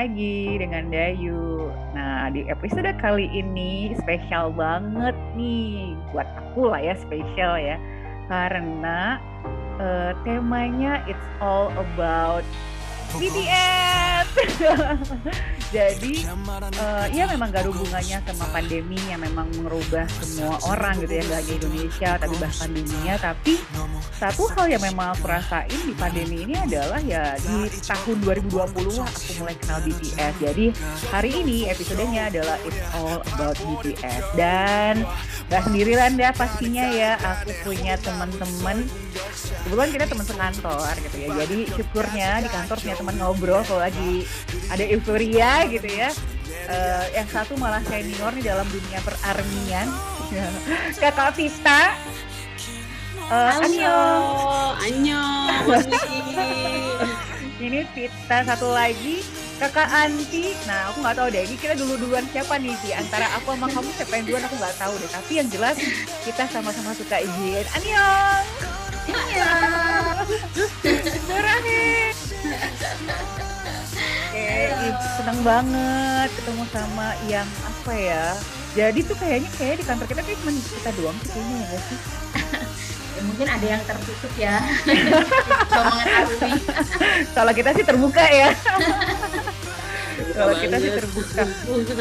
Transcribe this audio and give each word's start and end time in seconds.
lagi 0.00 0.56
dengan 0.56 0.88
Dayu. 0.88 1.68
Nah, 1.92 2.32
di 2.32 2.48
episode 2.48 2.88
kali 3.04 3.28
ini 3.28 3.92
spesial 4.00 4.48
banget 4.48 5.12
nih 5.36 5.92
buat 6.08 6.24
aku 6.40 6.72
lah 6.72 6.80
ya, 6.80 6.96
spesial 6.96 7.60
ya. 7.60 7.76
Karena 8.32 9.20
uh, 9.76 10.16
temanya 10.24 11.04
it's 11.04 11.28
all 11.44 11.68
about 11.76 12.48
BTS. 13.12 14.09
Jadi 15.76 16.26
uh, 16.26 17.06
ya 17.14 17.24
memang 17.30 17.54
gak 17.54 17.62
ada 17.66 17.70
hubungannya 17.70 18.18
sama 18.26 18.46
pandemi 18.50 18.98
yang 19.06 19.22
memang 19.22 19.46
merubah 19.62 20.06
semua 20.18 20.58
orang 20.66 20.98
gitu 20.98 21.20
ya, 21.20 21.22
gak 21.30 21.38
hanya 21.46 21.54
Indonesia 21.62 22.10
tapi 22.18 22.34
bahkan 22.42 22.68
dunia. 22.74 23.14
Tapi 23.20 23.54
satu 24.18 24.50
hal 24.56 24.66
yang 24.66 24.82
memang 24.82 25.14
aku 25.14 25.30
rasain 25.30 25.80
di 25.86 25.94
pandemi 25.94 26.44
ini 26.44 26.54
adalah 26.58 26.98
ya 27.00 27.38
di 27.38 27.70
tahun 27.86 28.16
2020 28.24 28.98
lah 28.98 29.08
aku 29.08 29.30
mulai 29.38 29.54
kenal 29.56 29.78
BTS. 29.86 30.34
Jadi 30.42 30.66
hari 31.14 31.30
ini 31.38 31.58
episodenya 31.70 32.28
adalah 32.28 32.56
It's 32.66 32.82
All 32.98 33.22
About 33.36 33.56
BTS 33.62 34.24
dan 34.34 35.06
gak 35.50 35.66
sendirian 35.66 36.14
deh 36.14 36.30
pastinya 36.34 36.86
ya 36.90 37.18
aku 37.18 37.50
punya 37.66 37.98
teman-teman 37.98 38.86
kebetulan 39.66 39.90
kita 39.90 40.04
teman 40.06 40.26
sekantor 40.26 40.94
gitu 41.02 41.16
ya 41.18 41.28
jadi 41.42 41.58
syukurnya 41.74 42.30
di 42.46 42.48
kantor 42.48 42.76
punya 42.78 42.96
teman 42.96 43.14
ngobrol 43.18 43.62
kalau 43.66 43.82
lagi 43.82 44.24
ada 44.70 44.84
euforia 44.86 45.66
gitu 45.68 45.88
ya. 45.88 46.10
Uh, 46.70 47.04
yang 47.14 47.26
satu 47.30 47.58
malah 47.58 47.82
senior 47.86 48.30
di 48.34 48.42
dalam 48.46 48.66
dunia 48.70 49.02
perarmian. 49.02 49.88
Kakak 51.02 51.34
Vista 51.34 51.98
uh, 53.30 53.62
Anyo. 53.62 53.98
Anyo. 54.78 55.22
Ini 57.64 57.84
Vista 57.92 58.36
satu 58.44 58.72
lagi. 58.72 59.22
Kakak 59.60 59.92
Anti. 59.92 60.56
Nah 60.64 60.88
aku 60.88 61.04
nggak 61.04 61.16
tahu 61.20 61.28
deh 61.28 61.44
ini 61.44 61.52
kita 61.60 61.76
dulu 61.76 62.00
duluan 62.00 62.24
siapa 62.32 62.56
nih 62.56 62.72
di 62.80 62.96
antara 62.96 63.28
aku 63.36 63.52
sama 63.52 63.68
kamu 63.68 63.92
siapa 63.92 64.12
yang 64.16 64.24
duluan? 64.24 64.44
Aku 64.48 64.56
nggak 64.56 64.76
tahu 64.80 64.94
deh. 64.96 65.10
Tapi 65.12 65.32
yang 65.36 65.48
jelas 65.52 65.76
kita 66.24 66.48
sama-sama 66.48 66.96
suka 66.96 67.20
izin 67.20 67.66
Annyeong 67.76 68.46
Iya. 69.10 69.52
Terakhir. 71.28 72.14
Oke, 74.30 74.70
seneng 75.18 75.42
banget 75.42 76.30
ketemu 76.38 76.62
sama 76.70 77.18
yang 77.26 77.48
apa 77.66 77.92
ya? 77.98 78.30
Jadi 78.78 79.02
tuh 79.02 79.18
kayaknya 79.18 79.50
kayak 79.58 79.82
di 79.82 79.84
kantor 79.90 80.06
kita 80.06 80.22
kayak 80.22 80.38
cuma 80.38 80.52
kita 80.54 80.90
doang 80.94 81.18
sih 81.18 81.30
kayaknya 81.34 81.56
ya 81.58 81.66
gak 81.66 81.82
sih? 81.82 81.98
ya, 83.18 83.20
mungkin 83.26 83.46
ada 83.50 83.66
yang 83.66 83.82
tertutup 83.82 84.32
ya. 84.38 84.62
Kalau 87.34 87.50
kita 87.58 87.74
sih 87.74 87.82
terbuka 87.82 88.22
ya. 88.22 88.54
Kalau 90.30 90.54
kita 90.62 90.76
sih 90.78 90.90
terbuka. 90.94 91.42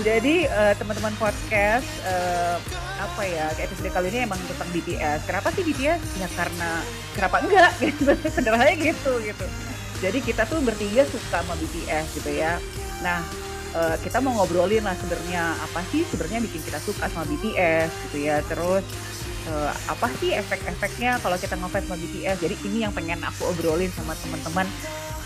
Jadi 0.05 0.35
uh, 0.53 0.73
teman-teman 0.77 1.17
podcast 1.17 1.89
uh, 2.05 2.61
apa 3.02 3.25
ya 3.25 3.50
episode 3.57 3.89
kali 3.89 4.13
ini 4.13 4.30
emang 4.30 4.38
tentang 4.45 4.69
BTS. 4.69 5.25
Kenapa 5.25 5.50
sih 5.50 5.66
BTS? 5.66 6.22
Ya 6.22 6.30
karena 6.38 6.85
kenapa 7.17 7.41
enggak 7.41 7.73
gitu. 7.81 8.13
Sederhananya 8.30 8.77
gitu 8.77 9.17
gitu. 9.25 9.50
Jadi 10.00 10.19
kita 10.23 10.47
tuh 10.47 10.64
bertiga 10.64 11.03
suka 11.08 11.44
sama 11.44 11.55
BTS 11.59 12.05
gitu 12.19 12.31
ya. 12.31 12.58
Nah 13.03 13.19
uh, 13.75 13.95
kita 14.00 14.23
mau 14.23 14.36
ngobrolin 14.39 14.83
lah 14.83 14.95
sebenarnya 14.95 15.59
apa 15.59 15.83
sih 15.91 16.08
sebenarnya 16.08 16.39
bikin 16.47 16.61
kita 16.64 16.80
suka 16.80 17.11
sama 17.11 17.28
BTS 17.28 17.89
gitu 18.09 18.17
ya. 18.23 18.39
Terus 18.47 18.83
uh, 19.52 19.72
apa 19.91 20.08
sih 20.23 20.31
efek-efeknya 20.36 21.19
kalau 21.19 21.36
kita 21.36 21.59
ngefans 21.59 21.86
sama 21.88 21.97
BTS. 22.00 22.38
Jadi 22.39 22.56
ini 22.66 22.78
yang 22.88 22.94
pengen 22.95 23.19
aku 23.22 23.52
obrolin 23.52 23.91
sama 23.91 24.16
teman-teman 24.19 24.67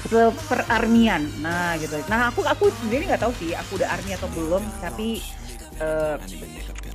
seperarmian. 0.04 1.30
Nah 1.40 1.78
gitu. 1.80 2.02
Nah 2.10 2.34
aku 2.34 2.44
aku 2.44 2.68
sendiri 2.84 3.08
nggak 3.08 3.24
tahu 3.24 3.34
sih 3.40 3.54
aku 3.54 3.78
udah 3.80 3.94
army 3.94 4.18
atau 4.18 4.28
belum. 4.34 4.64
Tapi 4.82 5.22
uh, 5.80 6.16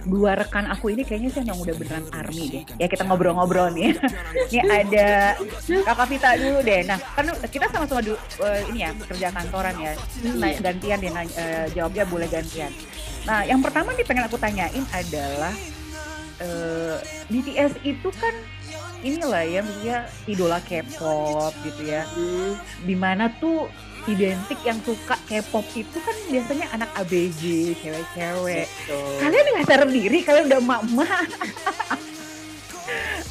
dua 0.08 0.38
rekan 0.38 0.64
aku 0.70 0.94
ini 0.94 1.02
kayaknya 1.04 1.30
sih 1.34 1.42
yang 1.44 1.58
udah 1.58 1.74
beneran 1.76 2.06
army 2.14 2.44
deh. 2.48 2.64
Ya 2.80 2.86
kita 2.86 3.04
ngobrol-ngobrol 3.04 3.74
nih. 3.74 3.92
ini 4.52 4.58
ada 4.64 5.36
kakak 5.66 6.06
Vita 6.08 6.30
dulu 6.38 6.58
deh. 6.62 6.80
Nah 6.86 6.98
kan 7.16 7.26
kita 7.50 7.66
sama-sama 7.68 8.00
uh, 8.04 8.60
ini 8.72 8.86
ya 8.86 8.90
kerja 8.94 9.28
kantoran 9.34 9.74
ya. 9.76 9.92
Nah, 10.38 10.50
gantian 10.62 10.98
deh 11.02 11.12
uh, 11.12 11.66
jawabnya 11.74 12.04
boleh 12.06 12.28
gantian. 12.30 12.72
Nah 13.28 13.44
yang 13.44 13.60
pertama 13.60 13.92
nih 13.92 14.06
pengen 14.06 14.24
aku 14.24 14.40
tanyain 14.40 14.84
adalah 14.94 15.52
uh, 16.40 16.96
BTS 17.28 17.82
itu 17.84 18.08
kan 18.16 18.34
inilah 18.98 19.46
ya 19.46 19.60
maksudnya 19.62 19.98
idola 20.26 20.58
K-pop 20.64 21.52
gitu 21.62 21.82
ya. 21.84 22.02
Hmm. 22.08 22.58
Di 22.82 22.96
mana 22.98 23.30
tuh 23.38 23.68
identik 24.08 24.58
yang 24.64 24.78
suka 24.80 25.16
K-pop 25.28 25.66
itu 25.76 25.98
kan 26.00 26.16
biasanya 26.32 26.66
anak 26.72 26.90
ABG, 26.96 27.74
cewek-cewek. 27.84 28.66
Kalian 29.20 29.44
nggak 29.52 29.66
sadar 29.68 29.88
diri, 29.92 30.18
kalian 30.24 30.48
udah 30.48 30.62
mak-mak. 30.64 31.28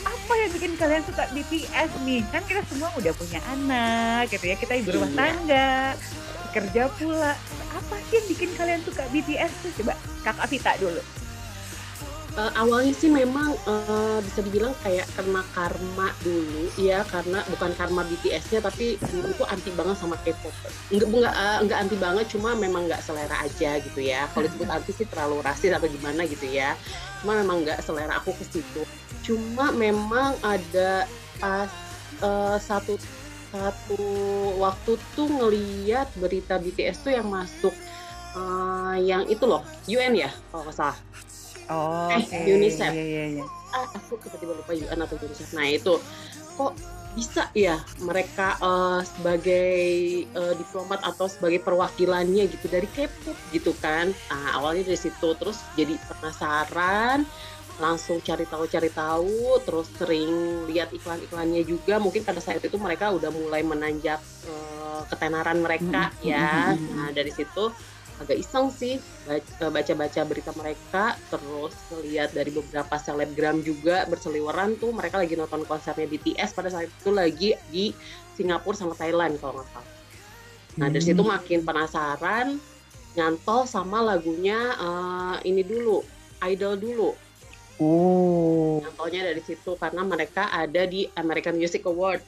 Apa 0.06 0.34
yang 0.38 0.52
bikin 0.54 0.74
kalian 0.78 1.04
suka 1.08 1.24
BTS 1.34 1.90
nih? 2.06 2.22
Kan 2.30 2.44
kita 2.46 2.62
semua 2.70 2.94
udah 2.94 3.14
punya 3.18 3.40
anak 3.50 4.30
gitu 4.30 4.46
ya, 4.46 4.56
kita 4.60 4.74
ibu 4.78 4.90
rumah 4.94 5.10
iya. 5.10 5.18
tangga, 5.18 5.72
kerja 6.54 6.84
pula. 6.96 7.34
Apa 7.74 7.96
sih 8.10 8.22
yang 8.22 8.28
bikin 8.30 8.50
kalian 8.54 8.82
suka 8.86 9.04
BTS 9.10 9.52
tuh? 9.66 9.72
Coba 9.82 9.94
Kakak 10.22 10.48
Vita 10.54 10.74
dulu 10.78 11.02
uh, 12.38 12.52
awalnya 12.56 12.94
sih 12.94 13.10
memang 13.10 13.58
uh, 13.66 14.22
bisa 14.22 14.46
dibilang 14.46 14.72
kayak 14.86 15.10
karena 15.18 15.42
karma 15.52 16.08
dulu 16.22 16.70
ya 16.78 17.02
karena 17.10 17.42
bukan 17.50 17.74
karma 17.76 18.06
BTS-nya 18.06 18.62
tapi 18.62 19.02
dulu 19.02 19.34
tuh 19.36 19.48
anti 19.50 19.74
banget 19.74 19.98
sama 19.98 20.16
K-pop. 20.22 20.54
Enggak 20.94 21.10
enggak 21.10 21.34
uh, 21.36 21.58
enggak 21.66 21.78
anti 21.82 21.98
banget 21.98 22.26
cuma 22.32 22.54
memang 22.54 22.86
nggak 22.86 23.02
selera 23.02 23.44
aja 23.44 23.82
gitu 23.82 24.00
ya. 24.00 24.30
Kalau 24.32 24.46
disebut 24.46 24.70
anti 24.70 24.92
sih 24.94 25.08
terlalu 25.10 25.42
rasis 25.42 25.74
atau 25.74 25.90
gimana 25.90 26.24
gitu 26.30 26.46
ya. 26.48 26.78
Cuma 27.26 27.42
memang 27.42 27.66
nggak 27.66 27.82
selera 27.82 28.22
aku 28.22 28.32
ke 28.38 28.46
situ. 28.48 28.82
Cuma 29.26 29.74
memang 29.74 30.38
ada 30.46 31.10
pas 31.42 31.70
uh, 32.22 32.58
satu 32.62 32.96
satu 33.48 33.98
waktu 34.60 35.00
tuh 35.16 35.28
ngeliat 35.32 36.12
berita 36.20 36.60
BTS 36.60 37.08
tuh 37.08 37.16
yang 37.16 37.32
masuk 37.32 37.72
uh, 38.36 38.96
yang 39.00 39.24
itu 39.32 39.48
loh 39.48 39.64
UN 39.88 40.14
ya 40.20 40.30
kalau 40.52 40.68
nggak 40.68 40.76
salah 40.76 40.98
Oh, 41.68 42.10
eh, 42.12 42.24
okay. 42.24 42.48
UNICEF. 42.48 42.92
Yeah, 42.96 43.08
yeah, 43.08 43.28
yeah. 43.44 43.48
Ah, 43.76 43.88
aku 43.96 44.16
tiba-tiba 44.24 44.56
lupa 44.56 44.72
UN 44.72 45.00
atau 45.04 45.16
UNICEF. 45.20 45.50
Nah 45.56 45.68
itu 45.68 46.00
kok 46.58 46.74
bisa 47.18 47.50
ya 47.58 47.82
mereka 48.06 48.62
uh, 48.62 49.02
sebagai 49.02 49.74
uh, 50.38 50.54
diplomat 50.54 51.02
atau 51.02 51.26
sebagai 51.26 51.66
perwakilannya 51.66 52.46
gitu 52.46 52.70
dari 52.70 52.86
K-pop 52.94 53.38
gitu 53.50 53.74
kan. 53.82 54.14
Nah, 54.30 54.62
awalnya 54.62 54.94
dari 54.94 55.00
situ 55.02 55.34
terus 55.36 55.58
jadi 55.74 55.98
penasaran 56.06 57.26
langsung 57.78 58.18
cari 58.26 58.46
tahu 58.50 58.66
cari 58.66 58.90
tahu 58.90 59.62
terus 59.62 59.86
sering 60.02 60.66
lihat 60.66 60.90
iklan-iklannya 60.90 61.62
juga 61.62 62.02
mungkin 62.02 62.26
pada 62.26 62.42
saat 62.42 62.58
itu 62.62 62.74
mereka 62.82 63.14
udah 63.14 63.30
mulai 63.30 63.62
menanjak 63.62 64.18
uh, 64.50 65.06
ketenaran 65.14 65.62
mereka 65.62 66.10
mm 66.10 66.14
-hmm. 66.18 66.26
ya 66.26 66.74
nah 66.98 67.10
dari 67.14 67.30
situ 67.30 67.70
agak 68.18 68.38
iseng 68.42 68.74
sih 68.74 68.98
baca-baca 69.62 70.22
berita 70.26 70.52
mereka 70.58 71.14
terus 71.30 71.74
melihat 71.94 72.34
dari 72.34 72.50
beberapa 72.50 72.96
selebgram 72.98 73.62
juga 73.62 74.10
berseliweran 74.10 74.74
tuh 74.82 74.90
mereka 74.90 75.22
lagi 75.22 75.38
nonton 75.38 75.62
konsernya 75.70 76.10
BTS 76.10 76.58
pada 76.58 76.74
saat 76.74 76.90
itu 76.90 77.10
lagi 77.14 77.54
di 77.70 77.94
Singapura 78.34 78.74
sama 78.74 78.94
Thailand 78.98 79.38
kalau 79.38 79.62
nggak 79.62 79.70
salah. 79.70 79.94
Nah 80.78 80.88
dari 80.94 81.04
situ 81.06 81.22
hmm. 81.22 81.32
makin 81.34 81.60
penasaran 81.66 82.48
nyantol 83.18 83.66
sama 83.66 84.02
lagunya 84.06 84.78
uh, 84.78 85.38
ini 85.42 85.66
dulu 85.66 86.06
Idol 86.46 86.78
dulu. 86.78 87.10
Oh. 87.82 88.82
Nyantolnya 88.82 89.34
dari 89.34 89.42
situ 89.42 89.74
karena 89.78 90.06
mereka 90.06 90.50
ada 90.54 90.86
di 90.86 91.10
American 91.18 91.58
Music 91.58 91.86
Award. 91.86 92.22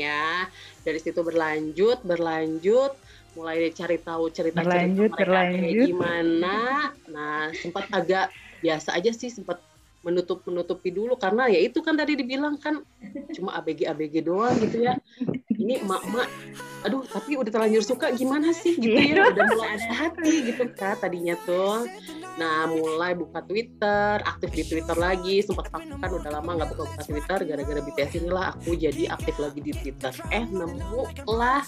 Ya. 0.00 0.48
Dari 0.80 1.00
situ 1.00 1.20
berlanjut 1.20 2.00
berlanjut. 2.02 2.92
Mulai 3.36 3.70
cari 3.70 3.98
tahu 4.02 4.26
cerita 4.34 4.64
cerita 4.64 4.66
mereka 4.66 5.14
berlanjut. 5.14 5.60
kayak 5.60 5.86
gimana. 5.86 6.56
Nah 7.12 7.52
sempat 7.54 7.84
agak 7.92 8.32
biasa 8.60 8.96
aja 8.96 9.12
sih 9.14 9.30
sempat 9.30 9.60
menutup 10.00 10.40
menutupi 10.48 10.90
dulu. 10.90 11.14
Karena 11.20 11.46
ya 11.46 11.60
itu 11.60 11.78
kan 11.84 11.94
tadi 11.94 12.16
dibilang 12.16 12.56
kan 12.56 12.82
cuma 13.36 13.54
abg 13.54 13.86
abg 13.86 14.14
doang 14.24 14.56
gitu 14.58 14.82
ya 14.82 14.96
ini 15.60 15.84
emak 15.84 16.00
emak 16.08 16.28
aduh 16.80 17.04
tapi 17.04 17.36
udah 17.36 17.52
terlanjur 17.52 17.84
suka 17.84 18.08
gimana 18.16 18.56
sih 18.56 18.72
gitu 18.80 18.96
ya? 18.96 19.28
Udah 19.28 19.44
mulai 19.52 19.76
ada 19.76 19.92
hati 19.92 20.48
gitu 20.48 20.64
kan 20.72 20.96
tadinya 20.96 21.36
tuh. 21.44 21.84
Nah 22.40 22.64
mulai 22.72 23.12
buka 23.12 23.44
twitter 23.44 24.16
aktif 24.24 24.48
di 24.56 24.62
twitter 24.64 24.96
lagi. 24.96 25.44
Sempat 25.44 25.68
kan 25.68 25.84
udah 25.92 26.40
lama 26.40 26.56
nggak 26.56 26.68
buka 26.72 26.82
buka 26.88 27.02
twitter 27.04 27.38
gara-gara 27.44 27.80
BTS 27.84 28.24
inilah 28.24 28.56
aku 28.56 28.80
jadi 28.80 29.12
aktif 29.12 29.36
lagi 29.36 29.60
di 29.60 29.72
twitter. 29.76 30.12
Eh 30.32 30.44
nemu 30.48 31.04
lah 31.28 31.60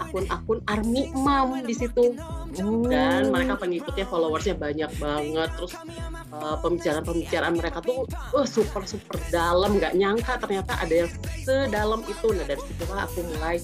akun-akun 0.00 0.64
army 0.64 1.12
mom 1.12 1.60
di 1.60 1.74
situ. 1.76 2.16
Dan 2.88 3.34
mereka 3.34 3.60
pengikutnya 3.60 4.06
followersnya 4.08 4.56
banyak 4.56 4.90
banget. 4.96 5.50
Terus 5.60 5.76
uh, 6.32 6.56
pembicaraan-pembicaraan 6.64 7.52
mereka 7.52 7.84
tuh 7.84 8.08
uh, 8.32 8.46
super 8.48 8.88
super 8.88 9.20
dalam 9.28 9.76
nggak 9.76 9.92
nyangka 9.92 10.40
ternyata 10.40 10.72
ada 10.80 11.04
yang 11.04 11.10
sedalam 11.44 12.00
itu. 12.08 12.32
Nah 12.32 12.48
dari 12.48 12.62
situlah 12.64 13.04
aku 13.04 13.20
mulai 13.34 13.56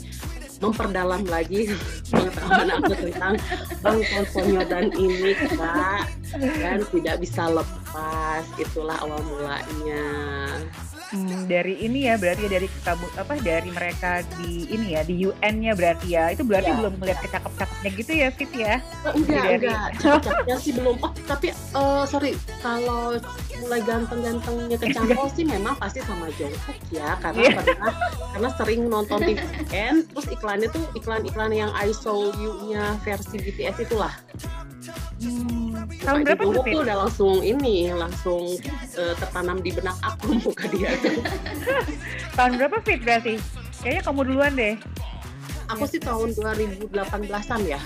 memperdalam 0.60 1.24
lagi 1.24 1.72
pengetahuan 2.12 2.68
aku 2.68 2.92
tentang 2.92 3.34
Bang 3.80 3.98
Tontonyo 4.04 4.62
dan 4.68 4.92
ini 4.92 5.32
kak. 5.56 6.04
Dan 6.36 6.78
tidak 6.92 7.16
bisa 7.24 7.48
lepas 7.48 8.44
itulah 8.60 8.96
awal 9.00 9.18
mulanya 9.24 10.04
Hmm, 11.10 11.50
dari 11.50 11.74
ini 11.82 12.06
ya 12.06 12.14
berarti 12.14 12.46
ya 12.46 12.50
dari 12.54 12.68
kamu 12.86 13.06
apa 13.18 13.34
dari 13.42 13.70
mereka 13.74 14.22
di 14.38 14.70
ini 14.70 14.94
ya 14.94 15.02
di 15.02 15.26
UN-nya 15.26 15.74
berarti 15.74 16.06
ya 16.14 16.30
itu 16.30 16.46
berarti 16.46 16.70
ya. 16.70 16.78
belum 16.78 16.94
melihat 17.02 17.18
kecakep-cakepnya 17.26 17.90
gitu 17.98 18.12
ya 18.14 18.28
Fit 18.30 18.52
ya? 18.54 18.74
Oh, 19.02 19.12
enggak 19.18 19.42
dari... 19.42 19.66
enggak 19.66 19.88
cakepnya 19.98 20.56
sih 20.62 20.72
belum 20.78 20.94
oh 21.02 21.12
tapi 21.26 21.50
uh, 21.74 22.06
sorry 22.06 22.38
kalau 22.62 23.18
mulai 23.58 23.82
ganteng-gantengnya 23.82 24.78
kecangkol 24.78 25.26
sih 25.34 25.42
memang 25.42 25.74
pasti 25.82 25.98
sama 26.06 26.30
Jungkook 26.38 26.78
ya 26.94 27.18
karena 27.18 27.42
yeah. 27.42 27.54
pernah 27.58 27.94
karena 28.30 28.50
sering 28.54 28.80
nonton 28.86 29.18
TVN 29.18 29.94
terus 30.06 30.26
iklannya 30.30 30.68
tuh 30.70 30.84
iklan-iklan 30.94 31.50
yang 31.50 31.70
I 31.74 31.90
Saw 31.90 32.30
You-nya 32.38 33.02
versi 33.02 33.36
BTS 33.42 33.82
itulah. 33.90 34.14
Hmm, 35.20 35.76
tahun 36.00 36.20
berapa 36.24 36.42
tuh? 36.48 36.64
tuh 36.64 36.80
udah 36.80 36.96
langsung 37.06 37.34
ini, 37.44 37.92
langsung 37.92 38.56
uh, 38.96 39.14
tertanam 39.20 39.60
di 39.60 39.70
benak 39.76 39.96
aku 40.00 40.36
muka 40.44 40.64
dia 40.72 40.96
tuh. 40.98 41.20
tahun 42.34 42.52
berapa 42.56 42.76
Fit 42.80 43.00
berarti? 43.04 43.34
Kayaknya 43.84 44.02
kamu 44.04 44.20
duluan 44.28 44.52
deh. 44.56 44.74
Aku 45.76 45.84
sih 45.86 46.02
tahun 46.02 46.34
2018-an 46.34 47.60
ya. 47.62 47.80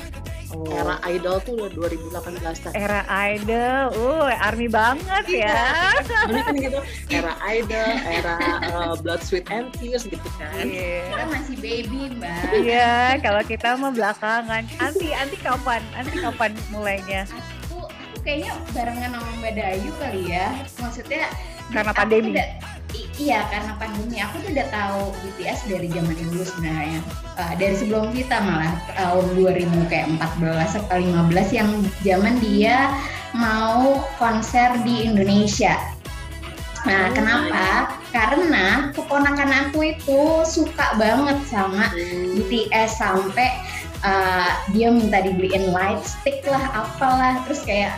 Oh. 0.54 0.70
Era 0.70 0.96
Idol 1.10 1.42
tuh 1.42 1.56
udah 1.58 1.70
2018 1.90 2.78
Era 2.78 3.02
Idol, 3.10 3.90
uh, 3.98 4.30
army 4.38 4.70
banget 4.70 5.24
ya. 5.42 5.90
Ini 6.30 6.40
kan 6.46 6.54
gitu, 6.54 6.80
era 7.10 7.34
Idol, 7.50 7.90
era 8.06 8.36
uh, 8.70 8.94
Blood, 8.94 9.24
Sweet 9.26 9.50
and 9.50 9.74
Tears 9.74 10.06
gitu 10.06 10.28
kan. 10.38 10.62
Yeah. 10.62 11.10
Kita 11.10 11.24
masih 11.26 11.56
baby 11.58 12.00
mbak. 12.14 12.54
Iya, 12.54 12.62
yeah, 12.70 13.06
kalau 13.18 13.42
kita 13.42 13.74
mah 13.74 13.90
belakangan. 13.90 14.62
Anti, 14.78 15.10
anti 15.10 15.36
kapan? 15.42 15.82
Anti 15.98 16.16
kapan 16.22 16.50
mulainya? 16.70 17.26
Aku, 17.26 17.90
aku 17.90 18.16
kayaknya 18.22 18.52
barengan 18.70 19.10
sama 19.16 19.30
Mbak 19.42 19.52
Dayu 19.58 19.90
kali 19.98 20.22
ya. 20.30 20.46
Maksudnya 20.78 21.24
karena 21.74 21.92
pandemi. 21.96 22.32
Udah, 22.94 23.10
iya 23.18 23.46
karena 23.50 23.72
pandemi 23.74 24.22
aku 24.22 24.38
tuh 24.42 24.50
udah 24.54 24.68
tahu 24.70 25.00
BTS 25.22 25.66
dari 25.66 25.88
zaman 25.90 26.14
dulu 26.14 26.42
sebenarnya 26.46 27.00
uh, 27.34 27.52
dari 27.58 27.74
sebelum 27.74 28.14
kita 28.14 28.38
malah 28.38 28.72
tahun 28.94 29.26
2000 29.34 29.90
kayak 29.90 30.06
14 30.18 30.78
atau 30.86 30.96
15 31.02 31.58
yang 31.58 31.70
zaman 32.06 32.34
dia 32.38 32.94
mau 33.34 33.98
konser 34.18 34.78
di 34.86 35.10
Indonesia 35.10 35.74
Nah, 36.84 37.08
oh, 37.08 37.12
kenapa? 37.16 37.96
Karena 38.12 38.92
keponakan 38.92 39.50
aku 39.68 39.96
itu 39.96 40.44
suka 40.44 41.00
banget 41.00 41.40
sama 41.48 41.88
hmm. 41.96 42.44
BTS 42.44 43.00
sampai 43.00 43.48
uh, 44.04 44.52
dia 44.76 44.92
minta 44.92 45.24
dibeliin 45.24 45.72
light 45.72 46.04
stick 46.04 46.44
lah, 46.44 46.60
apalah, 46.76 47.40
terus 47.48 47.64
kayak 47.64 47.96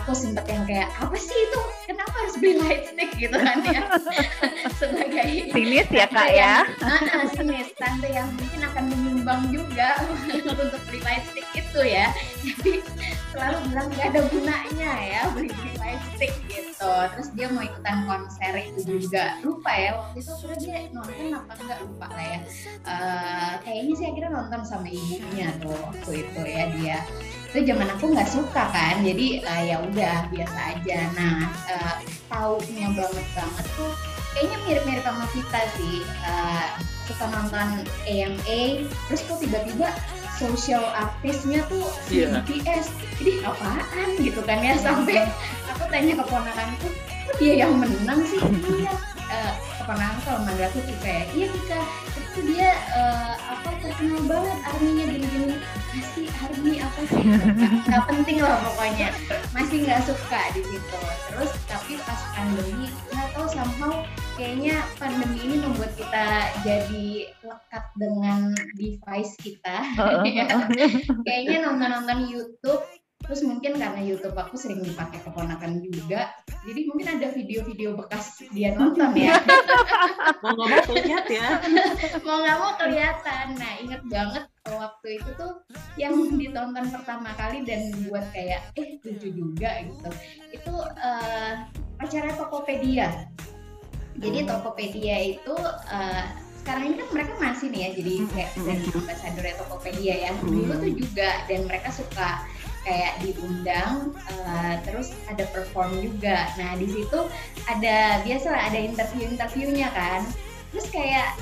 aku 0.00 0.16
sempet 0.16 0.44
yang 0.48 0.64
kayak 0.64 0.88
apa 0.96 1.16
sih 1.16 1.36
itu? 1.36 1.60
Kenapa 1.84 2.14
harus 2.16 2.34
beli 2.40 2.54
light 2.60 2.82
stick? 2.88 3.10
Gitu 3.16 3.36
kan 3.36 3.60
ya. 3.66 3.82
Sebagai 4.80 5.52
sinis 5.52 5.88
ya 5.92 6.06
kak 6.08 6.30
ya? 6.32 6.54
Ah, 7.12 7.28
sinis. 7.28 7.68
Tante 7.76 8.08
yang 8.08 8.28
mungkin 8.36 8.60
akan 8.64 8.84
menyumbang 8.88 9.40
juga 9.52 10.00
untuk 10.64 10.82
beli 10.88 11.00
light 11.04 11.24
stick 11.28 11.48
itu 11.52 11.80
ya. 11.84 12.08
Jadi 12.40 12.80
selalu 13.32 13.56
bilang 13.72 13.86
nggak 13.92 14.06
ada 14.12 14.20
gunanya 14.28 14.92
ya 15.00 15.20
beli 15.32 15.48
beli 15.52 15.74
light 15.80 16.02
stick 16.16 16.32
gitu. 16.48 16.92
Terus 17.16 17.28
dia 17.36 17.46
mau 17.52 17.62
ikutan 17.64 17.98
konser 18.08 18.52
itu 18.56 18.80
juga. 18.96 19.36
Lupa 19.44 19.72
ya 19.76 19.90
waktu 20.00 20.24
itu 20.24 20.32
kira 20.40 20.54
dia 20.56 20.76
nonton 20.92 21.36
apa 21.36 21.52
enggak 21.60 21.78
lupa 21.84 22.06
lah 22.08 22.24
ya. 22.24 22.38
Uh, 22.82 23.52
kayaknya 23.60 23.92
sih 23.96 24.06
akhirnya 24.08 24.30
nonton 24.32 24.60
sama 24.64 24.88
ibunya 24.88 25.48
tuh 25.60 25.76
waktu 25.76 26.10
itu 26.24 26.40
ya 26.48 26.64
dia 26.80 26.98
itu 27.52 27.68
zaman 27.68 27.84
aku 27.92 28.16
nggak 28.16 28.32
suka 28.32 28.64
kan 28.72 29.04
jadi 29.04 29.44
uh, 29.44 29.62
ya 29.62 29.76
udah 29.84 30.16
biasa 30.32 30.58
aja. 30.72 30.98
Nah 31.12 31.52
uh, 31.68 31.94
taunya 32.32 32.88
banget 32.96 33.26
banget 33.36 33.66
tuh 33.76 33.92
kayaknya 34.32 34.56
mirip-mirip 34.64 35.04
sama 35.04 35.26
kita 35.36 35.60
sih. 35.76 36.00
Uh, 36.24 36.66
suka 37.02 37.26
nonton 37.28 37.82
AMA 38.06 38.86
terus 39.10 39.20
kok 39.26 39.42
tiba-tiba 39.42 39.90
social 40.38 40.86
artisnya 40.94 41.66
tuh 41.66 41.82
yeah. 42.08 42.40
BTS 42.46 42.88
jadi 43.18 43.42
apaan? 43.42 44.08
gitu 44.22 44.40
kan 44.46 44.62
ya 44.62 44.78
sampai 44.78 45.26
aku 45.66 45.84
tanya 45.90 46.14
ke 46.14 46.24
ponakanku 46.24 46.88
kok 47.26 47.34
dia 47.42 47.66
yang 47.66 47.74
menang 47.74 48.22
sih? 48.22 48.38
Iya 48.80 48.94
uh, 49.32 49.52
keponakan 49.82 50.18
kalau 50.24 50.40
manggil 50.44 50.66
aku 50.68 50.78
tuh 50.84 50.96
kayak 51.00 51.26
iya 51.32 51.46
kita 51.48 51.78
itu 52.32 52.56
dia 52.56 52.72
uh, 52.96 53.36
apa 53.36 53.76
terkenal 53.84 54.24
banget 54.24 54.58
arminya 54.64 55.04
gini-gini. 55.04 55.56
Masih 55.92 56.26
army 56.40 56.80
apa 56.80 57.00
sih? 57.04 57.24
Nggak 57.92 58.04
penting 58.08 58.38
lah 58.40 58.56
pokoknya. 58.64 59.08
Masih 59.52 59.84
nggak 59.84 60.00
suka 60.08 60.40
di 60.56 60.64
situ. 60.64 60.98
Terus 61.28 61.52
tapi 61.68 62.00
pas 62.08 62.20
pandemi 62.32 62.88
nggak 63.12 63.28
tahu 63.36 63.46
somehow 63.52 64.00
kayaknya 64.40 64.80
pandemi 64.96 65.44
ini 65.44 65.56
membuat 65.60 65.92
kita 65.92 66.48
jadi 66.64 67.28
lekat 67.44 67.84
dengan 68.00 68.56
device 68.80 69.36
kita. 69.44 69.76
Kayaknya 71.28 71.68
nonton-nonton 71.68 72.32
YouTube 72.32 72.80
terus 73.22 73.40
mungkin 73.46 73.78
karena 73.78 74.00
YouTube 74.02 74.34
aku 74.34 74.58
sering 74.58 74.82
dipakai 74.82 75.22
keponakan 75.22 75.82
juga 75.82 76.30
jadi 76.62 76.80
mungkin 76.86 77.06
ada 77.18 77.26
video-video 77.34 77.98
bekas 77.98 78.38
dia 78.54 78.78
nonton 78.78 79.10
ya. 79.18 79.34
Mau 80.42 80.54
nggak 80.54 80.86
mau 80.86 80.94
kelihatan 80.94 81.34
ya? 81.34 81.48
Mau 82.26 82.36
nggak 82.38 82.56
mau 82.58 82.72
kelihatan. 82.78 83.46
Nah 83.58 83.72
inget 83.82 84.02
banget 84.06 84.44
waktu 84.70 85.08
itu 85.18 85.30
tuh 85.34 85.52
yang 85.98 86.14
ditonton 86.38 86.86
pertama 86.94 87.34
kali 87.34 87.66
dan 87.66 87.90
buat 88.06 88.22
kayak 88.30 88.70
eh 88.78 89.02
lucu 89.02 89.28
juga 89.34 89.82
gitu. 89.82 90.10
Itu 90.54 90.74
uh, 90.86 91.66
acara 91.98 92.30
Tokopedia. 92.38 93.26
Jadi 94.22 94.38
hmm. 94.46 94.48
Tokopedia 94.50 95.16
itu 95.34 95.54
uh, 95.90 96.24
sekarang 96.62 96.94
ini 96.94 97.02
kan 97.02 97.08
mereka 97.10 97.32
masih 97.42 97.74
nih 97.74 97.80
ya 97.82 97.90
jadi 97.98 98.12
kayak 98.30 98.50
dari 98.62 98.86
ambasador 98.94 99.46
Tokopedia 99.66 100.14
ya. 100.14 100.30
Dulu 100.38 100.72
tuh 100.78 100.92
juga 100.94 101.42
dan 101.50 101.66
mereka 101.66 101.90
suka 101.90 102.46
kayak 102.82 103.22
diundang 103.22 104.10
uh, 104.42 104.74
terus 104.82 105.14
ada 105.30 105.46
perform 105.54 106.02
juga 106.02 106.50
nah 106.58 106.74
di 106.74 106.90
situ 106.90 107.20
ada 107.70 108.22
biasa 108.26 108.48
ada 108.50 108.78
interview 108.78 109.30
interviewnya 109.30 109.88
kan 109.94 110.26
terus 110.74 110.90
kayak 110.90 111.38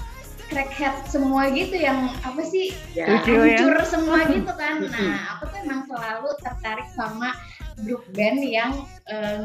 crackhead 0.50 1.06
semua 1.06 1.46
gitu 1.54 1.78
yang 1.78 2.10
apa 2.26 2.42
sih 2.42 2.74
ya. 2.92 3.22
hancur 3.22 3.78
ya. 3.78 3.86
semua 3.86 4.26
gitu 4.34 4.52
kan 4.58 4.84
nah 4.84 5.38
aku 5.38 5.48
tuh 5.48 5.58
emang 5.64 5.86
selalu 5.86 6.28
tertarik 6.42 6.88
sama 6.92 7.32
grup 7.86 8.04
band 8.12 8.42
yang 8.44 8.84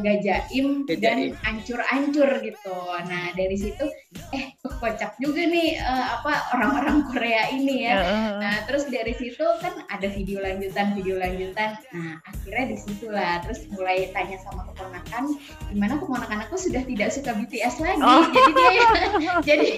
nggak 0.01 0.17
uh, 0.17 0.22
jaim 0.22 0.67
dan 0.86 1.34
ancur-ancur 1.41 2.29
gitu. 2.45 2.77
Nah 3.10 3.34
dari 3.34 3.57
situ 3.57 3.86
eh 4.31 4.53
kocak 4.62 5.17
juga 5.17 5.41
nih 5.41 5.81
uh, 5.81 6.22
apa 6.22 6.53
orang-orang 6.53 7.10
Korea 7.10 7.50
ini 7.50 7.89
ya. 7.89 7.95
Uh. 7.98 8.31
Nah 8.41 8.55
terus 8.69 8.86
dari 8.88 9.17
situ 9.17 9.45
kan 9.62 9.86
ada 9.89 10.07
video 10.12 10.41
lanjutan 10.45 10.93
video 10.93 11.17
lanjutan. 11.17 11.81
Nah 11.91 12.22
akhirnya 12.29 12.75
di 12.75 12.77
situlah 12.77 13.41
terus 13.41 13.65
mulai 13.74 14.13
tanya 14.13 14.38
sama 14.45 14.69
keponakan, 14.74 15.24
gimana 15.74 15.93
keponakan 15.98 16.39
aku 16.45 16.55
sudah 16.62 16.86
tidak 16.86 17.10
suka 17.10 17.34
BTS 17.34 17.75
lagi. 17.81 18.01
Oh. 18.05 18.25
Jadi 18.29 18.51
dia 18.53 18.72
jadi 19.50 19.69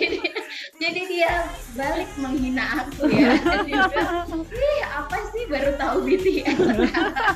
jadi 0.77 1.01
dia 1.10 1.32
balik 1.74 2.10
menghina 2.20 2.86
aku 2.86 3.08
ya. 3.10 3.34
Ih 4.67 4.84
apa 4.86 5.17
sih 5.34 5.44
baru 5.50 5.72
tahu 5.79 6.06
BTS? 6.06 6.58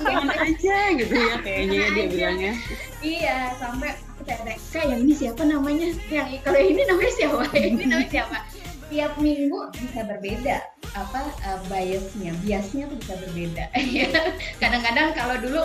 Gimana 0.01 0.35
aja 0.45 0.77
gitu 0.99 1.15
ya 1.15 1.35
kayaknya 1.41 1.77
ya 1.79 1.89
dia 1.95 2.05
bilangnya. 2.41 2.53
Iya 3.01 3.37
sampai 3.57 3.89
aku 3.93 4.21
tanya 4.25 4.53
kak 4.57 4.83
yang 4.89 4.99
ini 5.05 5.13
siapa 5.13 5.41
namanya? 5.45 5.87
Yang 6.09 6.27
kalau 6.41 6.61
ini 6.61 6.81
namanya 6.85 7.11
siapa? 7.13 7.43
ini 7.57 7.83
namanya 7.85 8.09
siapa? 8.09 8.37
Tiap 8.91 9.13
minggu 9.23 9.59
bisa 9.79 9.99
berbeda 10.03 10.57
apa 10.91 11.21
uh, 11.47 11.59
biasnya, 11.71 12.35
biasnya 12.43 12.83
tuh 12.91 12.97
bisa 12.99 13.13
berbeda. 13.23 13.63
Kadang-kadang 14.61 15.15
kalau 15.15 15.37
dulu 15.39 15.63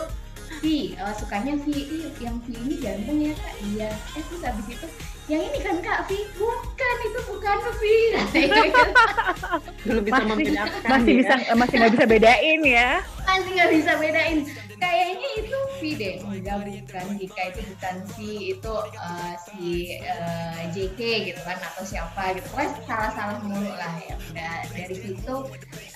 Vi, 0.62 0.96
uh, 0.96 1.12
sukanya 1.18 1.58
Vi, 1.66 2.06
yang 2.22 2.38
Vi 2.46 2.54
ini 2.54 2.74
ganteng 2.80 3.18
ya 3.18 3.32
kak? 3.34 3.54
Iya. 3.60 3.90
Eh 4.14 4.22
terus 4.30 4.42
habis 4.46 4.66
itu 4.70 4.86
yang 5.26 5.42
ini 5.42 5.58
kan 5.58 5.74
Kak 5.82 6.06
Vi 6.06 6.22
bukan 6.38 6.96
itu 7.02 7.20
bukan 7.26 7.56
Vi 7.82 7.98
belum 9.90 10.02
bisa 10.06 10.22
masih, 10.22 10.30
membedakan 10.30 10.86
masih 10.86 11.10
ya. 11.10 11.18
bisa 11.18 11.34
masih 11.58 11.74
nggak 11.82 11.92
bisa 11.98 12.06
bedain 12.06 12.60
ya 12.62 12.90
masih 13.26 13.50
nggak 13.58 13.70
bisa 13.74 13.92
bedain 13.98 14.38
kayaknya 14.80 15.28
itu 15.40 15.58
Vi 15.80 15.90
deh 15.96 16.14
enggak 16.24 16.56
bukan 16.64 17.06
jika 17.20 17.40
itu 17.52 17.60
bukan 17.74 17.96
Vi 18.16 18.32
itu 18.56 18.74
uh, 18.96 19.34
si 19.44 19.92
uh, 20.00 20.56
eh, 20.62 20.66
JK 20.72 21.00
gitu 21.32 21.40
kan 21.44 21.58
atau 21.60 21.84
siapa 21.84 22.32
gitu. 22.36 22.48
Kan 22.52 22.70
salah-salah 22.88 23.38
mulu 23.44 23.72
lah 23.76 23.94
ya. 24.04 24.14
Udah 24.32 24.56
dari 24.72 24.96
situ 24.96 25.36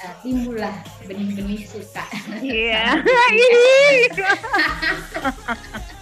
uh, 0.05 0.15
timbullah 0.21 0.77
benih-benih 1.09 1.65
suka. 1.65 2.05
Iya 2.41 3.01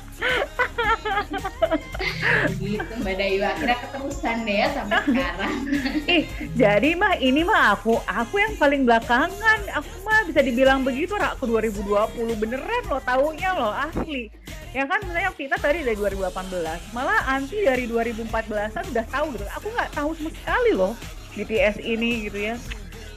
gitu 2.59 2.93
Mbak 3.03 3.15
Dayu. 3.19 3.43
Akhirnya 3.45 3.79
keterusan 3.87 4.37
deh 4.47 4.57
ya 4.63 4.69
sampai 4.75 4.99
sekarang. 5.07 5.55
Ih 6.19 6.25
jadi 6.55 6.91
mah 6.95 7.15
ini 7.19 7.43
mah 7.47 7.79
aku 7.79 7.99
aku 8.07 8.35
yang 8.39 8.55
paling 8.59 8.83
belakangan. 8.85 9.61
Aku 9.79 9.91
mah 10.05 10.23
bisa 10.27 10.41
dibilang 10.43 10.85
begitu 10.85 11.15
aku 11.19 11.47
2020 11.49 12.39
beneran 12.39 12.83
lo 12.91 13.01
taunya 13.03 13.51
lo 13.55 13.71
asli. 13.73 14.31
Ya 14.77 14.85
kan 14.85 15.01
sebenarnya 15.01 15.33
kita 15.33 15.57
tadi 15.57 15.81
dari 15.81 15.97
2018 15.97 16.93
malah 16.93 17.25
anti 17.25 17.65
dari 17.65 17.89
2014an 17.89 18.85
udah 18.93 19.07
tahu 19.09 19.27
gitu. 19.35 19.45
Aku 19.57 19.67
nggak 19.73 19.91
tahu 19.97 20.11
sama 20.15 20.31
sekali 20.31 20.73
loh 20.77 20.95
BTS 21.35 21.81
ini 21.81 22.29
gitu 22.29 22.39
ya. 22.53 22.55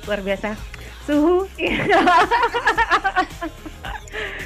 Luar 0.07 0.23
biasa. 0.23 0.55
Suhu 1.01 1.49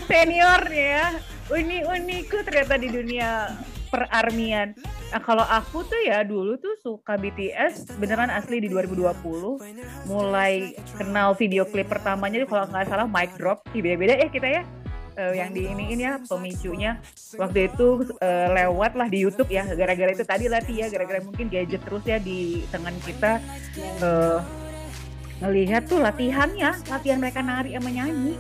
senior 0.08 0.62
ya 0.72 1.20
uni 1.54 1.86
uniku 1.86 2.42
ternyata 2.42 2.76
di 2.80 2.90
dunia 2.90 3.54
perarmian. 3.94 4.74
Nah 5.14 5.22
kalau 5.22 5.46
aku 5.46 5.86
tuh 5.86 6.02
ya 6.02 6.26
dulu 6.26 6.58
tuh 6.58 6.76
suka 6.82 7.16
BTS 7.16 7.96
beneran 8.02 8.34
asli 8.34 8.60
di 8.60 8.68
2020 8.68 10.10
mulai 10.10 10.74
kenal 10.98 11.38
video 11.38 11.64
klip 11.70 11.88
pertamanya 11.88 12.44
kalau 12.50 12.66
nggak 12.68 12.86
salah 12.90 13.08
mic 13.08 13.32
drop. 13.38 13.62
Beda-beda 13.72 14.18
ya 14.18 14.30
kita 14.30 14.50
ya. 14.50 14.64
Uh, 15.16 15.32
yang 15.32 15.56
di 15.56 15.64
ini 15.64 15.96
ini 15.96 16.04
ya 16.04 16.20
pemicunya. 16.28 17.00
Waktu 17.40 17.72
itu 17.72 18.04
uh, 18.20 18.48
lewat 18.52 19.00
lah 19.00 19.08
di 19.08 19.24
YouTube 19.24 19.48
ya 19.48 19.64
gara-gara 19.64 20.12
itu 20.12 20.28
tadi 20.28 20.52
lah 20.52 20.60
ya 20.68 20.92
gara-gara 20.92 21.24
mungkin 21.24 21.48
gadget 21.48 21.80
terus 21.88 22.04
ya 22.04 22.20
di 22.20 22.68
tangan 22.68 22.96
kita. 23.00 23.40
Uh, 24.04 24.44
ngelihat 25.40 25.88
tuh 25.88 26.04
latihannya 26.04 26.72
latihan 26.88 27.20
mereka 27.20 27.44
nari 27.44 27.76
sama 27.76 27.92
nyanyi 27.92 28.40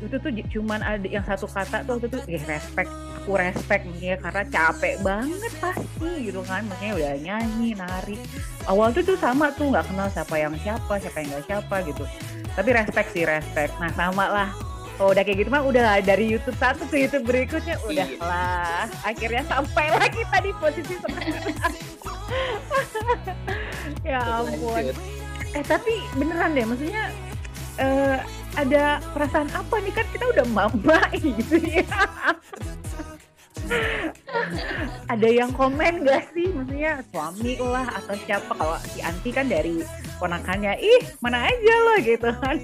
itu 0.00 0.16
tuh 0.16 0.30
cuman 0.58 0.80
ada 0.80 1.04
yang 1.04 1.24
satu 1.24 1.44
kata 1.44 1.84
tuh 1.84 2.00
waktu 2.00 2.08
itu 2.08 2.18
eh 2.32 2.42
respect 2.48 2.90
aku 3.20 3.36
respect 3.36 3.84
ya 4.00 4.16
karena 4.16 4.42
capek 4.48 4.94
banget 5.04 5.52
pasti 5.60 6.10
gitu 6.24 6.40
kan. 6.48 6.64
Makanya 6.66 6.92
udah 6.96 7.12
nyanyi 7.20 7.68
nari. 7.76 8.16
Awal 8.66 8.96
tuh 8.96 9.04
tuh 9.04 9.18
sama 9.20 9.52
tuh 9.54 9.70
nggak 9.70 9.86
kenal 9.86 10.08
siapa 10.10 10.34
yang 10.40 10.56
siapa 10.58 10.98
siapa 10.98 11.16
yang 11.20 11.28
nggak 11.36 11.44
siapa 11.46 11.76
gitu. 11.84 12.04
Tapi 12.56 12.68
respect 12.74 13.08
sih 13.12 13.22
respect. 13.28 13.76
Nah 13.78 13.92
sama 13.92 14.26
lah. 14.26 14.50
Oh, 15.00 15.16
udah 15.16 15.24
kayak 15.24 15.46
gitu 15.46 15.48
mah 15.48 15.64
udah 15.64 15.96
dari 16.04 16.28
YouTube 16.28 16.58
satu 16.60 16.84
ke 16.90 17.08
YouTube 17.08 17.24
berikutnya 17.24 17.78
udah 17.86 18.08
iya. 18.08 18.20
lah. 18.20 18.84
Akhirnya 19.06 19.46
sampai 19.46 19.86
lah 19.94 20.08
kita 20.10 20.36
di 20.44 20.52
posisi 20.58 20.94
sekarang 20.98 21.40
ya 24.10 24.20
ampun. 24.42 24.92
eh 25.50 25.64
tapi 25.66 25.98
beneran 26.14 26.54
deh 26.54 26.62
maksudnya 26.62 27.10
uh, 27.82 28.22
ada 28.60 29.00
perasaan 29.16 29.48
apa 29.56 29.80
nih? 29.80 29.92
Kan 29.96 30.06
kita 30.12 30.24
udah 30.36 30.46
mama 30.52 31.00
gitu 31.24 31.56
ya. 31.64 31.88
Ada 35.08 35.28
yang 35.30 35.50
komen 35.56 36.04
gak 36.04 36.34
sih? 36.34 36.50
Maksudnya 36.52 37.00
suami 37.10 37.56
lah 37.58 37.86
atau 38.02 38.14
siapa? 38.26 38.52
Kalau 38.52 38.76
si 38.90 38.98
Anti 39.00 39.30
kan 39.32 39.46
dari 39.48 39.80
ponakannya 40.20 40.76
ih 40.76 41.02
mana 41.24 41.48
aja 41.48 41.74
loh 41.88 41.98
gitu 42.04 42.28
kan. 42.36 42.56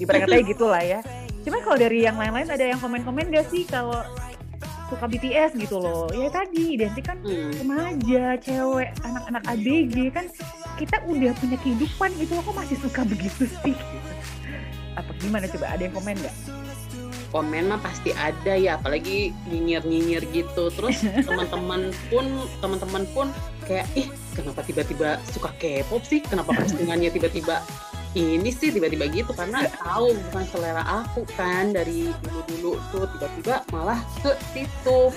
Ibaratnya 0.00 0.42
gitu 0.46 0.64
lah 0.66 0.82
ya. 0.82 1.00
Cuma 1.42 1.58
kalau 1.60 1.76
dari 1.76 2.06
yang 2.06 2.16
lain-lain 2.16 2.48
ada 2.48 2.64
yang 2.64 2.80
komen-komen 2.80 3.28
gak 3.28 3.46
sih? 3.52 3.68
Kalau 3.68 4.00
suka 4.88 5.04
BTS 5.08 5.56
gitu 5.56 5.80
loh. 5.80 6.08
Ya 6.12 6.28
tadi 6.32 6.76
identik 6.80 7.08
kan 7.08 7.18
hmm. 7.20 7.64
remaja 7.64 8.36
cewek 8.40 8.92
anak-anak 9.04 9.42
ABG 9.48 9.96
kan 10.12 10.26
kita 10.80 10.96
udah 11.08 11.32
punya 11.36 11.56
kehidupan 11.60 12.10
gitu. 12.16 12.32
Loh 12.38 12.44
kok 12.44 12.56
masih 12.56 12.76
suka 12.80 13.02
begitu 13.04 13.44
sih 13.60 13.74
gitu 13.76 14.11
apa 14.96 15.10
gimana? 15.20 15.48
Coba 15.48 15.72
ada 15.72 15.82
yang 15.82 15.94
komen 15.94 16.16
nggak? 16.20 16.36
Komen 17.32 17.64
mah 17.72 17.80
pasti 17.80 18.12
ada 18.12 18.52
ya 18.52 18.76
apalagi 18.76 19.32
nyinyir 19.48 19.82
nyinyir 19.88 20.22
gitu. 20.32 20.68
Terus 20.72 21.00
teman-teman 21.28 21.90
pun 22.12 22.26
teman-teman 22.60 23.04
pun 23.16 23.26
kayak 23.64 23.88
ih 23.96 24.08
kenapa 24.36 24.60
tiba-tiba 24.66 25.16
suka 25.32 25.50
K-pop 25.56 26.04
sih? 26.04 26.20
Kenapa 26.20 26.52
postingannya 26.52 27.08
tiba-tiba 27.08 27.64
ini 28.12 28.52
sih? 28.52 28.68
Tiba-tiba 28.68 29.08
gitu 29.08 29.32
karena 29.32 29.64
tahu 29.80 30.12
bukan 30.28 30.44
selera 30.52 30.84
aku 30.84 31.24
kan 31.32 31.72
dari 31.72 32.12
dulu-dulu 32.20 32.76
tuh. 32.92 33.08
Tiba-tiba 33.16 33.64
malah 33.72 34.00
ke 34.20 34.36
situ. 34.52 35.08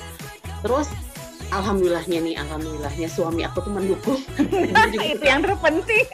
Terus 0.64 0.88
alhamdulillahnya 1.52 2.20
nih 2.24 2.36
alhamdulillahnya 2.40 3.12
suami 3.12 3.44
aku 3.44 3.60
tuh 3.60 3.74
mendukung. 3.76 4.20
Itu 5.12 5.24
yang 5.28 5.44
terpenting 5.44 6.08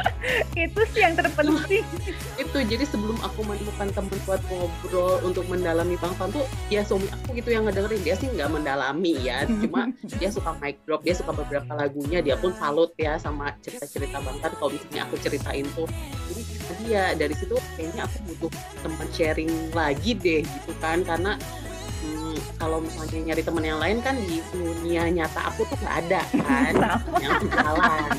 itu 0.64 0.80
sih 0.92 1.00
yang 1.04 1.14
terpenting. 1.16 1.84
Itu 2.42 2.58
jadi 2.64 2.84
sebelum 2.88 3.18
aku 3.20 3.44
menemukan 3.44 3.88
teman 3.92 4.18
buat 4.24 4.40
ngobrol 4.48 5.20
untuk 5.24 5.44
mendalami 5.48 5.96
bang 5.98 6.14
Fan 6.16 6.30
tuh 6.32 6.44
ya 6.68 6.82
suami 6.84 7.08
aku 7.10 7.36
gitu 7.36 7.50
yang 7.52 7.64
ngedengerin. 7.68 8.00
Dia 8.02 8.14
sih 8.16 8.28
nggak 8.30 8.50
mendalami 8.50 9.16
ya 9.20 9.44
cuma 9.46 9.90
dia 10.20 10.28
suka 10.32 10.56
mic 10.60 10.80
drop 10.84 11.04
dia 11.04 11.14
suka 11.16 11.32
beberapa 11.32 11.72
lagunya 11.76 12.24
dia 12.24 12.36
pun 12.38 12.52
salut 12.56 12.92
ya 12.96 13.16
sama 13.20 13.54
cerita-cerita 13.60 14.20
bang 14.20 14.36
Fan 14.40 14.52
kalau 14.58 14.70
misalnya 14.72 15.02
aku 15.08 15.16
ceritain 15.20 15.66
tuh 15.76 15.86
jadi 16.32 16.42
dia. 16.82 17.04
Dari 17.14 17.34
situ 17.36 17.56
kayaknya 17.78 18.08
aku 18.08 18.16
butuh 18.32 18.52
teman 18.82 19.08
sharing 19.14 19.52
lagi 19.76 20.12
deh 20.16 20.42
gitu 20.42 20.72
kan 20.82 21.04
karena 21.06 21.38
hmm, 22.02 22.36
kalau 22.58 22.82
misalnya 22.82 23.32
nyari 23.32 23.42
teman 23.44 23.64
yang 23.64 23.78
lain 23.78 23.98
kan 24.02 24.16
di 24.18 24.42
dunia 24.50 25.08
nyata 25.08 25.40
aku 25.52 25.62
tuh 25.68 25.76
nggak 25.78 25.96
ada 26.06 26.20
kan 26.42 26.74
yang 27.22 27.42
jalan 27.48 28.10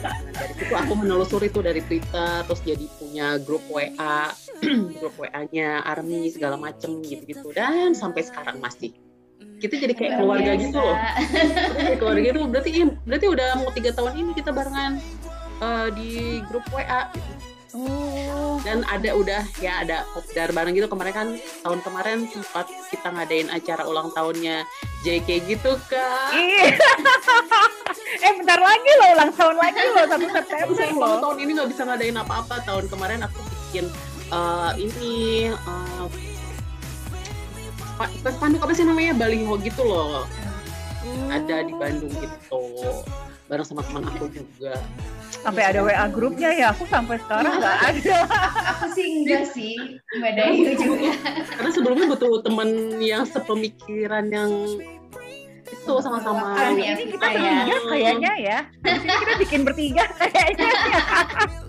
dari 0.00 0.52
situ 0.54 0.74
aku 0.74 0.92
menelusuri 0.94 1.48
tuh 1.50 1.62
dari 1.66 1.82
Twitter 1.82 2.46
terus 2.46 2.60
jadi 2.62 2.86
punya 2.98 3.36
grup 3.42 3.62
WA 3.68 4.32
grup 4.98 5.14
WA-nya 5.18 5.82
Army 5.86 6.30
segala 6.30 6.58
macem 6.58 6.98
gitu-gitu. 7.02 7.50
Dan 7.54 7.94
sampai 7.94 8.26
sekarang 8.26 8.58
masih. 8.58 8.94
Kita 9.58 9.74
jadi 9.74 9.94
kayak 9.94 10.22
keluarga 10.22 10.54
gitu 10.54 10.78
loh. 10.78 10.98
Keluarga 11.98 12.28
itu 12.30 12.42
berarti 12.46 12.70
berarti 13.06 13.26
udah 13.26 13.48
mau 13.58 13.70
tiga 13.74 13.90
tahun 13.90 14.14
ini 14.14 14.30
kita 14.38 14.50
barengan 14.54 15.02
uh, 15.62 15.88
di 15.94 16.42
grup 16.46 16.62
WA 16.70 17.10
gitu. 17.10 17.32
Oh. 17.76 18.56
Dan 18.64 18.80
ada 18.88 19.12
udah 19.12 19.44
ya 19.60 19.84
ada 19.84 20.06
kopdar 20.14 20.54
bareng 20.54 20.74
gitu. 20.78 20.88
Kemarin 20.88 21.14
kan 21.14 21.28
tahun 21.66 21.80
kemarin 21.84 22.18
sempat 22.30 22.66
kita 22.88 23.08
ngadain 23.12 23.48
acara 23.52 23.82
ulang 23.84 24.08
tahunnya 24.14 24.64
JK 25.04 25.28
gitu 25.46 25.76
kak. 25.90 26.32
Iya. 28.18 28.26
eh 28.26 28.32
bentar 28.42 28.60
lagi 28.60 28.90
loh 28.98 29.08
ulang 29.14 29.32
tahun 29.34 29.56
lagi 29.56 29.80
loh 29.94 30.04
satu 30.10 30.26
September 30.26 30.86
loh. 30.98 31.16
Tahun 31.22 31.36
ini 31.38 31.50
nggak 31.54 31.68
bisa 31.70 31.82
ngadain 31.86 32.18
apa-apa. 32.18 32.54
Tahun 32.66 32.84
kemarin 32.90 33.20
aku 33.22 33.38
bikin 33.46 33.86
uh, 34.34 34.74
ini 34.74 35.48
uh, 35.54 36.06
spanduk 38.26 38.62
apa 38.62 38.72
sih 38.74 38.82
namanya 38.82 39.14
baliho 39.14 39.54
gitu 39.62 39.82
loh. 39.86 40.26
Hmm. 41.02 41.30
Ada 41.30 41.62
di 41.62 41.72
Bandung 41.78 42.10
gitu 42.10 42.62
bareng 43.48 43.64
sama 43.64 43.80
teman 43.80 44.04
aku 44.12 44.28
juga 44.28 44.76
sampai 45.40 45.64
ada 45.72 45.80
WA 45.80 46.06
grupnya 46.12 46.52
ya 46.52 46.66
aku 46.76 46.84
sampai 46.84 47.16
sekarang 47.16 47.56
nggak 47.56 47.76
ya, 47.80 47.88
ada 47.88 48.16
aku 48.76 48.84
sih 48.92 49.06
enggak 49.08 49.44
sih 49.48 49.74
mbak 50.20 50.32
Dayu 50.36 50.76
juga 50.76 51.12
karena 51.56 51.70
sebelumnya 51.72 52.06
butuh 52.12 52.44
teman 52.44 52.68
yang 53.00 53.24
sepemikiran 53.24 54.28
yang 54.28 54.52
itu 55.68 55.94
sama-sama 56.00 56.56
kali 56.56 56.82
ini 56.84 57.04
kita 57.12 57.26
ya. 57.28 57.36
bertiga 57.36 57.76
kayaknya 57.88 58.32
ya 58.40 58.58
di 58.80 58.90
sini 59.00 59.14
kita 59.20 59.34
bikin 59.40 59.60
bertiga 59.64 60.04
kayaknya 60.16 60.70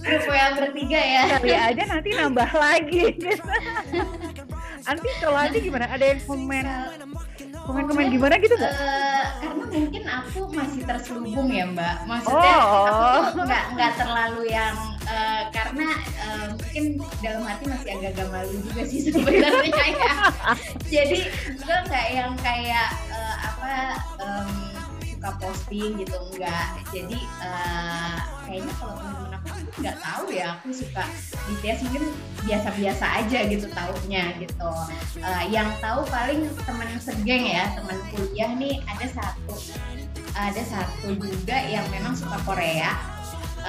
grup 0.04 0.24
WA 0.28 0.48
bertiga 0.56 1.00
ya 1.00 1.22
kali 1.38 1.52
aja 1.56 1.84
nanti 1.88 2.10
nambah 2.16 2.50
lagi 2.56 3.06
nanti 4.88 5.08
kalau 5.22 5.38
aja 5.38 5.58
gimana 5.60 5.86
ada 5.92 6.06
yang 6.16 6.22
komen 6.26 6.66
komen-komen 7.70 8.06
gimana 8.10 8.36
gitu 8.42 8.56
nggak? 8.58 8.74
Uh, 8.74 9.26
karena 9.46 9.64
mungkin 9.70 10.04
aku 10.10 10.40
masih 10.50 10.82
terselubung 10.90 11.50
ya 11.54 11.70
mbak. 11.70 11.96
Maksudnya 12.10 12.54
oh. 12.66 13.30
aku 13.30 13.46
nggak 13.46 13.64
nggak 13.78 13.92
terlalu 13.94 14.42
yang 14.50 14.74
uh, 15.10 15.44
karena 15.50 15.90
uh, 16.22 16.48
mungkin 16.56 16.86
dalam 17.20 17.44
hati 17.44 17.64
masih 17.66 17.90
agak-agak 17.98 18.28
malu 18.30 18.56
juga 18.62 18.82
sih 18.86 19.00
sebenarnya 19.14 19.86
ya. 19.92 20.14
Jadi 20.86 21.20
gue 21.58 21.78
nggak 21.90 22.08
yang 22.14 22.32
kayak 22.40 22.90
uh, 23.10 23.36
apa 23.50 23.74
um, 24.22 24.50
suka 25.04 25.30
posting 25.42 26.00
gitu 26.00 26.16
enggak. 26.32 26.80
Jadi 26.94 27.20
uh, 27.42 28.16
kayaknya 28.48 28.74
kalau 28.82 28.94
teman-teman 28.98 29.34
aku 29.38 29.50
nggak 29.80 29.98
tahu 30.02 30.26
ya 30.34 30.46
aku 30.58 30.68
suka 30.74 31.04
BTS 31.46 31.80
mungkin 31.86 32.04
biasa-biasa 32.44 33.06
aja 33.22 33.40
gitu 33.46 33.66
taunya 33.72 34.24
gitu 34.42 34.72
uh, 35.22 35.44
yang 35.54 35.70
tahu 35.78 36.02
paling 36.10 36.50
teman 36.66 36.90
segeng 36.98 37.46
ya 37.46 37.70
teman 37.78 37.98
kuliah 38.10 38.52
nih 38.58 38.82
ada 38.90 39.06
satu 39.06 39.54
ada 40.34 40.64
satu 40.66 41.14
juga 41.20 41.58
yang 41.68 41.86
memang 41.94 42.18
suka 42.18 42.42
Korea 42.42 43.19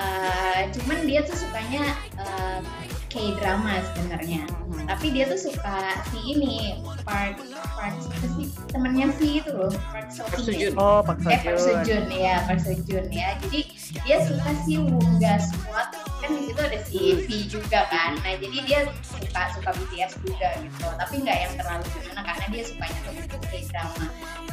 uh, 0.01 0.61
cuman 0.73 1.05
dia 1.05 1.21
tuh 1.29 1.37
sukanya 1.37 1.85
uh, 2.17 2.65
K-drama 3.11 3.83
sebenarnya. 3.91 4.47
Hmm. 4.47 4.87
Tapi 4.87 5.07
dia 5.11 5.27
tuh 5.27 5.51
suka 5.51 5.99
si 6.15 6.19
ini 6.31 6.79
Park 7.03 7.43
Park 7.75 7.95
si 8.23 8.47
temennya 8.71 9.11
si 9.19 9.43
itu 9.43 9.51
loh 9.51 9.75
Park 9.91 10.15
Sojun. 10.15 10.73
Oh 10.79 11.03
Park 11.03 11.19
Sojun. 11.21 11.35
Eh 11.35 11.41
Park 11.43 11.59
Sojun 11.59 12.05
ya 12.09 12.37
Park 12.47 12.61
Sojun 12.63 13.05
ya. 13.11 13.35
Jadi 13.43 13.61
dia 14.07 14.17
suka 14.23 14.51
si 14.63 14.79
Wonga 14.79 15.43
Squad 15.43 15.91
di 16.37 16.43
situ 16.51 16.61
ada 16.61 16.79
si 16.87 16.99
V 17.27 17.29
juga 17.51 17.87
kan. 17.91 18.19
Nah 18.23 18.35
jadi 18.39 18.59
dia 18.67 18.81
suka 19.07 19.43
suka 19.57 19.71
BTS 19.75 20.13
juga 20.23 20.49
gitu. 20.63 20.87
Tapi 20.87 21.15
nggak 21.23 21.39
yang 21.39 21.55
terlalu 21.59 21.85
gimana 21.95 22.21
karena 22.23 22.47
dia 22.51 22.63
sukanya 22.67 22.99
tuh 23.07 23.13
k 23.51 23.55
drama. 23.71 24.07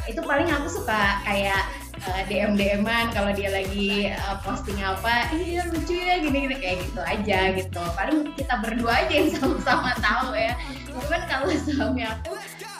Itu 0.08 0.20
paling 0.24 0.48
aku 0.48 0.68
suka 0.72 1.02
kayak 1.22 1.62
uh, 2.06 2.22
DM 2.26 2.52
DMan 2.56 3.12
kalau 3.12 3.30
dia 3.34 3.50
lagi 3.52 4.10
uh, 4.14 4.36
posting 4.40 4.80
apa 4.80 5.28
iya 5.34 5.66
lucu 5.68 5.94
ya 5.94 6.22
gini 6.22 6.48
gini 6.48 6.56
kayak 6.58 6.76
gitu 6.82 7.00
aja 7.02 7.38
gitu. 7.54 7.82
Paling 7.94 8.32
kita 8.34 8.54
berdua 8.62 8.92
aja 9.06 9.12
yang 9.12 9.30
sama-sama 9.36 9.92
tahu 9.98 10.34
ya. 10.34 10.54
Cuman 10.88 11.20
kalau 11.28 11.46
suami 11.52 12.02
aku 12.06 12.32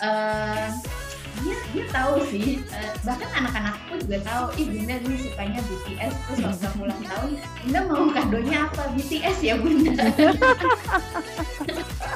uh, 0.03 0.67
dia 1.43 1.57
dia 1.73 1.85
tahu 1.93 2.15
sih 2.29 2.59
uh, 2.73 2.93
bahkan 3.07 3.31
anak-anakku 3.33 3.93
juga 4.03 4.19
tahu 4.27 4.45
ih 4.59 4.67
bunda 4.67 4.95
ini 4.99 5.17
sukanya 5.23 5.61
BTS 5.65 6.15
terus 6.27 6.39
waktu 6.43 6.69
ulang 6.83 7.03
tahun 7.05 7.31
bunda 7.65 7.81
mau 7.87 8.07
kadonya 8.11 8.59
apa? 8.71 8.83
BTS 8.97 9.39
ya 9.43 9.55
bunda. 9.59 9.95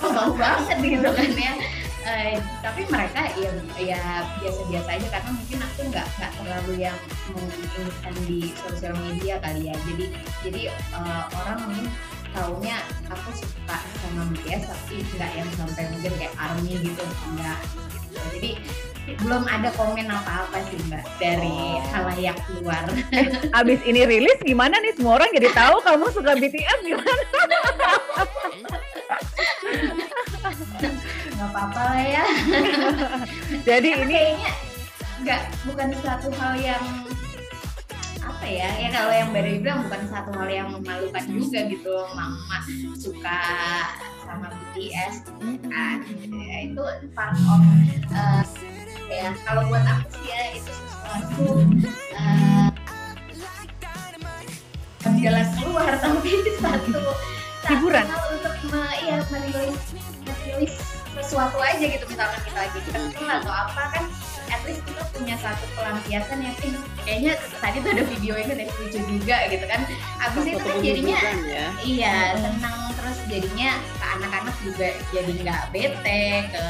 Oh, 0.02 0.34
banget 0.34 0.82
gitu 0.82 1.10
kan 1.14 1.30
ya. 1.38 1.54
Uh, 2.02 2.34
tapi 2.58 2.82
mereka 2.90 3.22
ya 3.38 3.54
ya 3.78 4.02
biasa-biasa 4.42 4.88
aja 4.98 5.08
karena 5.14 5.30
mungkin 5.30 5.58
aku 5.62 5.80
nggak 5.94 6.06
nggak 6.18 6.32
terlalu 6.42 6.72
yang 6.82 6.98
menginginkan 7.30 8.14
di 8.26 8.50
sosial 8.66 8.94
media 8.98 9.38
kali 9.38 9.70
ya. 9.70 9.74
Jadi 9.86 10.04
jadi 10.42 10.62
uh, 10.90 11.30
orang 11.38 11.58
mungkin 11.70 11.86
taunya 12.34 12.76
aku 13.06 13.30
suka 13.30 13.78
sama 14.02 14.26
BTS 14.34 14.62
tapi 14.66 14.96
nggak 15.14 15.32
yang 15.38 15.50
sampai 15.54 15.84
mungkin 15.92 16.12
kayak 16.18 16.34
army 16.40 16.74
gitu 16.80 17.04
enggak 17.30 17.60
jadi 18.32 18.50
belum 19.02 19.42
ada 19.50 19.68
komen 19.74 20.06
apa-apa 20.06 20.62
sih 20.70 20.78
mbak 20.86 21.02
dari 21.18 21.50
oh. 21.50 21.82
halayak 21.90 22.38
luar. 22.58 22.86
Abis 23.58 23.82
ini 23.82 24.06
rilis 24.06 24.38
gimana 24.46 24.78
nih 24.78 24.94
semua 24.94 25.18
orang 25.18 25.30
jadi 25.34 25.48
tahu 25.50 25.76
kamu 25.82 26.06
suka 26.14 26.32
BTS 26.38 26.78
gimana? 26.86 27.24
Gak 31.34 31.48
apa-apa 31.50 31.80
lah 31.82 32.02
ya. 32.06 32.24
jadi 33.68 33.88
ini 34.06 34.14
kayaknya 34.14 34.52
nggak 35.22 35.42
bukan 35.70 35.88
suatu 36.02 36.28
hal 36.34 36.54
yang 36.58 36.82
apa 38.22 38.46
ya 38.46 38.70
ya 38.78 38.88
kalau 38.90 39.12
yang 39.14 39.30
baru 39.30 39.50
bilang 39.62 39.80
bukan 39.86 40.02
satu 40.10 40.30
hal 40.34 40.48
yang 40.50 40.68
memalukan 40.70 41.24
juga 41.30 41.58
gitu 41.70 41.94
mama 42.14 42.58
suka 42.98 43.38
sama 44.22 44.50
BTS 44.50 45.26
gitu 45.26 45.66
kan 45.70 46.02
itu 46.62 46.84
part 47.14 47.38
of 47.38 47.62
uh, 48.14 48.42
ya 49.12 49.28
kalau 49.44 49.62
buat 49.68 49.84
aku 49.84 50.08
sih 50.16 50.24
ya 50.32 50.42
itu 50.56 50.72
sesuatu 50.72 51.44
uh, 52.16 52.70
jalan 55.22 55.46
keluar 55.60 55.92
tapi 56.00 56.30
satu 56.62 56.98
hiburan? 57.68 58.06
untuk 58.34 58.56
me, 58.72 58.84
ya 59.06 59.18
merilis 59.30 59.82
merilis 60.26 60.91
sesuatu 61.20 61.58
aja 61.60 61.84
gitu 61.84 62.04
misalkan 62.08 62.40
kita 62.44 62.58
lagi 62.64 62.78
kesel 62.88 63.28
atau 63.28 63.52
apa 63.52 63.82
kan 63.92 64.04
at 64.52 64.60
least 64.68 64.84
kita 64.84 65.02
punya 65.16 65.36
satu 65.40 65.64
pelampiasan 65.72 66.38
yang 66.44 66.54
eh, 66.60 66.72
kayaknya 67.04 67.32
tadi 67.58 67.76
tuh 67.80 67.90
ada 67.96 68.04
video 68.04 68.32
yang 68.36 68.50
ada 68.52 68.64
lucu 68.68 69.00
juga 69.08 69.36
gitu 69.48 69.64
kan. 69.64 69.80
Abis 70.20 70.42
itu 70.44 70.60
kan 70.60 70.76
jadinya 70.84 71.20
ya. 71.48 71.66
iya 71.80 72.16
senang. 72.36 72.78
Terus 72.92 73.18
jadinya 73.26 73.70
ke 73.80 74.06
anak-anak 74.20 74.56
juga 74.60 74.88
jadi 75.10 75.32
nggak 75.40 75.62
bete 75.72 76.24
ke 76.52 76.66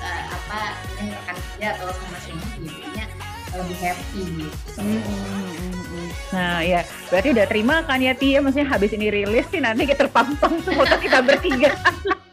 uh, 0.00 0.24
apa 0.32 0.60
rekan 0.96 1.36
kerja 1.36 1.66
atau 1.76 1.88
sama 1.92 2.18
sini 2.24 2.44
jadinya 2.64 3.04
lebih 3.50 3.76
happy 3.82 4.22
gitu. 4.46 4.56
Hmm, 4.78 5.02
hmm, 5.02 5.82
hmm, 5.82 6.08
nah 6.30 6.62
ya 6.62 6.86
berarti 7.10 7.28
udah 7.34 7.46
terima 7.50 7.82
kan 7.82 7.98
ya 7.98 8.14
Tia 8.14 8.38
maksudnya 8.38 8.70
habis 8.70 8.94
ini 8.94 9.10
rilis 9.10 9.46
sih 9.50 9.58
nanti 9.58 9.90
kita 9.90 10.06
terpampang 10.06 10.62
foto 10.62 10.96
kita 11.02 11.18
bertiga 11.18 11.74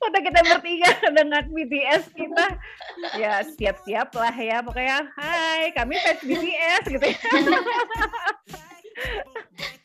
foto 0.00 0.18
kita 0.22 0.40
bertiga 0.46 0.90
dengan 1.12 1.44
BTS 1.50 2.02
kita. 2.14 2.46
Ya 3.16 3.42
siap-siap 3.44 4.12
lah 4.14 4.34
ya 4.34 4.62
pokoknya. 4.64 5.08
Hai 5.16 5.70
kami 5.74 5.98
fans 6.00 6.22
BTS 6.22 6.82
gitu 6.88 7.06
ya. 7.06 7.18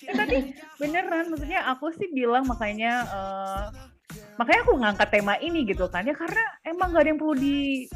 Ya, 0.06 0.12
tapi 0.14 0.54
beneran 0.78 1.32
maksudnya 1.32 1.66
aku 1.72 1.90
sih 1.96 2.12
bilang 2.14 2.46
makanya 2.46 3.08
uh, 3.10 3.66
makanya 4.38 4.62
aku 4.68 4.74
ngangkat 4.78 5.08
tema 5.10 5.34
ini 5.42 5.66
gitu 5.66 5.88
kan 5.90 6.06
ya 6.06 6.14
karena 6.14 6.44
emang 6.68 6.94
gak 6.94 7.08
ada 7.08 7.10
yang 7.10 7.20
perlu 7.22 7.34
di 7.34 7.90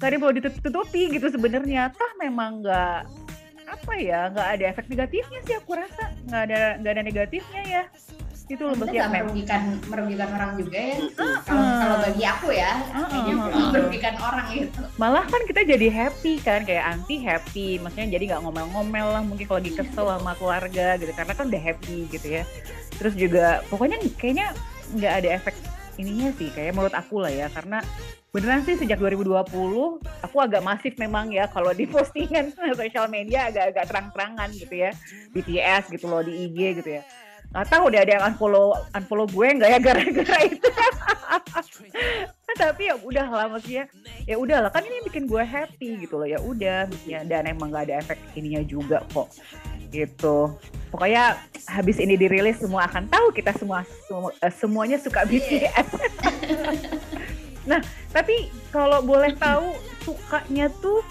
gak 0.00 0.08
ada 0.08 0.14
yang 0.16 0.22
perlu 0.24 0.34
ditutupi 0.40 1.02
gitu 1.12 1.26
sebenarnya. 1.28 1.92
Toh 1.92 2.12
memang 2.22 2.64
nggak 2.64 3.00
apa 3.70 3.92
ya 3.98 4.26
nggak 4.34 4.48
ada 4.56 4.64
efek 4.72 4.86
negatifnya 4.88 5.40
sih 5.44 5.56
aku 5.58 5.76
rasa. 5.76 6.04
Nggak 6.30 6.42
ada 6.48 6.60
nggak 6.80 6.92
ada 6.96 7.02
negatifnya 7.02 7.62
ya 7.66 7.82
itu 8.50 8.62
loh 8.66 8.74
bagi 8.74 8.98
merugikan 8.98 9.78
merugikan 9.86 10.28
orang 10.34 10.50
juga 10.58 10.78
ya. 10.82 10.96
Uh, 11.14 11.38
kalau 11.46 11.62
uh, 11.62 11.78
kalau 11.78 11.96
bagi 12.02 12.24
aku 12.26 12.48
ya 12.50 12.72
uh, 12.90 13.06
uh, 13.06 13.46
uh, 13.46 13.68
merugikan 13.70 14.14
orang 14.18 14.46
gitu. 14.50 14.80
Malah 14.98 15.24
kan 15.30 15.42
kita 15.46 15.62
jadi 15.62 15.86
happy 15.86 16.42
kan 16.42 16.66
kayak 16.66 16.84
anti 16.98 17.22
happy. 17.22 17.78
Maksudnya 17.78 18.18
jadi 18.18 18.24
nggak 18.34 18.42
ngomel-ngomel 18.42 19.06
lah 19.14 19.22
mungkin 19.22 19.46
kalau 19.46 19.62
lagi 19.62 19.72
kesel 19.78 20.06
sama 20.10 20.34
keluarga 20.34 20.98
gitu. 20.98 21.12
Karena 21.14 21.32
kan 21.38 21.46
udah 21.46 21.62
happy 21.62 21.98
gitu 22.10 22.26
ya. 22.26 22.44
Terus 22.98 23.14
juga 23.14 23.62
pokoknya 23.70 24.02
kayaknya 24.18 24.50
nggak 24.98 25.12
ada 25.22 25.28
efek 25.38 25.54
ininya 25.94 26.34
sih 26.34 26.50
kayak 26.50 26.74
menurut 26.74 26.94
aku 26.98 27.22
lah 27.22 27.30
ya. 27.30 27.46
Karena 27.54 27.78
beneran 28.34 28.66
sih 28.66 28.74
sejak 28.74 28.98
2020 28.98 29.46
aku 30.26 30.36
agak 30.42 30.62
masif 30.66 30.98
memang 30.98 31.30
ya. 31.30 31.46
Kalau 31.46 31.70
di 31.70 31.86
postingan 31.94 32.50
sosial 32.50 33.06
media 33.06 33.46
agak-agak 33.46 33.86
terang-terangan 33.86 34.50
gitu 34.58 34.74
ya. 34.74 34.90
BTS 35.30 35.94
gitu 35.94 36.10
loh 36.10 36.26
di 36.26 36.50
IG 36.50 36.82
gitu 36.82 36.98
ya 36.98 37.29
nggak 37.50 37.66
tahu 37.66 37.82
udah 37.90 38.00
ada 38.06 38.12
yang 38.14 38.24
unfollow 38.30 38.78
unfollow 38.94 39.26
gue 39.26 39.46
nggak 39.58 39.70
ya 39.74 39.78
gara-gara 39.82 40.38
itu. 40.50 40.70
Tapi 42.50 42.82
ya 42.90 42.94
udah 43.02 43.26
lah 43.26 43.46
maksudnya 43.50 43.84
ya 44.26 44.38
udah 44.38 44.58
lah. 44.66 44.70
Kan 44.70 44.86
ini 44.86 45.02
bikin 45.02 45.26
gue 45.26 45.42
happy 45.42 46.06
gitu 46.06 46.22
loh 46.22 46.28
ya 46.30 46.38
udah. 46.38 46.86
Ya 47.06 47.26
dan 47.26 47.50
emang 47.50 47.74
nggak 47.74 47.90
ada 47.90 47.94
efek 48.06 48.18
ininya 48.38 48.62
juga 48.62 49.02
kok 49.10 49.34
gitu. 49.90 50.54
Pokoknya 50.94 51.38
habis 51.66 51.98
ini 51.98 52.14
dirilis 52.14 52.62
semua 52.62 52.86
akan 52.86 53.10
tahu 53.10 53.34
kita 53.34 53.50
semua, 53.58 53.82
semua 54.06 54.30
uh, 54.30 54.52
semuanya 54.54 54.98
suka 54.98 55.22
BTS 55.26 55.86
nah 57.70 57.76
tapi 58.10 58.48
kalau 58.74 59.04
boleh 59.04 59.36
tahu 59.36 59.76
sukanya 60.02 60.72
tuh 60.78 61.02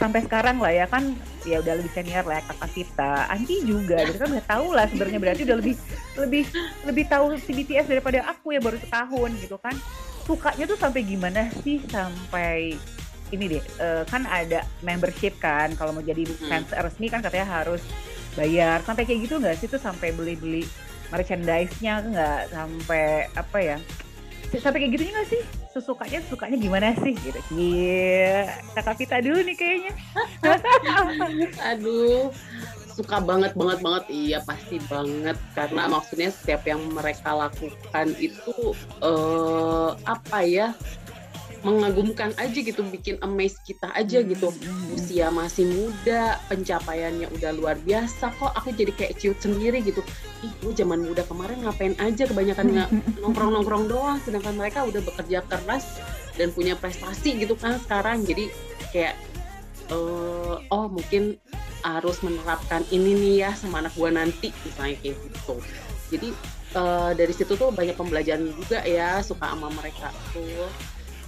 sampai 0.00 0.24
sekarang 0.24 0.56
lah 0.56 0.72
ya. 0.72 0.88
Kan 0.88 1.12
ya 1.48 1.60
udah 1.64 1.74
lebih 1.80 1.92
senior 1.96 2.24
lah 2.24 2.40
kakak 2.44 2.70
kita 2.76 3.26
Anti 3.32 3.64
juga 3.64 4.04
gitu 4.08 4.18
kan 4.20 4.30
udah 4.32 4.46
tahu 4.46 4.66
lah 4.76 4.84
sebenarnya 4.88 5.20
berarti 5.20 5.42
udah 5.48 5.56
lebih 5.58 5.74
lebih 6.18 6.44
lebih 6.84 7.04
tahu 7.08 7.26
si 7.40 7.50
BTS 7.56 7.86
daripada 7.88 8.24
aku 8.28 8.56
ya 8.56 8.60
baru 8.60 8.76
setahun 8.80 9.30
gitu 9.40 9.56
kan. 9.60 9.74
Sukanya 10.28 10.64
tuh 10.68 10.78
sampai 10.78 11.00
gimana 11.02 11.48
sih? 11.64 11.80
Sampai 11.88 12.76
ini 13.30 13.44
deh 13.46 13.62
uh, 13.78 14.02
kan 14.10 14.26
ada 14.26 14.66
membership 14.82 15.38
kan 15.38 15.70
kalau 15.78 15.94
mau 15.94 16.02
jadi 16.02 16.26
fans 16.50 16.70
resmi 16.74 17.06
kan 17.08 17.24
katanya 17.24 17.48
harus 17.48 17.80
bayar. 18.34 18.84
Sampai 18.84 19.08
kayak 19.08 19.26
gitu 19.26 19.40
nggak 19.40 19.56
sih 19.58 19.68
tuh 19.70 19.80
sampai 19.80 20.12
beli-beli 20.12 20.68
merchandise-nya 21.08 21.94
nggak? 22.10 22.40
Sampai 22.52 23.26
apa 23.32 23.58
ya 23.58 23.76
sampai 24.58 24.78
kayak 24.82 24.92
gitunya 24.98 25.12
gak 25.14 25.28
sih? 25.30 25.42
Sesukanya 25.70 26.18
sukanya 26.26 26.56
gimana 26.58 26.88
sih? 26.98 27.14
Gitu. 27.14 27.40
Iya 27.54 28.50
kakak 28.74 28.96
Vita 28.98 29.18
dulu 29.22 29.40
nih 29.46 29.56
kayaknya. 29.56 29.92
Aduh. 31.74 32.34
Suka 32.90 33.22
banget 33.22 33.54
banget 33.54 33.78
banget. 33.80 34.04
Iya 34.10 34.38
pasti 34.42 34.76
banget. 34.90 35.38
Karena 35.54 35.86
maksudnya 35.86 36.34
setiap 36.34 36.66
yang 36.66 36.82
mereka 36.90 37.30
lakukan 37.32 38.08
itu 38.18 38.74
uh, 39.00 39.94
apa 40.04 40.38
ya 40.42 40.74
mengagumkan 41.60 42.32
aja 42.40 42.58
gitu 42.58 42.80
bikin 42.88 43.20
amaze 43.20 43.60
kita 43.68 43.92
aja 43.92 44.24
hmm, 44.24 44.28
gitu. 44.32 44.48
hmm. 44.48 44.96
usia 44.96 45.28
masih 45.28 45.68
muda 45.68 46.40
pencapaiannya 46.48 47.28
udah 47.36 47.50
luar 47.52 47.76
biasa 47.80 48.32
kok. 48.36 48.52
Aku 48.56 48.72
jadi 48.72 48.92
kayak 48.96 49.20
ciut 49.20 49.38
sendiri 49.40 49.84
gitu. 49.84 50.00
Ih 50.40 50.52
lu 50.64 50.72
zaman 50.72 51.04
muda 51.04 51.20
kemarin 51.28 51.60
ngapain 51.64 51.94
aja 52.00 52.24
kebanyakan 52.24 52.66
nggak 52.74 52.90
nongkrong 53.20 53.52
nongkrong 53.52 53.84
doang 53.92 54.18
sedangkan 54.24 54.56
mereka 54.56 54.88
udah 54.88 55.00
bekerja 55.04 55.44
keras 55.44 56.00
dan 56.40 56.48
punya 56.56 56.74
prestasi 56.76 57.36
gitu 57.36 57.52
kan 57.60 57.76
sekarang. 57.76 58.24
Jadi 58.24 58.48
kayak 58.92 59.14
uh, 59.92 60.56
oh 60.72 60.86
mungkin 60.88 61.36
harus 61.80 62.20
menerapkan 62.20 62.84
ini 62.92 63.16
nih 63.16 63.34
ya 63.48 63.50
sama 63.56 63.84
anak 63.84 63.92
gua 63.96 64.12
nanti 64.12 64.48
misalnya 64.64 64.96
kayak 65.00 65.16
gitu. 65.28 65.56
Jadi 66.10 66.28
uh, 66.76 67.12
dari 67.12 67.32
situ 67.36 67.52
tuh 67.56 67.68
banyak 67.72 67.96
pembelajaran 67.96 68.48
juga 68.52 68.80
ya 68.84 69.20
suka 69.20 69.52
sama 69.52 69.68
mereka 69.72 70.08
tuh 70.32 70.68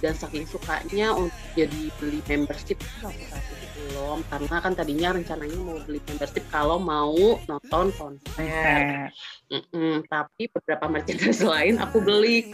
dan 0.03 0.19
saking 0.19 0.43
sukanya 0.43 1.15
untuk 1.15 1.31
jadi 1.55 1.87
beli 1.95 2.19
membership. 2.27 2.75
Aku 2.99 3.15
itu 3.55 3.79
belum 3.87 4.19
karena 4.27 4.55
kan 4.59 4.75
tadinya 4.75 5.15
rencananya 5.15 5.55
mau 5.63 5.79
beli 5.87 6.03
membership 6.03 6.43
kalau 6.51 6.75
mau 6.75 7.39
nonton 7.47 7.87
konser. 7.95 9.07
Mm 9.47 9.63
-mm, 9.71 9.95
tapi 10.11 10.51
beberapa 10.51 10.91
merchandise 10.91 11.39
lain 11.55 11.79
aku 11.79 12.03
beli 12.03 12.51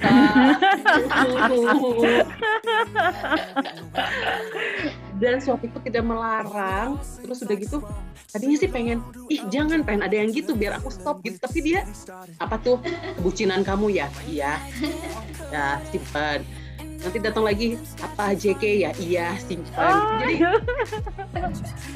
dan 5.18 5.42
suamiku 5.42 5.82
tidak 5.82 6.06
melarang. 6.06 7.02
Terus 7.26 7.42
udah 7.42 7.58
gitu 7.58 7.78
tadinya 8.30 8.58
sih 8.62 8.70
pengen 8.70 9.02
ih 9.26 9.42
jangan 9.50 9.82
pengen 9.82 10.06
ada 10.06 10.22
yang 10.22 10.30
gitu 10.30 10.54
biar 10.54 10.78
aku 10.78 10.94
stop 10.94 11.26
gitu. 11.26 11.42
Tapi 11.42 11.66
dia 11.66 11.82
apa 12.38 12.62
tuh? 12.62 12.78
Kebucinan 13.18 13.66
kamu 13.66 13.90
ya? 13.98 14.06
Iya. 14.30 14.62
Ya 15.50 15.82
simpan 15.90 16.46
nanti 17.00 17.18
datang 17.24 17.48
lagi 17.48 17.80
apa 18.04 18.36
JK 18.36 18.64
ya 18.84 18.92
iya 19.00 19.28
simpan. 19.40 19.80
Oh. 19.80 20.20
jadi 20.20 20.36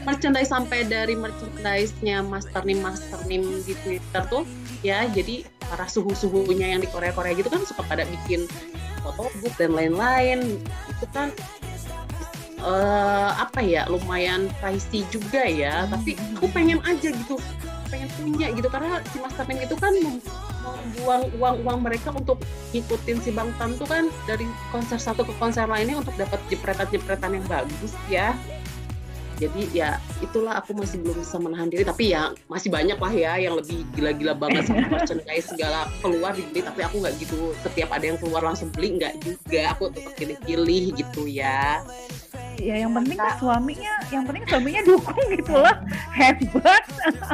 merchandise 0.07 0.51
sampai 0.51 0.87
dari 0.87 1.15
merchandise-nya 1.19 2.23
Master 2.23 2.63
Nim 2.63 2.79
Master 2.79 3.19
Nim 3.27 3.43
di 3.67 3.75
Twitter 3.83 4.23
tuh 4.31 4.47
ya 4.79 5.03
jadi 5.11 5.43
para 5.67 5.87
suhu-suhunya 5.87 6.75
yang 6.75 6.81
di 6.83 6.89
Korea-Korea 6.91 7.35
gitu 7.35 7.49
kan 7.51 7.63
suka 7.67 7.83
pada 7.87 8.07
bikin 8.07 8.47
foto 9.03 9.27
book 9.43 9.53
dan 9.59 9.75
lain-lain. 9.75 10.63
Itu 10.95 11.05
kan 11.11 11.35
uh, 12.63 13.31
apa 13.35 13.59
ya 13.59 13.87
lumayan 13.91 14.47
pricey 14.63 15.03
juga 15.11 15.43
ya. 15.43 15.83
Tapi 15.91 16.15
aku 16.39 16.47
pengen 16.51 16.79
aja 16.87 17.11
gitu 17.11 17.35
pengen 17.93 18.09
punya 18.17 18.49
gitu. 18.49 18.65
Karena 18.73 18.97
si 19.13 19.21
Master 19.21 19.45
Nim 19.45 19.61
itu 19.61 19.75
kan 19.77 19.93
membuang 19.93 21.23
uang-uang 21.37 21.77
mereka 21.85 22.09
untuk 22.09 22.41
ngikutin 22.73 23.17
si 23.21 23.29
Bang 23.29 23.53
Tan 23.61 23.77
tuh 23.77 23.85
kan 23.85 24.09
dari 24.25 24.49
konser 24.73 24.97
satu 24.97 25.21
ke 25.21 25.33
konser 25.37 25.69
lainnya 25.69 26.01
untuk 26.01 26.17
dapat 26.17 26.41
jepretan-jepretan 26.49 27.37
yang 27.37 27.45
bagus 27.45 27.93
ya. 28.09 28.33
Jadi 29.33 29.65
ya 29.73 29.97
itulah 30.21 30.61
aku 30.61 30.77
masih 30.77 31.01
belum 31.01 31.21
bisa 31.21 31.37
menahan 31.37 31.69
diri. 31.69 31.85
Tapi 31.85 32.13
ya 32.13 32.33
masih 32.49 32.69
banyak 32.73 32.97
lah 32.97 33.13
ya 33.13 33.33
yang 33.37 33.53
lebih 33.57 33.85
gila-gila 33.93 34.33
banget 34.33 34.69
sama 34.69 34.89
merchandise 34.89 35.53
segala 35.53 35.89
keluar 36.01 36.33
dibeli. 36.33 36.65
Tapi 36.65 36.81
aku 36.81 36.95
nggak 37.01 37.13
gitu. 37.21 37.53
Setiap 37.61 37.89
ada 37.93 38.05
yang 38.13 38.17
keluar 38.17 38.41
langsung 38.45 38.73
beli 38.73 38.97
nggak 38.97 39.13
juga. 39.21 39.73
Aku 39.77 39.89
tetap 39.93 40.13
pilih-pilih 40.17 40.97
gitu 40.97 41.29
ya 41.29 41.81
ya 42.59 42.75
yang 42.85 42.91
penting 42.93 43.17
kan 43.17 43.35
suaminya 43.39 43.93
yang 44.13 44.23
penting 44.27 44.43
suaminya 44.45 44.81
dukung 44.85 45.25
gitu 45.31 45.55
lah 45.57 45.75
hebat. 46.19 46.83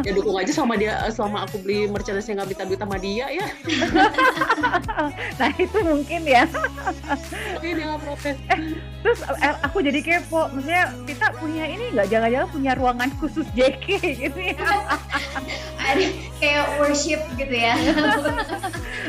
Ya 0.02 0.12
dukung 0.16 0.36
aja 0.40 0.52
sama 0.56 0.80
dia 0.80 0.96
selama 1.12 1.44
aku 1.46 1.60
beli 1.62 1.92
merchandise 1.92 2.28
yang 2.32 2.40
nggak 2.42 2.52
bisa 2.56 2.64
duit 2.66 2.80
sama 2.80 2.98
dia 2.98 3.26
ya. 3.28 3.48
Nah 5.40 5.52
itu 5.56 5.78
mungkin 5.80 6.22
ya. 6.28 6.44
Oke 7.56 7.68
dia 7.76 7.86
nggak 7.86 8.02
protes. 8.04 8.38
Eh, 8.52 8.60
terus 9.04 9.20
eh, 9.24 9.56
aku 9.64 9.78
jadi 9.84 10.00
kepo. 10.04 10.52
Maksudnya 10.52 10.92
kita 11.08 11.28
punya 11.40 11.64
ini 11.68 11.86
nggak? 11.96 12.08
Jangan-jangan 12.12 12.50
punya 12.52 12.72
ruangan 12.76 13.10
khusus 13.20 13.48
JK 13.56 13.86
gitu 14.20 14.40
ya? 14.40 14.56
Ada 15.90 16.06
kayak 16.40 16.66
worship 16.80 17.22
gitu 17.40 17.56
ya. 17.56 17.76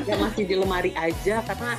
Ya 0.06 0.14
masih 0.18 0.46
di 0.46 0.54
lemari 0.54 0.94
aja 0.94 1.42
karena 1.42 1.74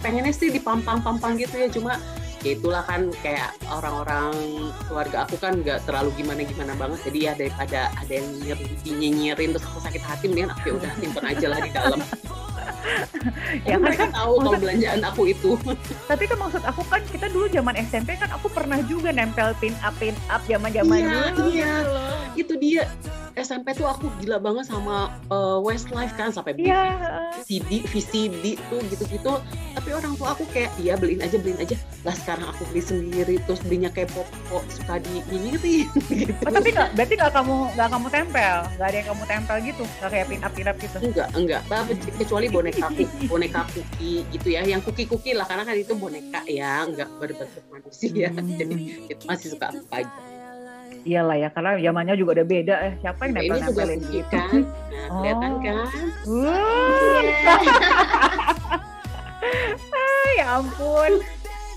pengennya 0.00 0.32
sih 0.32 0.48
dipampang-pampang 0.52 1.36
gitu 1.36 1.56
ya. 1.60 1.68
Cuma 1.68 2.00
ya 2.46 2.54
itulah 2.54 2.82
kan 2.86 3.10
kayak 3.20 3.50
orang-orang 3.66 4.30
keluarga 4.86 5.26
aku 5.26 5.36
kan 5.42 5.58
nggak 5.58 5.82
terlalu 5.84 6.10
gimana 6.18 6.46
gimana 6.46 6.72
banget. 6.78 6.98
Jadi 7.10 7.18
ya 7.18 7.32
daripada 7.34 7.90
ada 7.94 8.12
yang 8.12 8.28
nyinyirin 8.86 9.50
terus 9.54 9.66
aku 9.66 9.80
sakit 9.82 10.02
hati 10.02 10.24
mendingan 10.30 10.54
aku 10.54 10.64
ya 10.70 10.74
udah 10.78 10.92
simpen 11.02 11.24
aja 11.26 11.46
lah 11.50 11.58
di 11.62 11.70
dalam 11.74 12.00
ya 13.68 13.76
kan 13.76 13.80
mereka 13.82 14.04
tahu 14.12 14.32
maksud, 14.38 14.46
kalau 14.46 14.60
belanjaan 14.60 15.00
aku 15.04 15.22
itu 15.30 15.50
tapi 16.06 16.24
kan 16.26 16.38
maksud 16.38 16.62
aku 16.64 16.82
kan 16.86 17.02
kita 17.08 17.26
dulu 17.32 17.46
zaman 17.50 17.74
SMP 17.80 18.18
kan 18.18 18.30
aku 18.32 18.46
pernah 18.52 18.78
juga 18.86 19.10
nempel 19.10 19.52
pin 19.58 19.74
up 19.82 19.94
pin 19.96 20.14
up 20.28 20.42
zaman 20.46 20.70
zaman 20.70 20.98
iya, 21.02 21.22
dulu 21.34 21.50
iya. 21.50 21.74
itu 22.36 22.54
dia 22.60 22.84
SMP 23.38 23.70
tuh 23.78 23.86
aku 23.86 24.10
gila 24.18 24.42
banget 24.42 24.66
sama 24.66 25.14
uh, 25.30 25.62
Westlife 25.62 26.10
kan 26.18 26.34
sampai 26.34 26.58
beli 26.58 26.74
yeah. 26.74 27.30
CD, 27.46 27.86
VCD 27.86 28.58
tuh 28.66 28.82
gitu-gitu. 28.90 29.32
Tapi 29.78 29.88
orang 29.94 30.18
tua 30.18 30.34
aku 30.34 30.42
kayak 30.50 30.74
iya 30.82 30.98
beliin 30.98 31.22
aja 31.22 31.38
beliin 31.38 31.58
aja. 31.62 31.78
Lah 32.02 32.14
sekarang 32.18 32.50
aku 32.50 32.66
beli 32.74 32.82
sendiri 32.82 33.34
terus 33.46 33.62
belinya 33.62 33.90
kayak 33.94 34.10
pop 34.10 34.26
kok 34.50 34.64
suka 34.74 34.98
di 34.98 35.22
ini 35.30 35.54
gitu. 35.54 35.86
Oh, 36.42 36.50
tapi 36.50 36.74
nggak 36.74 36.98
berarti 36.98 37.14
nggak 37.14 37.32
kamu 37.32 37.56
nggak 37.78 37.88
kamu 37.94 38.06
tempel, 38.10 38.56
nggak 38.74 38.88
ada 38.90 38.96
yang 38.98 39.08
kamu 39.14 39.24
tempel 39.30 39.56
gitu, 39.62 39.84
nggak 40.02 40.10
kayak 40.10 40.26
pin 40.26 40.40
up 40.42 40.52
pin 40.52 40.66
up 40.66 40.76
gitu? 40.82 40.98
Enggak 40.98 41.28
enggak. 41.38 41.62
Kecuali 42.18 42.46
boneka 42.58 42.86
boneka 43.30 43.60
kuki 43.70 44.26
gitu 44.34 44.48
ya, 44.50 44.66
yang 44.66 44.82
kuki 44.82 45.06
kuki 45.06 45.38
lah 45.38 45.46
karena 45.46 45.62
kan 45.62 45.78
itu 45.78 45.94
boneka 45.94 46.42
ya, 46.50 46.82
nggak 46.90 47.08
berbentuk 47.22 47.64
manusia. 47.70 48.34
Jadi 48.58 49.06
itu 49.06 49.22
masih 49.30 49.54
suka 49.54 49.70
aku 49.70 49.86
aja 49.94 50.38
iyalah 51.08 51.36
ya 51.40 51.48
karena 51.52 51.80
zamannya 51.80 52.14
juga 52.20 52.30
udah 52.40 52.46
beda 52.46 52.74
eh 52.84 52.92
siapa 53.00 53.20
yang 53.28 53.32
nempel 53.40 53.56
nempelin 53.64 54.00
gitu 54.12 54.28
kan 54.34 54.50
nah, 54.52 55.08
oh. 55.08 55.20
kelihatan 55.22 55.52
kan 55.62 55.76
uh. 56.28 56.50
ah, 59.94 60.28
ya 60.36 60.46
ampun 60.60 61.12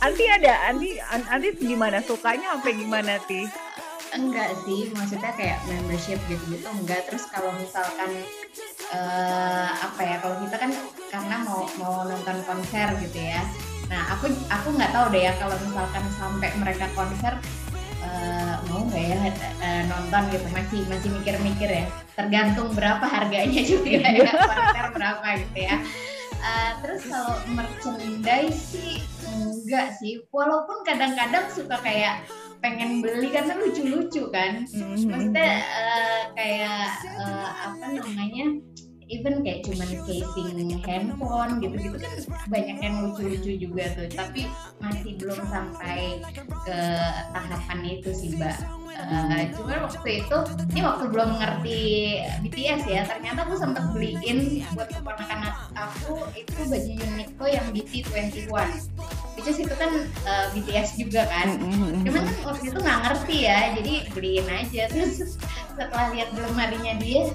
Anti 0.02 0.26
ada 0.26 0.54
Anti 0.66 0.98
Anti 1.14 1.50
gimana 1.62 2.02
sukanya 2.02 2.58
sampai 2.58 2.74
gimana 2.74 3.22
sih 3.30 3.46
enggak 4.12 4.52
sih 4.68 4.92
maksudnya 4.92 5.32
kayak 5.36 5.60
membership 5.68 6.20
gitu 6.28 6.44
gitu 6.52 6.68
enggak. 6.68 7.08
Terus 7.08 7.24
kalau 7.32 7.52
misalkan 7.56 8.12
uh, 8.92 9.70
apa 9.72 10.02
ya 10.04 10.16
kalau 10.20 10.36
kita 10.44 10.56
kan 10.60 10.72
karena 11.12 11.36
mau 11.48 11.68
mau 11.80 11.94
nonton 12.04 12.38
konser 12.44 12.88
gitu 13.00 13.20
ya. 13.20 13.42
Nah 13.88 14.16
aku 14.16 14.32
aku 14.52 14.68
nggak 14.76 14.92
tahu 14.92 15.06
deh 15.16 15.24
ya 15.28 15.34
kalau 15.40 15.56
misalkan 15.64 16.04
sampai 16.16 16.50
mereka 16.60 16.86
konser 16.96 17.34
uh, 18.04 18.56
mau 18.68 18.84
nggak 18.88 19.04
ya 19.04 19.18
uh, 19.64 19.84
nonton 19.88 20.22
gitu. 20.36 20.48
Masih 20.52 20.80
masih 20.92 21.10
mikir-mikir 21.16 21.70
ya. 21.72 21.86
Tergantung 22.16 22.72
berapa 22.76 23.04
harganya 23.08 23.62
juga 23.72 24.04
ya 24.12 24.32
konser 24.32 24.86
berapa 24.92 25.28
gitu 25.48 25.60
ya. 25.68 25.78
Uh, 26.42 26.72
terus 26.82 27.06
kalau 27.06 27.38
merchandise 27.54 28.76
sih 28.76 29.00
enggak 29.30 29.96
sih. 30.02 30.20
Walaupun 30.34 30.84
kadang-kadang 30.84 31.48
suka 31.54 31.78
kayak 31.86 32.26
pengen 32.62 33.02
beli 33.02 33.34
karena 33.34 33.58
lucu-lucu 33.58 34.30
kan. 34.30 34.64
Mm-hmm. 34.70 35.10
maksudnya 35.10 35.52
uh, 35.66 36.22
kayak 36.38 36.90
uh, 37.18 37.50
apa 37.74 37.86
namanya 37.98 38.46
even 39.12 39.44
kayak 39.44 39.68
cuman 39.68 39.90
casing 40.08 40.72
handphone 40.88 41.60
gitu-gitu 41.60 41.98
kan 42.00 42.14
banyak 42.48 42.78
yang 42.80 42.96
lucu-lucu 43.10 43.52
juga 43.60 43.84
tuh. 43.98 44.08
Tapi 44.08 44.48
masih 44.80 45.20
belum 45.20 45.42
sampai 45.50 46.22
ke 46.64 46.80
tahapan 47.36 47.80
itu 47.84 48.10
sih 48.16 48.38
mbak 48.40 48.81
uh, 48.96 49.42
cuman 49.56 49.78
waktu 49.88 50.10
itu 50.24 50.38
ini 50.72 50.82
waktu 50.84 51.04
belum 51.08 51.30
ngerti 51.40 51.82
BTS 52.46 52.82
ya 52.88 53.02
ternyata 53.08 53.48
aku 53.48 53.56
sempat 53.60 53.84
beliin 53.96 54.66
buat 54.76 54.90
keponakan 54.92 55.52
aku 55.76 56.26
itu 56.36 56.60
baju 56.68 56.92
Uniqlo 57.00 57.46
yang 57.48 57.66
BT21 57.72 58.70
itu 59.42 59.66
itu 59.66 59.76
kan 59.80 59.92
uh, 60.28 60.30
eh, 60.30 60.46
BTS 60.54 60.90
juga 61.02 61.26
kan. 61.26 61.58
Cuman 62.06 62.24
kan 62.28 62.36
waktu 62.46 62.64
itu 62.70 62.78
nggak 62.78 63.00
ngerti 63.10 63.38
ya 63.48 63.60
jadi 63.74 63.94
beliin 64.14 64.48
aja. 64.48 64.84
Terus 64.92 65.40
setelah 65.74 66.08
lihat 66.14 66.30
belum 66.36 66.54
harinya 66.54 66.94
dia 67.02 67.32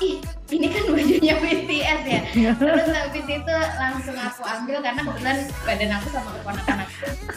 ih 0.00 0.16
ini 0.48 0.66
kan 0.72 0.84
bajunya 0.88 1.34
BTS 1.36 2.00
ya. 2.08 2.20
Terus 2.56 2.88
habis 2.88 3.26
itu 3.28 3.54
langsung 3.76 4.16
aku 4.16 4.42
ambil 4.48 4.80
karena 4.80 5.00
kebetulan 5.04 5.38
badan 5.68 5.90
aku 6.00 6.06
sama 6.08 6.30
keponakan 6.40 6.76
aku 6.88 6.94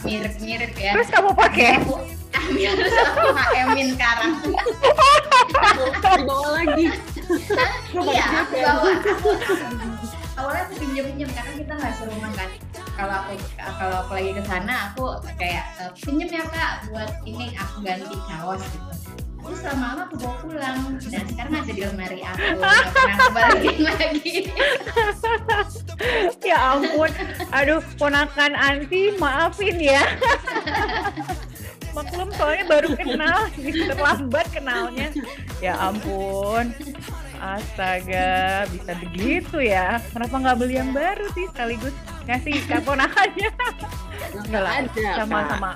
mirip-mirip 0.08 0.72
ya. 0.80 0.92
Terus 0.96 1.08
kamu 1.12 1.30
pakai? 1.36 1.76
Aku 1.84 1.94
ambil 2.32 2.70
terus 2.74 2.94
aku 2.96 3.20
HM-in 3.36 3.88
sekarang 3.92 4.32
dibawa 6.16 6.48
lagi. 6.56 6.86
Iya 7.92 8.24
aku 8.44 8.54
bawa 8.60 8.90
aku 8.98 9.30
awalnya 10.42 10.62
aku 10.64 10.74
pinjam-pinjam 10.80 11.30
karena 11.36 11.52
kita 11.60 11.72
nggak 11.76 11.94
serumah 12.00 12.32
kan 12.32 12.48
kalau 12.96 13.14
aku 13.24 13.32
kalau 13.56 13.96
aku 14.04 14.12
lagi 14.16 14.32
ke 14.32 14.42
sana 14.48 14.74
aku 14.92 15.04
kayak 15.36 15.64
eh, 15.80 15.90
pinjam 16.00 16.28
ya 16.28 16.44
kak 16.48 16.72
buat 16.88 17.10
ini 17.28 17.52
aku 17.56 17.76
ganti 17.84 18.16
kaos 18.26 18.62
gitu 18.64 19.01
terus 19.42 19.60
lama-lama 19.66 20.02
aku 20.06 20.14
bawa 20.22 20.34
pulang. 20.40 20.78
Dan 21.02 21.24
sekarang 21.28 21.52
ada 21.58 21.72
di 21.72 21.82
lemari 21.82 22.20
aku. 22.22 22.38
Pernah 22.38 23.16
aku 23.18 23.30
balikin 23.34 23.78
lagi. 23.90 24.36
Ya 26.42 26.58
ampun. 26.74 27.10
Aduh 27.50 27.82
ponakan 27.98 28.52
anti 28.54 29.14
maafin 29.18 29.76
ya. 29.78 30.02
Maklum 31.92 32.32
soalnya 32.40 32.64
baru 32.64 32.88
kenal 32.96 33.52
terlambat 33.60 34.46
kenalnya. 34.50 35.12
Ya 35.60 35.76
ampun. 35.76 36.72
Astaga 37.42 38.64
bisa 38.70 38.94
begitu 39.02 39.58
ya. 39.58 39.98
Kenapa 40.14 40.34
nggak 40.38 40.56
beli 40.62 40.74
yang 40.78 40.94
baru 40.94 41.26
sih 41.34 41.50
sekaligus 41.50 41.94
ngasih 42.26 42.54
keponakannya 42.70 43.50
Enggak 44.32 44.62
lah, 44.62 44.72
sama 45.18 45.38
sama 45.50 45.70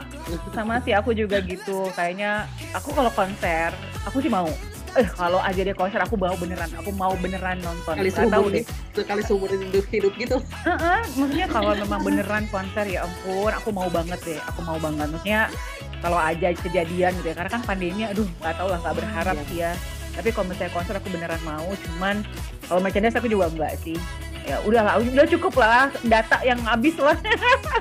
sama 0.55 0.75
sih 0.81 0.95
aku 0.97 1.13
juga 1.13 1.43
gitu. 1.45 1.91
Kayaknya 1.93 2.47
aku 2.73 2.95
kalau 2.95 3.11
konser, 3.13 3.75
aku 4.07 4.23
sih 4.23 4.31
mau. 4.31 4.49
Eh 4.97 5.05
kalau 5.13 5.37
aja 5.45 5.61
deh 5.61 5.77
konser 5.77 6.01
aku 6.01 6.17
mau 6.17 6.33
beneran, 6.41 6.71
aku 6.73 6.89
mau 6.97 7.13
beneran 7.21 7.61
nonton. 7.61 7.95
Kali 8.01 8.09
seumur 8.09 8.49
deh. 8.49 8.65
Kali 8.97 9.23
seumur 9.27 9.51
hidup 9.53 9.85
hidup 9.93 10.13
gitu. 10.17 10.37
Uh 10.65 10.73
-uh, 10.73 11.01
maksudnya 11.21 11.47
kalau 11.53 11.73
memang 11.77 12.01
beneran 12.01 12.45
konser 12.49 12.87
ya 12.89 13.05
ampun, 13.05 13.53
aku 13.53 13.69
mau 13.77 13.89
banget 13.93 14.21
deh. 14.25 14.41
Aku 14.55 14.61
mau 14.65 14.79
banget. 14.81 15.13
Maksudnya 15.13 15.53
kalau 16.01 16.17
aja 16.17 16.49
kejadian 16.57 17.13
gitu 17.21 17.29
ya, 17.29 17.37
karena 17.37 17.51
kan 17.51 17.63
pandemi, 17.67 18.03
aduh 18.09 18.29
nggak 18.41 18.55
tau 18.57 18.69
lah, 18.73 18.79
nggak 18.81 18.95
berharap 18.97 19.37
iya. 19.37 19.45
sih 19.51 19.59
ya. 19.61 19.73
Tapi 20.17 20.29
kalau 20.33 20.47
misalnya 20.49 20.73
konser 20.73 20.95
aku 20.97 21.09
beneran 21.13 21.43
mau, 21.45 21.69
cuman 21.77 22.25
kalau 22.73 22.81
merchandise 22.81 23.17
aku 23.21 23.29
juga 23.29 23.53
enggak 23.53 23.77
sih 23.85 24.01
ya 24.47 24.63
udahlah 24.63 25.03
udah 25.03 25.27
cukup 25.27 25.59
lah 25.59 25.91
data 26.07 26.39
yang 26.47 26.63
habis 26.63 26.95
lah. 27.03 27.19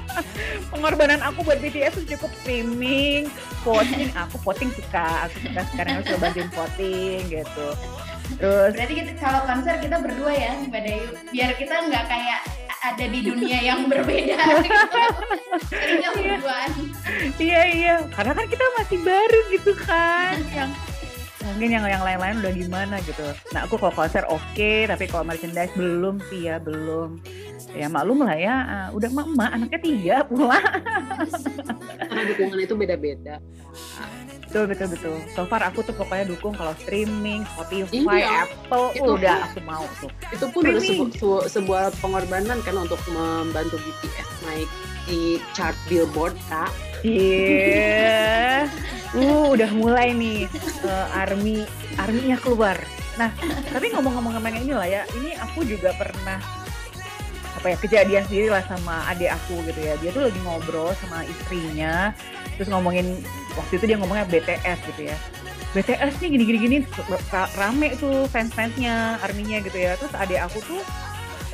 Pengorbanan 0.74 1.22
aku 1.22 1.46
buat 1.46 1.62
BTS 1.62 2.02
itu 2.02 2.18
cukup 2.18 2.34
streaming 2.42 3.30
voting. 3.62 4.10
Aku 4.18 4.42
voting 4.42 4.74
suka 4.74 5.30
aku 5.30 5.38
suka 5.46 5.62
sekarang 5.72 6.02
harus 6.02 6.10
bantuin 6.18 6.50
voting 6.52 7.22
gitu. 7.30 7.68
Terus 8.42 8.74
berarti 8.74 8.94
kita 8.98 9.12
kalau 9.22 9.46
konser 9.46 9.78
kita 9.78 10.02
berdua 10.02 10.34
ya 10.34 10.52
Mbak 10.66 10.82
Dayu 10.82 11.10
biar 11.30 11.52
kita 11.54 11.76
nggak 11.86 12.06
kayak 12.10 12.42
ada 12.86 13.06
di 13.10 13.20
dunia 13.22 13.60
yang 13.62 13.86
berbeda. 13.90 14.38
Gitu. 16.16 17.42
iya 17.42 17.62
iya. 17.72 17.96
Karena 18.12 18.36
kan 18.36 18.46
kita 18.50 18.66
masih 18.76 19.00
baru 19.02 19.40
gitu 19.54 19.72
kan 19.78 20.36
yang 20.52 20.70
mungkin 21.46 21.70
yang 21.70 21.86
yang 21.86 22.04
lain-lain 22.04 22.42
udah 22.42 22.54
gimana 22.54 22.96
gitu. 23.06 23.26
Nah 23.54 23.70
aku 23.70 23.78
kalau 23.78 23.94
konser 23.94 24.26
oke 24.28 24.42
okay, 24.52 24.90
tapi 24.90 25.06
kalau 25.06 25.24
merchandise 25.24 25.74
belum 25.78 26.18
sih 26.28 26.50
ya 26.50 26.58
belum. 26.58 27.22
Ya 27.76 27.88
maklum 27.92 28.24
lah 28.24 28.38
ya 28.40 28.56
uh, 28.66 28.88
udah 28.98 29.10
mama 29.14 29.54
anaknya 29.54 29.80
tiga 29.80 30.16
pula. 30.26 30.58
Karena 32.10 32.24
dukungan 32.34 32.60
itu 32.60 32.74
beda-beda. 32.74 33.38
Betul 34.48 34.72
betul 34.72 34.88
betul. 34.96 35.16
So 35.36 35.44
far 35.44 35.62
aku 35.68 35.84
tuh 35.84 35.92
pokoknya 35.92 36.32
dukung 36.32 36.56
kalau 36.56 36.72
streaming 36.80 37.44
Spotify 37.54 38.24
iya, 38.24 38.48
Apple 38.48 38.96
itu, 38.96 39.12
udah 39.20 39.52
aku 39.52 39.60
mau 39.68 39.84
tuh. 40.00 40.08
itu 40.32 40.46
pun 40.48 40.62
udah 40.64 40.80
sebu 40.80 41.04
sebu 41.12 41.32
sebuah 41.52 41.84
pengorbanan 42.00 42.64
kan 42.64 42.76
untuk 42.80 43.02
membantu 43.12 43.76
BTS 43.84 44.30
naik 44.48 44.70
di 45.06 45.44
chart 45.52 45.76
Billboard 45.92 46.40
kak 46.48 46.72
iya. 47.06 48.66
Yeah. 48.66 48.66
uh 49.16 49.46
udah 49.56 49.72
mulai 49.72 50.12
nih 50.12 50.50
uh, 50.84 51.08
army 51.16 51.64
arminya 51.96 52.38
keluar. 52.42 52.76
Nah 53.16 53.32
tapi 53.72 53.94
ngomong-ngomong 53.96 54.36
ngomong 54.36 54.60
ini 54.60 54.74
lah 54.76 54.88
ya 54.88 55.02
ini 55.16 55.38
aku 55.40 55.64
juga 55.64 55.96
pernah 55.96 56.42
apa 57.56 57.72
ya 57.72 57.78
kejadian 57.80 58.24
sendiri 58.28 58.52
lah 58.52 58.64
sama 58.68 59.08
adik 59.08 59.32
aku 59.32 59.64
gitu 59.72 59.80
ya. 59.80 59.96
Dia 60.04 60.10
tuh 60.12 60.28
lagi 60.28 60.40
ngobrol 60.44 60.92
sama 61.00 61.24
istrinya 61.24 62.12
terus 62.60 62.68
ngomongin 62.72 63.24
waktu 63.56 63.80
itu 63.80 63.86
dia 63.88 63.98
ngomongnya 64.00 64.28
BTS 64.28 64.80
gitu 64.94 65.02
ya. 65.08 65.18
BTS 65.76 66.24
nih 66.24 66.30
gini 66.36 66.44
gini 66.48 66.60
gini 66.60 66.78
rame 67.56 68.00
tuh 68.00 68.28
fans 68.32 68.52
fansnya 68.52 69.16
arminya 69.24 69.64
gitu 69.64 69.80
ya. 69.80 69.96
Terus 69.96 70.12
adik 70.12 70.44
aku 70.44 70.60
tuh 70.68 70.82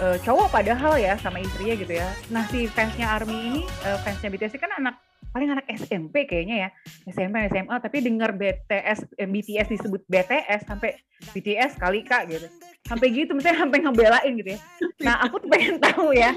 uh, 0.02 0.18
cowok 0.26 0.50
padahal 0.50 0.98
ya 0.98 1.14
sama 1.22 1.38
istrinya 1.38 1.78
gitu 1.78 1.94
ya. 1.94 2.10
Nah 2.34 2.50
si 2.50 2.66
fansnya 2.66 3.06
army 3.14 3.38
ini 3.54 3.62
uh, 3.86 4.02
fansnya 4.02 4.34
BTS 4.34 4.58
kan 4.58 4.74
anak 4.82 5.11
paling 5.32 5.50
anak 5.52 5.66
SMP 5.72 6.28
kayaknya 6.28 6.68
ya. 6.68 6.70
SMP 7.12 7.48
SMA 7.52 7.76
tapi 7.80 7.98
dengar 8.04 8.36
BTS 8.36 9.16
eh, 9.16 9.28
BTS 9.28 9.68
disebut 9.72 10.04
BTS 10.08 10.68
sampai 10.68 11.00
BTS 11.34 11.80
kali 11.80 12.04
kak 12.04 12.30
gitu. 12.30 12.48
Sampai 12.86 13.08
gitu 13.16 13.32
misalnya 13.34 13.64
sampai 13.64 13.80
ngebelain 13.84 14.32
gitu 14.36 14.56
ya. 14.56 14.60
Nah 15.02 15.16
aku 15.24 15.42
tuh 15.42 15.50
pengen 15.50 15.80
tahu 15.80 16.12
ya 16.12 16.36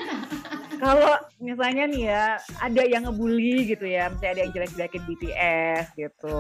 kalau 0.85 1.13
misalnya 1.41 1.85
nih 1.89 2.03
ya 2.13 2.25
ada 2.61 2.83
yang 2.85 3.09
ngebully 3.09 3.73
gitu 3.73 3.87
ya, 3.89 4.11
misalnya 4.13 4.33
ada 4.37 4.43
yang 4.45 4.53
jelek-jelekin 4.53 5.03
BTS 5.09 5.85
gitu, 5.97 6.37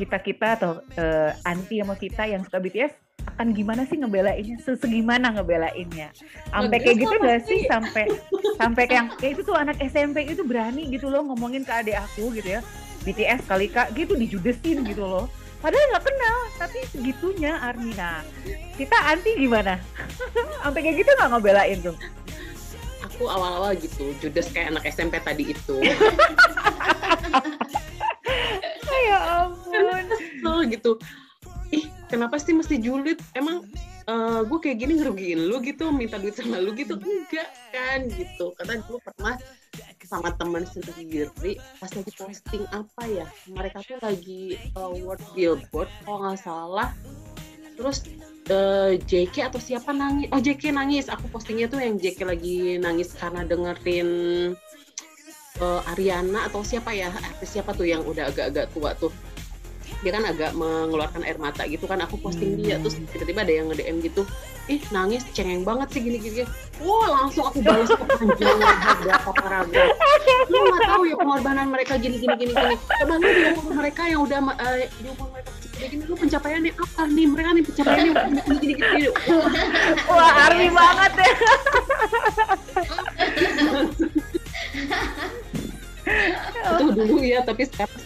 kita 0.00 0.16
kita 0.24 0.48
atau 0.56 0.70
uh, 0.80 1.30
anti 1.44 1.82
sama 1.84 1.96
kita 2.00 2.24
yang 2.24 2.42
suka 2.46 2.58
BTS 2.62 3.05
akan 3.24 3.52
gimana 3.52 3.84
sih 3.84 4.00
ngebelainnya? 4.00 4.56
Sesegimana 4.64 5.28
ngebelainnya? 5.32 6.08
Sampai 6.48 6.78
kayak 6.80 6.96
gitu 7.04 7.14
gak 7.20 7.40
sih? 7.44 7.60
Sampai 7.68 8.04
sampai 8.56 8.84
kayak 8.88 9.16
kayak 9.20 9.32
itu 9.36 9.42
tuh 9.44 9.56
anak 9.56 9.76
SMP 9.80 10.24
itu 10.24 10.40
berani 10.40 10.88
gitu 10.88 11.12
loh 11.12 11.20
ngomongin 11.26 11.64
ke 11.64 11.72
adik 11.72 11.96
aku 12.00 12.32
gitu 12.32 12.56
ya. 12.56 12.60
BTS 13.04 13.46
kali 13.46 13.68
kak 13.68 13.92
gitu 13.92 14.16
dijudesin 14.16 14.82
gitu 14.88 15.04
loh. 15.04 15.28
Padahal 15.60 15.88
nggak 15.88 16.04
kenal, 16.04 16.38
tapi 16.60 16.78
segitunya 16.92 17.52
Armina. 17.58 18.20
Kita 18.76 18.96
anti 19.08 19.34
gimana? 19.40 19.80
Sampai 20.62 20.80
kayak 20.84 20.96
gitu 21.00 21.10
nggak 21.16 21.30
ngebelain 21.32 21.78
tuh? 21.80 21.96
aku 23.16 23.32
awal-awal 23.32 23.72
gitu 23.80 24.12
judes 24.20 24.52
kayak 24.52 24.76
anak 24.76 24.84
SMP 24.92 25.16
tadi 25.24 25.56
itu 25.56 25.76
ya 29.08 29.18
ampun 29.46 30.68
gitu 30.74 31.00
ih 31.72 31.88
kenapa 32.06 32.38
sih 32.38 32.54
mesti 32.54 32.78
julid? 32.78 33.18
Emang 33.34 33.66
uh, 34.06 34.40
gue 34.46 34.58
kayak 34.62 34.82
gini 34.82 34.98
ngerugiin 34.98 35.50
lu 35.50 35.58
gitu 35.62 35.90
minta 35.90 36.18
duit 36.18 36.34
sama 36.34 36.58
lu 36.62 36.72
gitu? 36.74 36.98
Enggak 36.98 37.50
kan 37.74 38.06
gitu. 38.10 38.54
Karena 38.58 38.82
dulu 38.86 38.98
pernah 39.02 39.34
sama 40.06 40.30
teman 40.38 40.62
sendiri 40.62 41.58
pas 41.82 41.90
lagi 41.90 42.12
posting 42.14 42.62
apa 42.70 43.02
ya 43.10 43.26
mereka 43.50 43.82
tuh 43.82 43.98
lagi 43.98 44.54
uh, 44.78 44.94
world 45.02 45.22
billboard 45.34 45.90
kalau 46.06 46.18
nggak 46.22 46.38
salah. 46.38 46.88
Terus 47.76 48.08
uh, 48.48 48.94
eh, 48.94 49.02
JK 49.02 49.52
atau 49.52 49.60
siapa 49.60 49.90
nangis 49.92 50.30
oh 50.30 50.40
JK 50.40 50.72
nangis. 50.72 51.10
Aku 51.10 51.26
postingnya 51.28 51.66
tuh 51.66 51.82
yang 51.82 51.98
JK 51.98 52.22
lagi 52.22 52.78
nangis 52.78 53.12
karena 53.18 53.42
dengerin 53.44 54.08
uh, 55.60 55.90
Ariana 55.92 56.48
atau 56.48 56.62
siapa 56.62 56.92
ya 56.94 57.10
artis 57.12 57.52
siapa 57.52 57.72
tuh 57.76 57.88
yang 57.88 58.04
udah 58.04 58.30
agak-agak 58.32 58.70
tua 58.72 58.94
tuh 58.96 59.12
dia 60.02 60.10
kan 60.12 60.24
agak 60.26 60.50
mengeluarkan 60.52 61.22
air 61.24 61.38
mata 61.40 61.62
gitu 61.66 61.84
kan 61.88 62.02
aku 62.02 62.18
posting 62.20 62.58
dia 62.60 62.76
terus 62.82 62.98
tiba-tiba 63.12 63.46
ada 63.46 63.52
yang 63.52 63.66
nge-DM 63.70 63.96
gitu 64.04 64.22
ih 64.66 64.82
nangis 64.90 65.22
cengeng 65.30 65.62
banget 65.62 65.88
sih 65.94 66.00
gini 66.02 66.18
gini 66.18 66.42
wah 66.82 67.06
langsung 67.22 67.46
aku 67.46 67.62
balas 67.62 67.90
kepanjangan 67.90 68.76
berapa 69.02 69.30
paragraf 69.30 69.90
lu 70.50 70.58
nggak 70.70 70.82
tahu 70.86 71.02
ya 71.06 71.14
pengorbanan 71.18 71.66
mereka 71.70 71.94
gini 71.98 72.16
gini 72.18 72.34
gini 72.38 72.52
gini. 72.54 72.76
Coba 72.78 73.14
lu 73.18 73.28
di 73.28 73.42
mereka 73.74 74.02
yang 74.06 74.20
udah 74.26 74.38
uh, 74.42 74.76
di 74.78 75.10
mereka 75.10 75.50
kayak 75.76 75.90
gini 75.92 76.02
lu 76.06 76.14
pencapaiannya 76.16 76.72
apa 76.74 77.02
nih? 77.10 77.26
Mereka 77.26 77.48
nih 77.52 77.64
pencapaiannya 77.66 78.12
gini 78.14 78.40
gini 78.46 78.74
gini, 78.74 78.74
gini. 78.74 79.08
wah 80.10 80.32
army 80.46 80.68
banget 80.70 81.12
ya. 81.18 81.32
Itu 86.76 86.84
dulu 86.94 87.16
ya 87.22 87.40
tapi 87.42 87.62
sekarang 87.66 88.00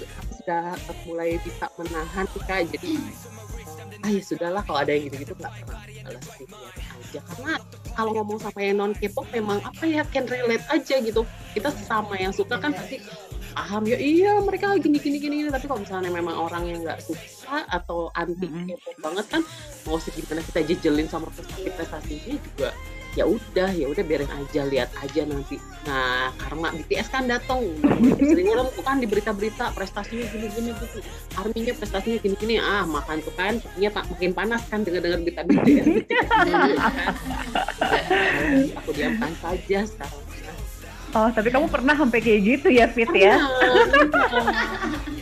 sudah 0.50 0.74
mulai 1.06 1.38
bisa 1.46 1.70
menahan 1.78 2.26
kak 2.26 2.66
jadi 2.74 2.90
ah 4.00 4.10
ya 4.10 4.22
sudahlah 4.24 4.62
kalau 4.66 4.82
ada 4.82 4.96
yang 4.96 5.06
gitu-gitu 5.12 5.36
nggak 5.36 5.52
pernah 5.62 5.84
balas 5.84 6.24
aja. 6.40 7.20
Karena 7.20 7.52
kalau 7.92 8.10
ngomong 8.16 8.38
sama 8.40 8.60
yang 8.64 8.80
non 8.80 8.92
K-pop 8.96 9.28
memang 9.28 9.60
apa 9.60 9.84
ya 9.84 10.02
can 10.08 10.24
relate 10.24 10.64
aja 10.72 11.04
gitu. 11.04 11.22
Kita 11.52 11.68
sama 11.84 12.16
yang 12.16 12.32
suka 12.32 12.56
kan 12.56 12.72
pasti 12.72 12.96
paham 13.52 13.82
ya 13.84 13.98
iya 14.00 14.40
mereka 14.40 14.72
gini 14.80 14.96
gini 14.96 15.18
gini 15.20 15.36
tapi 15.52 15.68
kalau 15.68 15.84
misalnya 15.84 16.08
memang 16.08 16.32
orang 16.38 16.64
yang 16.70 16.80
nggak 16.80 17.02
suka 17.02 17.68
atau 17.68 18.08
anti 18.16 18.48
K-pop 18.48 18.96
banget 19.04 19.26
kan 19.28 19.42
mau 19.84 20.00
segimana 20.00 20.40
kita 20.40 20.60
jejelin 20.64 21.06
sama 21.06 21.28
prestasi 21.28 21.68
prestasinya 21.76 22.36
juga 22.40 22.70
ya 23.18 23.27
udah 23.27 23.70
ya 23.75 23.90
udah 23.90 24.05
biarin 24.07 24.31
aja 24.31 24.62
lihat 24.70 24.90
aja 25.03 25.27
nanti. 25.27 25.59
Nah 25.87 26.31
karena 26.38 26.70
BTS 26.70 27.09
kan 27.11 27.27
datang 27.27 27.62
sering 28.23 28.49
orang 28.55 28.70
tuh 28.70 28.85
kan 28.87 29.03
di 29.03 29.07
berita-berita 29.11 29.75
prestasinya 29.75 30.27
gini-gini 30.31 30.70
gitu. 30.79 30.99
Arminya 31.35 31.75
prestasinya 31.75 32.18
gini-gini. 32.23 32.62
Ah 32.62 32.87
makan 32.87 33.18
tuh 33.25 33.35
kan 33.35 33.59
ya 33.75 33.90
pak 33.90 34.07
makin 34.14 34.31
panas 34.31 34.62
kan 34.70 34.87
dengar-dengar 34.87 35.20
berita 35.27 35.42
BTS 35.42 35.87
aku 38.79 38.90
diamkan 38.94 39.33
saja 39.42 39.79
sekarang. 39.87 40.23
Oh, 41.11 41.27
tapi 41.35 41.51
kamu 41.51 41.66
pernah 41.66 41.99
sampai 41.99 42.23
kayak 42.23 42.40
gitu 42.46 42.70
ya, 42.70 42.87
Fit 42.87 43.11
ya? 43.11 43.35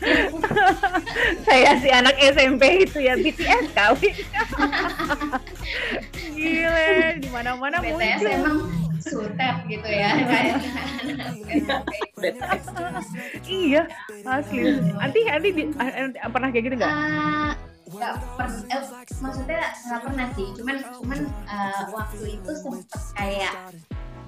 Saya 1.46 1.70
si 1.80 1.88
anak 1.92 2.16
SMP 2.16 2.88
itu 2.88 2.98
ya 3.04 3.14
BTS 3.16 3.66
kali. 3.76 4.10
Gile, 6.32 7.20
di 7.20 7.28
mana-mana 7.28 7.84
muncul. 7.84 8.00
BTS 8.00 8.22
emang 8.24 8.58
sultep 9.00 9.56
gitu 9.66 9.88
ya 9.88 10.12
iya 13.48 13.82
asli. 14.28 14.76
Nanti 14.92 15.20
nanti 15.24 15.48
pernah 16.30 16.48
kayak 16.52 16.64
gitu 16.68 16.76
nggak? 16.76 16.92
Uh, 16.92 17.52
nggak 17.90 18.14
pernah. 18.36 18.60
Eh, 18.68 18.82
maksudnya 19.24 19.62
nggak 19.88 20.00
pernah 20.04 20.26
sih. 20.36 20.46
Cuman 20.54 20.76
cuman 21.00 21.20
uh, 21.48 21.82
waktu 21.96 22.38
itu 22.38 22.52
sempet 22.60 23.00
kayak 23.16 23.52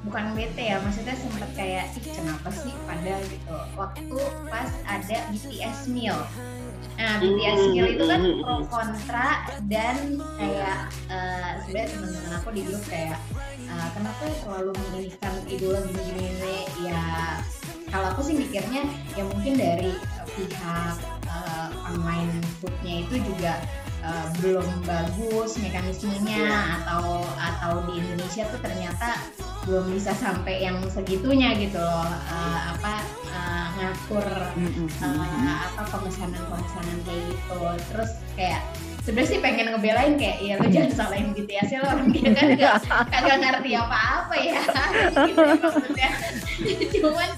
bukan 0.02 0.34
bete 0.34 0.62
ya 0.74 0.82
maksudnya 0.82 1.14
sempet 1.14 1.50
kayak 1.54 1.94
ih 1.94 2.06
kenapa 2.10 2.48
sih? 2.50 2.74
Pada 2.86 3.14
gitu 3.26 3.54
waktu 3.78 4.18
pas 4.50 4.70
ada 4.86 5.18
BTS 5.30 5.78
meal. 5.94 6.18
Nah 6.98 7.22
BTS 7.22 7.60
meal 7.70 7.86
itu 7.94 8.04
kan 8.04 8.22
pro 8.42 8.56
kontra 8.66 9.28
dan 9.70 10.18
kayak 10.38 10.90
uh, 11.06 11.50
sebenarnya 11.62 11.88
teman-teman 11.94 12.32
aku 12.38 12.48
di 12.50 12.62
grup 12.66 12.82
kayak 12.90 13.18
uh, 13.70 13.88
kenapa 13.94 14.24
selalu 14.42 14.70
menginginkan 14.74 15.34
idola 15.46 15.80
gini-gini 15.86 16.56
ya 16.82 17.02
kalau 17.92 18.08
aku 18.16 18.20
sih 18.24 18.34
mikirnya 18.34 18.88
ya 19.12 19.22
mungkin 19.28 19.52
dari 19.60 19.92
pihak 20.32 20.96
uh, 21.28 21.68
online 21.92 22.40
foodnya 22.58 23.04
itu 23.04 23.20
juga 23.20 23.60
uh, 24.02 24.26
belum 24.42 24.66
bagus 24.84 25.56
mekanismenya 25.62 26.38
yeah. 26.46 26.78
atau 26.82 27.22
atau 27.38 27.72
di 27.88 28.02
Indonesia 28.02 28.44
tuh 28.50 28.60
ternyata 28.60 29.22
belum 29.62 29.94
bisa 29.94 30.10
sampai 30.18 30.66
yang 30.66 30.82
segitunya 30.90 31.54
gitu 31.54 31.78
loh 31.78 32.10
uh, 32.10 32.60
apa 32.74 33.06
uh, 33.30 33.66
ngatur 33.78 34.26
uh, 34.26 35.54
apa 35.62 35.82
pemesanan 35.86 36.42
pemesanan 36.50 36.98
kayak 37.06 37.22
gitu. 37.30 37.58
Terus 37.94 38.10
kayak 38.34 38.60
sebenarnya 39.06 39.30
sih 39.30 39.38
pengen 39.42 39.66
ngebelain 39.74 40.14
kayak 40.18 40.38
ya 40.42 40.54
lo 40.58 40.66
jangan 40.66 40.92
salahin 40.94 41.30
BTS 41.34 41.68
ya 41.74 41.78
lo 41.82 41.86
orang 41.90 42.08
dia 42.10 42.30
kan 42.34 42.46
gak, 42.58 42.74
kagak 43.10 43.36
ngerti 43.38 43.70
apa-apa 43.78 44.34
ya. 44.38 44.62
Gitu 45.30 45.40
maksudnya. 45.42 46.10
Cuman 47.02 47.30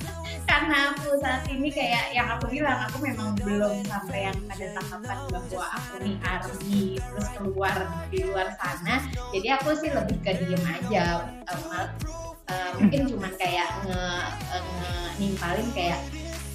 karena 0.55 0.95
aku 0.95 1.19
saat 1.19 1.43
ini 1.51 1.67
kayak 1.67 2.15
yang 2.15 2.31
aku 2.31 2.47
bilang 2.47 2.87
aku 2.87 3.03
memang 3.03 3.35
belum 3.43 3.83
sampai 3.91 4.31
yang 4.31 4.39
ada 4.47 4.67
tahapan 4.79 5.19
bahwa 5.27 5.67
aku 5.67 5.95
nih 5.99 6.17
army 6.23 6.95
terus 6.95 7.29
keluar 7.35 7.75
di 8.07 8.23
luar 8.23 8.55
sana. 8.55 9.03
Jadi 9.35 9.51
aku 9.51 9.75
sih 9.75 9.91
lebih 9.91 10.15
ke 10.23 10.31
diem 10.39 10.63
aja 10.63 11.27
um, 11.51 11.91
uh, 12.47 12.71
mungkin 12.79 13.03
cuman 13.11 13.35
kayak 13.35 13.67
nge, 13.83 14.03
nge 14.55 14.91
nimpalin 15.19 15.69
kayak 15.75 15.99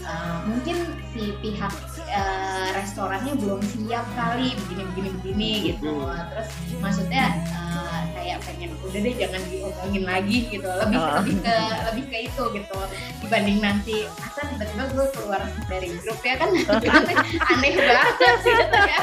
uh, 0.10 0.38
mungkin 0.50 0.78
si 1.14 1.34
pihak 1.42 1.74
uh, 2.10 2.68
restorannya 2.74 3.34
belum 3.38 3.62
siap 3.62 4.06
kali 4.18 4.58
begini 4.66 4.84
begini 4.94 5.10
begini 5.22 5.52
gitu. 5.74 5.94
Hmm. 6.02 6.26
terus 6.34 6.50
maksudnya 6.82 7.38
uh, 7.54 8.02
kayak 8.18 8.42
pengen 8.46 8.74
udah 8.82 9.00
deh 9.00 9.16
jangan 9.16 9.42
diomongin 9.54 10.04
lagi 10.06 10.38
gitu. 10.50 10.66
Lebih 10.66 10.98
oh. 10.98 11.14
lebih 11.22 11.36
ke 11.46 11.56
lebih 11.94 12.04
ke 12.10 12.18
itu 12.26 12.44
gitu. 12.58 12.80
Dibanding 13.22 13.60
nanti 13.62 13.98
asal 14.10 14.44
tiba-tiba 14.50 14.84
gue 14.98 15.06
keluar 15.14 15.42
dari 15.70 15.88
grup 16.02 16.20
ya 16.26 16.36
kan? 16.42 16.50
Aneh 17.54 17.74
banget 17.78 18.16
gitu 18.42 18.50
ya. 18.74 19.00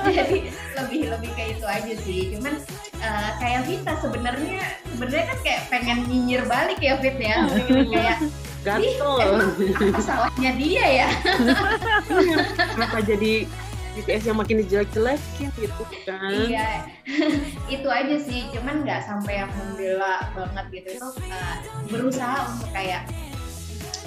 Jadi 0.20 0.38
lebih 0.76 1.00
lebih 1.16 1.30
ke 1.32 1.42
itu 1.56 1.64
aja 1.64 1.94
sih. 2.04 2.36
Cuman 2.36 2.54
uh, 3.00 3.30
kayak 3.40 3.60
Vita 3.66 3.92
sebenarnya 4.00 4.62
sebenarnya 4.92 5.24
kan 5.32 5.38
kayak 5.44 5.62
pengen 5.72 5.98
nyinyir 6.06 6.42
balik 6.46 6.78
ya 6.80 6.94
Fit 7.00 7.16
ya 7.16 7.48
kayak 7.94 8.18
Gatel. 8.60 9.20
Apa 9.92 10.00
salahnya 10.04 10.50
dia 10.60 10.84
ya? 11.04 11.08
Kenapa 12.76 13.00
jadi 13.00 13.48
BTS 13.96 14.24
yang 14.30 14.38
makin 14.38 14.56
dijelek-jelekin 14.62 15.48
gitu 15.58 15.84
kan? 16.06 16.30
Iya, 16.30 16.68
itu 17.66 17.88
aja 17.90 18.16
sih. 18.20 18.46
Cuman 18.54 18.86
nggak 18.86 19.02
sampai 19.02 19.42
yang 19.42 19.50
membela 19.50 20.30
banget 20.36 20.64
gitu. 20.80 20.88
Itu 21.00 21.08
uh, 21.10 21.56
berusaha 21.90 22.38
untuk 22.54 22.70
kayak 22.70 23.02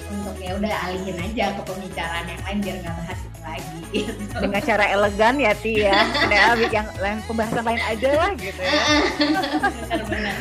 untuk 0.04 0.36
ya 0.36 0.52
udah 0.56 0.72
alihin 0.88 1.16
aja 1.16 1.44
ke 1.56 1.62
pembicaraan 1.64 2.24
yang 2.28 2.42
lain 2.44 2.58
biar 2.60 2.76
nggak 2.84 2.94
bahas 3.02 3.18
itu 3.24 3.40
lagi 3.40 3.78
gitu. 3.92 4.36
dengan 4.36 4.62
cara 4.62 4.84
elegan 4.92 5.34
ya 5.40 5.52
Ti 5.56 5.72
ya 5.80 5.98
ada 6.28 6.36
yang 6.68 6.88
lain 7.00 7.18
pembahasan 7.24 7.64
lain 7.64 7.82
aja 7.82 8.10
lah 8.12 8.30
gitu 8.36 8.60
ya 8.60 8.82
benar-benar 9.88 10.36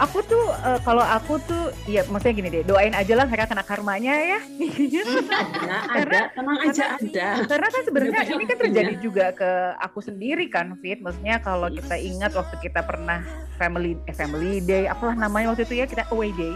aku 0.00 0.18
tuh 0.24 0.44
uh, 0.64 0.80
kalau 0.80 1.04
aku 1.04 1.36
tuh 1.44 1.74
ya 1.84 2.06
maksudnya 2.08 2.34
gini 2.36 2.48
deh 2.48 2.64
doain 2.64 2.94
aja 2.96 3.12
lah 3.12 3.26
mereka 3.28 3.50
kena 3.52 3.64
karmanya 3.64 4.14
ya. 4.16 4.40
Ada 4.40 5.76
ada 5.92 6.20
tenang 6.36 6.58
aja 6.64 6.84
ada. 6.96 7.28
karena 7.44 7.68
kan 7.68 7.82
sebenarnya 7.84 8.20
ini 8.32 8.44
kan 8.48 8.56
terjadi 8.56 8.94
juga 9.02 9.26
ke 9.36 9.50
aku 9.82 10.00
sendiri 10.00 10.48
kan 10.48 10.72
Fit. 10.80 11.04
Maksudnya 11.04 11.42
kalau 11.44 11.68
kita 11.68 11.96
ingat 12.00 12.32
waktu 12.32 12.56
kita 12.62 12.80
pernah 12.86 13.20
family 13.60 13.98
eh, 14.08 14.16
family 14.16 14.64
day 14.64 14.88
apalah 14.88 15.16
namanya 15.18 15.52
waktu 15.52 15.68
itu 15.68 15.84
ya 15.84 15.86
kita 15.86 16.08
away 16.10 16.32
day 16.34 16.54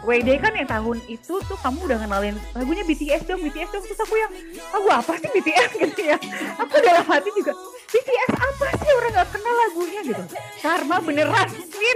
WD 0.00 0.28
kan 0.40 0.52
yang 0.56 0.68
tahun 0.68 0.98
itu 1.12 1.34
tuh 1.44 1.58
kamu 1.60 1.84
udah 1.84 1.98
kenalin 2.00 2.36
lagunya 2.56 2.84
BTS 2.88 3.28
dong, 3.28 3.40
BTS 3.44 3.68
dong. 3.68 3.84
Terus 3.84 4.00
aku 4.00 4.14
yang, 4.16 4.32
lagu 4.72 4.88
apa 4.88 5.12
sih 5.20 5.28
BTS 5.28 5.70
gitu 5.84 6.00
ya. 6.08 6.16
Aku 6.56 6.74
dalam 6.80 7.04
hati 7.04 7.30
juga, 7.36 7.52
BTS 7.92 8.30
apa 8.32 8.66
sih 8.80 8.90
orang 8.96 9.12
gak 9.20 9.28
kenal 9.32 9.54
lagunya 9.68 10.00
gitu. 10.04 10.22
Karma 10.64 10.96
beneran 11.04 11.48
sih. 11.52 11.94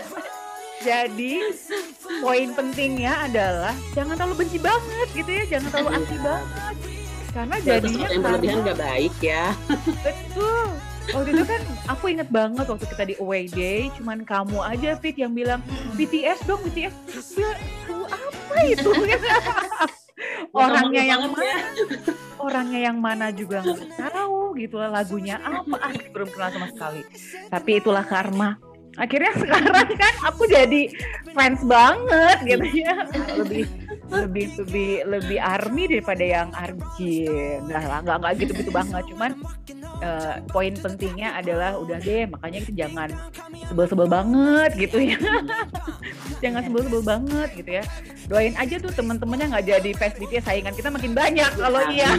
Jadi 0.86 1.40
poin 2.22 2.52
pentingnya 2.52 3.26
adalah 3.26 3.74
jangan 3.96 4.14
terlalu 4.14 4.46
benci 4.46 4.58
banget 4.60 5.08
gitu 5.16 5.30
ya, 5.32 5.44
jangan 5.56 5.68
terlalu 5.72 5.90
anti 5.98 6.16
banget. 6.20 6.74
Karena 7.32 7.56
jadinya 7.64 8.06
yang 8.12 8.22
berlebihan 8.22 8.58
gak 8.64 8.78
baik 8.80 9.14
ya. 9.24 9.56
Betul 10.04 10.95
waktu 11.14 11.30
itu 11.34 11.44
kan 11.46 11.62
aku 11.86 12.04
inget 12.10 12.28
banget 12.30 12.66
waktu 12.66 12.86
kita 12.88 13.02
di 13.06 13.14
away 13.22 13.46
day 13.50 13.92
cuman 14.00 14.26
kamu 14.26 14.58
aja 14.64 14.98
Fit 14.98 15.14
yang 15.18 15.36
bilang 15.36 15.60
BTS 15.94 16.46
dong 16.48 16.62
BTS 16.66 16.96
ya 17.38 17.52
apa 18.56 18.56
itu? 18.64 18.90
Orangnya 20.56 21.02
yang 21.04 21.22
mana? 21.28 21.56
Orangnya 22.40 22.80
yang 22.80 22.98
mana 23.00 23.26
juga 23.28 23.60
nggak 23.60 24.12
tahu 24.12 24.56
gitu 24.56 24.80
lagunya 24.80 25.36
apa? 25.44 25.76
Ah, 25.76 25.92
belum 25.92 26.28
kenal 26.32 26.50
sama 26.56 26.68
sekali. 26.72 27.00
Tapi 27.52 27.70
itulah 27.76 28.04
karma. 28.06 28.56
Akhirnya 28.96 29.36
sekarang 29.36 29.92
kan 29.92 30.14
aku 30.24 30.48
jadi 30.48 30.88
fans 31.36 31.60
banget 31.68 32.38
gitu 32.48 32.66
ya. 32.80 33.04
Lebih 33.36 33.68
lebih 34.10 34.46
lebih 34.62 34.90
lebih 35.06 35.38
army 35.42 35.84
daripada 35.90 36.24
yang 36.24 36.48
arjin. 36.54 37.60
Nah 37.66 37.82
lah 37.82 37.98
nggak 38.02 38.16
nggak 38.22 38.32
gitu 38.42 38.52
gitu 38.62 38.70
banget. 38.70 39.02
Cuman 39.10 39.30
uh, 40.02 40.34
poin 40.50 40.72
pentingnya 40.78 41.34
adalah 41.36 41.78
udah 41.80 41.98
deh 41.98 42.24
makanya 42.28 42.60
kita 42.62 42.86
jangan 42.86 43.08
sebel-sebel 43.70 44.08
banget 44.08 44.70
gitu 44.78 44.98
ya. 45.02 45.18
Jangan 46.44 46.68
sebel-sebel 46.68 47.02
banget 47.02 47.48
gitu 47.56 47.70
ya. 47.80 47.84
Doain 48.28 48.52
aja 48.60 48.76
tuh 48.76 48.92
temen-temennya 48.92 49.46
nggak 49.56 49.66
jadi 49.66 49.90
fans 49.96 50.16
BTS. 50.20 50.44
Saingan 50.44 50.74
kita 50.76 50.88
makin 50.92 51.12
banyak 51.16 51.50
kalau 51.56 51.80
iya. 51.88 52.12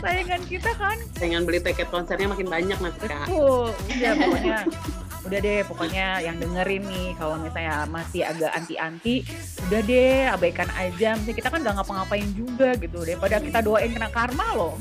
saingan 0.00 0.42
kita 0.48 0.70
kan. 0.80 0.96
Saingan 1.20 1.44
beli 1.44 1.60
tiket 1.60 1.92
konsernya 1.92 2.32
makin 2.32 2.48
banyak 2.48 2.78
kak. 3.04 3.28
Betul. 3.28 3.76
Ya 4.00 4.16
pokoknya. 4.16 4.58
Udah 5.22 5.38
deh 5.38 5.60
pokoknya 5.68 6.06
yang 6.24 6.36
dengerin 6.40 6.82
nih. 6.88 7.08
Kalau 7.20 7.36
misalnya 7.38 7.86
masih 7.86 8.22
agak 8.26 8.50
anti-anti 8.56 9.22
udah 9.72 9.88
deh 9.88 10.28
abaikan 10.28 10.68
aja 10.76 11.16
misalnya 11.16 11.36
kita 11.40 11.48
kan 11.48 11.64
nggak 11.64 11.80
ngapa-ngapain 11.80 12.28
juga 12.36 12.76
gitu 12.76 13.08
daripada 13.08 13.40
kita 13.40 13.64
doain 13.64 13.88
kena 13.88 14.12
karma 14.12 14.52
loh 14.52 14.76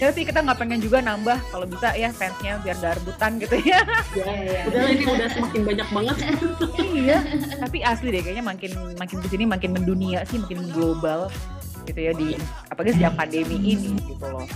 ya 0.00 0.08
sih 0.08 0.24
kita 0.24 0.40
nggak 0.40 0.56
pengen 0.56 0.80
juga 0.80 1.04
nambah 1.04 1.36
kalau 1.52 1.68
bisa 1.68 1.92
ya 1.94 2.08
fansnya 2.16 2.56
biar 2.64 2.80
gak 2.80 2.96
rebutan 2.98 3.38
gitu 3.38 3.56
ya. 3.62 3.78
ya, 4.16 4.32
ya. 4.42 4.62
Udah 4.66 4.82
ini 4.90 5.04
udah 5.06 5.28
semakin 5.30 5.60
banyak 5.62 5.88
banget. 5.94 6.16
iya. 6.82 7.18
Tapi 7.62 7.78
asli 7.86 8.08
deh 8.10 8.22
kayaknya 8.26 8.42
makin 8.42 8.72
makin 8.98 9.18
ke 9.22 9.28
sini 9.30 9.44
makin 9.46 9.70
mendunia 9.70 10.26
sih, 10.26 10.42
makin 10.42 10.66
global 10.74 11.30
gitu 11.86 12.00
ya 12.02 12.12
di 12.12 12.34
apalagi 12.68 12.98
sejak 12.98 13.14
pandemi 13.14 13.56
ini 13.62 13.94
gitu 14.02 14.26
loh. 14.26 14.46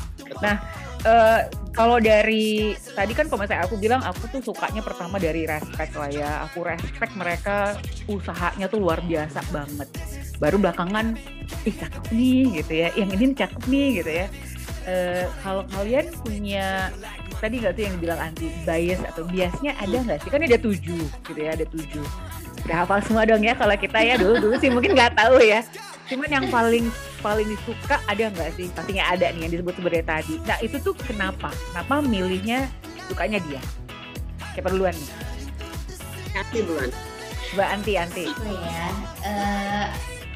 Nah 0.43 0.59
uh, 1.07 1.41
kalau 1.71 2.03
dari 2.03 2.75
tadi 2.93 3.13
kan 3.15 3.31
kalau 3.31 3.47
misalnya 3.47 3.65
aku 3.65 3.79
bilang 3.79 4.03
aku 4.03 4.27
tuh 4.29 4.43
sukanya 4.43 4.83
pertama 4.83 5.17
dari 5.17 5.47
respect 5.47 5.95
lah 5.95 6.11
ya. 6.11 6.31
Aku 6.51 6.67
respect 6.67 7.15
mereka 7.15 7.79
usahanya 8.11 8.67
tuh 8.67 8.83
luar 8.83 9.01
biasa 9.07 9.41
banget. 9.55 9.89
Baru 10.43 10.59
belakangan 10.59 11.15
ih 11.65 11.75
cakep 11.77 12.05
nih 12.11 12.43
gitu 12.63 12.73
ya. 12.75 12.89
Yang 12.99 13.11
ini 13.17 13.25
cakep 13.39 13.63
nih 13.71 13.89
gitu 14.03 14.11
ya. 14.11 14.27
Uh, 14.89 15.25
kalau 15.45 15.63
kalian 15.77 16.09
punya 16.25 16.89
tadi 17.41 17.57
nggak 17.57 17.73
tuh 17.73 17.83
yang 17.89 17.95
dibilang 17.97 18.21
anti 18.21 18.47
bias 18.69 19.01
atau 19.01 19.25
biasnya 19.25 19.73
ada 19.81 19.97
nggak 19.97 20.19
sih 20.21 20.31
kan 20.33 20.45
ada 20.45 20.59
tujuh 20.61 21.05
gitu 21.25 21.41
ya 21.41 21.57
ada 21.57 21.67
tujuh 21.73 22.05
udah 22.67 22.77
hafal 22.85 23.01
semua 23.05 23.23
dong 23.25 23.43
ya 23.43 23.57
kalau 23.57 23.75
kita 23.75 23.99
ya 24.01 24.15
dulu 24.21 24.35
dulu 24.39 24.55
sih 24.61 24.71
mungkin 24.71 24.93
nggak 24.93 25.17
tahu 25.17 25.41
ya 25.41 25.65
cuman 26.11 26.29
yang 26.29 26.47
paling 26.51 26.91
paling 27.21 27.47
disuka 27.47 28.01
ada 28.09 28.33
nggak 28.33 28.51
sih? 28.57 28.67
Pastinya 28.73 29.05
ada 29.13 29.31
nih 29.31 29.47
yang 29.47 29.53
disebut 29.53 29.77
sebenarnya 29.77 30.05
tadi. 30.09 30.35
Nah 30.43 30.59
itu 30.65 30.77
tuh 30.81 30.97
kenapa? 30.97 31.53
Kenapa 31.71 31.95
milihnya 32.03 32.67
sukanya 33.07 33.39
dia? 33.47 33.61
Siapa 34.57 34.73
duluan 34.73 34.97
nih? 34.97 35.11
Anti 36.35 36.59
duluan. 36.65 36.91
Mbak 37.51 37.69
Anti, 37.69 37.93
Anti. 37.99 38.25
Oh 38.31 38.55
ya, 38.63 38.87
uh, 39.27 39.87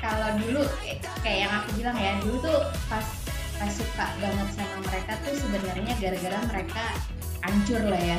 kalau 0.03 0.35
dulu 0.43 0.67
kayak 1.23 1.47
yang 1.47 1.53
aku 1.63 1.69
bilang 1.79 1.97
ya, 1.97 2.13
dulu 2.27 2.37
tuh 2.43 2.59
pas 2.91 3.07
pas 3.55 3.71
suka 3.71 4.07
banget 4.19 4.49
sama 4.59 4.77
mereka 4.83 5.13
tuh 5.23 5.35
sebenarnya 5.39 5.93
gara-gara 6.03 6.39
mereka 6.51 6.85
hancur 7.45 7.83
lah 7.85 8.01
ya. 8.01 8.19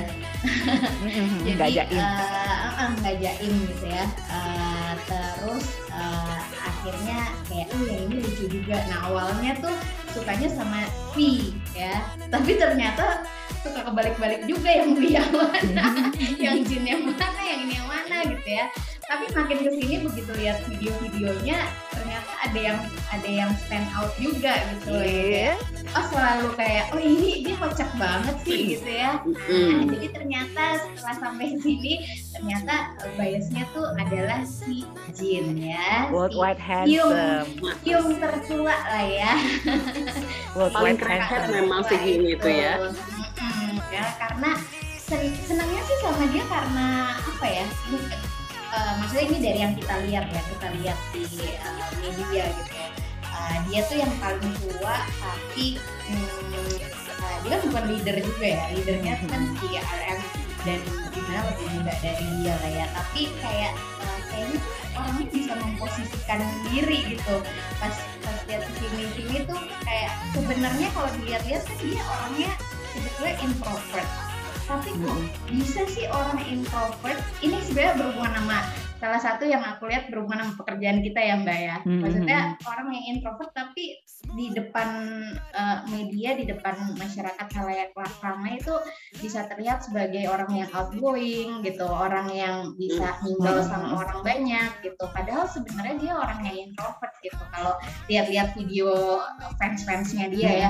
Jadi 1.42 1.58
nggak 1.58 1.72
jaim. 1.74 1.98
Uh, 1.98 2.70
uh, 2.78 2.90
nggak 3.02 3.16
jaim 3.18 3.54
gitu 3.74 3.86
ya. 3.90 4.06
Uh, 4.30 4.94
terus 5.10 5.66
uh, 5.90 6.38
akhirnya 6.62 7.34
kayak 7.50 7.68
oh 7.74 7.84
yang 7.90 8.02
ini 8.06 8.16
lucu 8.22 8.46
juga. 8.46 8.78
Nah 8.86 9.10
awalnya 9.10 9.58
tuh 9.58 9.74
sukanya 10.14 10.50
sama 10.54 10.86
V 11.18 11.50
ya. 11.74 12.06
Tapi 12.30 12.52
ternyata 12.62 13.26
suka 13.65 13.82
kebalik-balik 13.82 14.41
juga 14.45 14.69
yang 14.69 14.93
V 14.93 15.01
yang 15.10 15.30
mana, 15.41 15.88
yang 16.38 16.58
Jin 16.62 16.84
yang 16.86 17.01
mana, 17.01 17.41
yang 17.41 17.60
ini 17.65 17.73
yang 17.82 17.89
mana 17.89 18.17
gitu 18.30 18.47
ya. 18.47 18.65
Tapi 19.06 19.25
makin 19.34 19.58
ke 19.65 19.69
sini 19.73 19.95
begitu 20.06 20.32
lihat 20.38 20.58
video-videonya 20.69 21.58
ternyata 21.93 22.32
ada 22.45 22.60
yang 22.62 22.80
ada 23.10 23.30
yang 23.30 23.51
stand 23.65 23.89
out 23.97 24.13
juga 24.17 24.54
gitu 24.73 24.97
yeah. 24.97 25.54
ya 25.54 25.75
oh 25.95 26.06
selalu 26.12 26.48
kayak 26.60 26.85
oh 26.92 27.00
ini 27.00 27.46
dia 27.48 27.56
kocak 27.56 27.87
banget 27.96 28.35
sih 28.44 28.60
gitu 28.75 28.90
ya. 28.92 29.15
Nah, 29.23 29.81
jadi 29.96 30.08
ternyata 30.12 30.63
setelah 30.92 31.15
sampai 31.23 31.56
sini 31.63 32.04
ternyata 32.35 32.92
biasnya 33.15 33.63
tuh 33.71 33.87
adalah 33.96 34.44
si 34.44 34.83
Jin 35.15 35.56
ya. 35.56 36.12
Worldwide 36.12 36.60
si 36.60 36.67
handsome. 36.67 37.50
Yung, 37.87 38.19
tertua 38.19 38.75
lah 38.75 39.06
ya. 39.08 39.33
Worldwide 40.58 41.00
handsome. 41.00 41.52
memang 41.56 41.81
segini 41.87 42.35
tuh 42.35 42.52
ya 42.52 42.75
ya 43.94 44.06
karena 44.17 44.52
sen 45.06 45.21
senangnya 45.46 45.81
sih 45.86 45.98
sama 46.02 46.25
dia 46.33 46.44
karena 46.50 46.88
apa 47.21 47.46
ya 47.46 47.65
uh, 48.75 48.94
maksudnya 49.00 49.25
ini 49.29 49.38
dari 49.40 49.60
yang 49.62 49.73
kita 49.77 49.96
lihat 50.10 50.25
ya 50.29 50.42
kita 50.44 50.67
lihat 50.81 50.98
di 51.13 51.23
uh, 51.62 51.90
media 52.02 52.44
gitu 52.52 52.73
ya. 52.75 52.88
Uh, 53.36 53.58
dia 53.67 53.79
tuh 53.86 53.98
yang 54.00 54.13
paling 54.23 54.54
tua 54.63 54.96
tapi 55.19 55.75
hmm, 55.77 56.27
uh, 57.19 57.38
dia 57.44 57.50
kan 57.56 57.62
bukan 57.67 57.86
leader 57.92 58.17
juga 58.23 58.48
ya 58.48 58.63
leadernya 58.73 59.13
kan 59.27 59.42
si 59.60 59.67
RM 59.75 60.19
dan 60.65 60.81
gimana 61.13 61.40
lebih 61.54 61.67
muda 61.77 61.94
dari 62.02 62.25
dia 62.42 62.54
lah 62.58 62.71
ya. 62.71 62.86
Tapi 62.90 63.21
kayak 63.44 63.73
uh, 64.02 64.19
kayaknya 64.33 64.60
orangnya 64.96 65.25
bisa 65.29 65.54
memposisikan 65.60 66.40
diri 66.71 67.00
gitu. 67.13 67.36
Pas 67.77 67.96
pas 68.23 68.38
lihat 68.50 68.63
sini 68.79 69.06
sini 69.13 69.38
tuh 69.46 69.62
kayak 69.86 70.12
sebenarnya 70.33 70.88
kalau 70.96 71.10
dilihat-lihat 71.21 71.62
kan 71.67 71.77
dia 71.83 72.02
orangnya 72.02 72.52
sebetulnya 72.96 73.35
introvert. 73.43 74.10
Tapi 74.65 74.89
kok 74.98 75.19
bisa 75.54 75.81
sih 75.85 76.10
orang 76.10 76.41
introvert? 76.50 77.21
Ini 77.46 77.62
sebenarnya 77.62 77.93
berhubungan 78.02 78.33
sama 78.33 78.60
salah 78.96 79.21
satu 79.21 79.46
yang 79.46 79.62
aku 79.62 79.85
lihat 79.85 80.10
berhubungan 80.10 80.50
sama 80.50 80.54
pekerjaan 80.65 81.06
kita 81.06 81.19
ya 81.21 81.35
mbak 81.37 81.60
ya. 81.62 81.77
Hmm, 81.85 82.02
maksudnya 82.02 82.39
hmm. 82.58 82.65
orang 82.65 82.87
yang 82.96 83.06
introvert 83.13 83.52
tapi 83.54 84.02
di 84.33 84.50
depan 84.58 84.89
uh, 85.54 85.85
media 85.93 86.33
di 86.33 86.50
depan 86.50 86.73
masyarakat 86.98 87.48
halayak 87.54 87.93
ramai 88.25 88.58
itu 88.58 88.73
bisa 89.21 89.46
terlihat 89.46 89.85
sebagai 89.85 90.25
orang 90.25 90.50
yang 90.50 90.69
outgoing 90.73 91.62
gitu 91.62 91.85
orang 91.85 92.33
yang 92.33 92.73
bisa 92.73 93.13
tinggal 93.21 93.62
sama 93.62 94.02
orang 94.02 94.25
banyak 94.25 94.71
gitu. 94.81 95.06
Padahal 95.13 95.46
sebenarnya 95.46 95.96
dia 96.02 96.13
orang 96.17 96.39
yang 96.41 96.73
introvert 96.73 97.13
gitu. 97.21 97.37
Kalau 97.54 97.77
lihat-lihat 98.10 98.58
video 98.58 99.21
fans-fansnya 99.62 100.33
dia 100.33 100.52
ya 100.65 100.69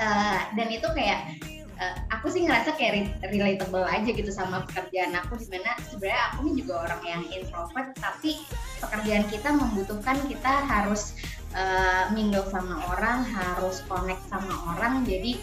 uh, 0.00 0.40
dan 0.54 0.68
itu 0.70 0.86
kayak 0.94 1.38
uh, 1.78 1.96
aku 2.12 2.30
sih 2.30 2.46
ngerasa 2.46 2.74
kayak 2.78 3.12
relatable 3.28 3.84
aja 3.84 4.10
gitu 4.10 4.30
sama 4.30 4.62
pekerjaan 4.70 5.14
aku 5.18 5.38
di 5.38 5.46
mana 5.50 5.74
sebenarnya 5.90 6.22
aku 6.32 6.38
ini 6.46 6.52
juga 6.62 6.74
orang 6.90 7.02
yang 7.02 7.22
introvert 7.30 7.88
tapi 7.98 8.40
pekerjaan 8.80 9.24
kita 9.30 9.48
membutuhkan 9.54 10.16
kita 10.28 10.52
harus 10.66 11.16
uh, 11.54 12.10
mingle 12.12 12.44
sama 12.50 12.82
orang 12.94 13.24
harus 13.24 13.80
connect 13.86 14.22
sama 14.28 14.52
orang. 14.76 15.06
Jadi 15.06 15.38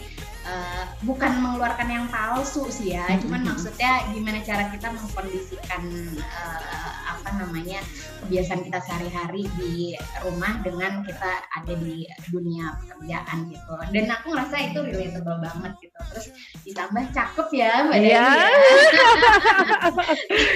uh, 0.46 0.84
bukan 1.06 1.32
mengeluarkan 1.38 1.88
yang 1.88 2.06
palsu 2.10 2.66
sih 2.70 2.94
ya, 2.94 3.06
cuman 3.22 3.46
maksudnya 3.46 4.06
gimana 4.10 4.42
cara 4.42 4.70
kita 4.70 4.90
mengkondisikan 4.90 5.82
uh, 6.18 6.92
apa 7.12 7.28
namanya 7.38 7.80
kebiasaan 8.22 8.62
kita 8.66 8.78
sehari-hari 8.82 9.46
di 9.58 9.94
rumah 10.22 10.62
dengan 10.62 11.02
kita 11.02 11.32
ada 11.58 11.74
di 11.74 12.06
dunia 12.30 12.74
pekerjaan 12.82 13.50
gitu. 13.50 13.72
Dan 13.90 14.04
aku 14.10 14.34
ngerasa 14.34 14.56
itu 14.70 14.78
relatable 14.82 15.38
banget 15.42 15.72
gitu. 15.82 15.98
Terus 16.14 16.26
ditambah 16.66 17.04
cakep 17.14 17.48
ya 17.54 17.72
Mbak 17.86 17.96
Iya. 17.98 18.10
Ya. 18.10 18.28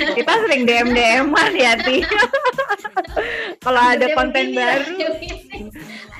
kita 0.18 0.32
sering 0.46 0.62
DM 0.66 0.88
DM-an 0.94 1.52
ya 1.54 1.72
Ti. 1.78 1.98
Kalau 3.62 3.82
ada 3.82 4.06
konten 4.14 4.46
baru. 4.54 4.86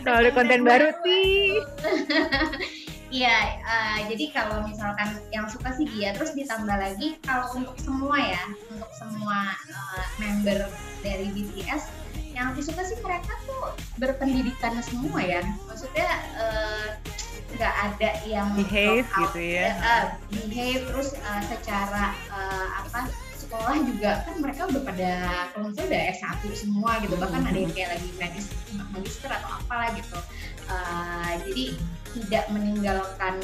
Kalau 0.03 0.19
ada 0.23 0.31
konten 0.35 0.61
baru 0.67 0.89
Ti. 1.03 1.23
Iya, 3.17 3.65
uh, 3.65 3.99
jadi 4.13 4.25
kalau 4.29 4.69
misalkan 4.69 5.17
yang 5.33 5.49
suka 5.49 5.73
sih 5.73 5.89
dia, 5.89 6.13
terus 6.13 6.37
ditambah 6.37 6.77
lagi 6.77 7.17
kalau 7.25 7.49
untuk 7.57 7.73
semua 7.81 8.21
ya, 8.21 8.45
untuk 8.69 8.93
semua 8.93 9.57
uh, 9.73 10.05
member 10.21 10.69
dari 11.01 11.33
BTS, 11.33 11.89
yang 12.37 12.53
aku 12.53 12.61
suka 12.61 12.85
sih 12.85 13.01
mereka 13.01 13.33
tuh 13.49 13.73
berpendidikan 13.97 14.77
semua 14.85 15.25
ya, 15.25 15.41
maksudnya 15.65 16.05
uh, 16.37 16.93
nggak 17.57 17.75
ada 17.89 18.11
yang 18.29 18.53
behave 18.53 19.09
gitu 19.09 19.41
ya, 19.41 19.73
uh, 19.81 20.05
behave 20.29 20.85
terus 20.85 21.17
uh, 21.17 21.43
secara 21.49 22.13
uh, 22.29 22.85
apa 22.85 23.09
sekolah 23.33 23.81
juga 23.81 24.27
kan 24.29 24.35
mereka 24.45 24.69
udah 24.69 24.83
pada 24.85 25.13
kalau 25.57 25.73
misalnya 25.73 25.89
udah 25.89 26.03
S1 26.21 26.41
semua 26.53 26.91
gitu. 27.01 27.15
Bahkan 27.17 27.43
ada 27.49 27.57
yang 27.57 27.73
kayak 27.73 27.97
lagi 27.97 28.09
magister 28.93 29.31
atau 29.33 29.57
apalah 29.57 29.89
gitu. 29.97 30.19
Uh, 30.69 31.33
jadi 31.49 31.79
tidak 32.17 32.49
meninggalkan 32.49 33.37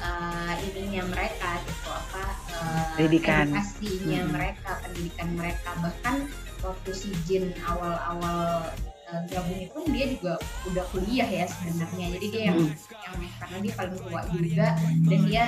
uh, 0.00 0.54
ininya 0.64 1.04
mereka 1.12 1.60
gitu 1.68 1.90
apa 1.92 2.24
uh, 2.56 2.84
pendidikan. 2.96 3.52
edukasinya 3.52 4.20
hmm. 4.24 4.30
mereka 4.32 4.70
pendidikan 4.80 5.28
mereka. 5.36 5.68
Bahkan 5.84 6.16
waktu 6.64 6.90
si 6.96 7.12
Jin 7.28 7.52
awal-awal 7.68 8.72
uh, 9.12 9.22
gabung 9.28 9.60
itu 9.60 9.78
dia 9.92 10.06
juga 10.16 10.34
udah 10.72 10.84
kuliah 10.88 11.28
ya 11.28 11.44
sebenarnya. 11.44 12.06
Jadi 12.16 12.26
dia 12.32 12.42
yang, 12.48 12.58
hmm. 12.64 12.72
yang 12.88 13.16
karena 13.36 13.56
dia 13.60 13.72
paling 13.76 13.98
tua 14.00 14.20
juga. 14.32 14.66
Dan 15.04 15.20
dia 15.28 15.46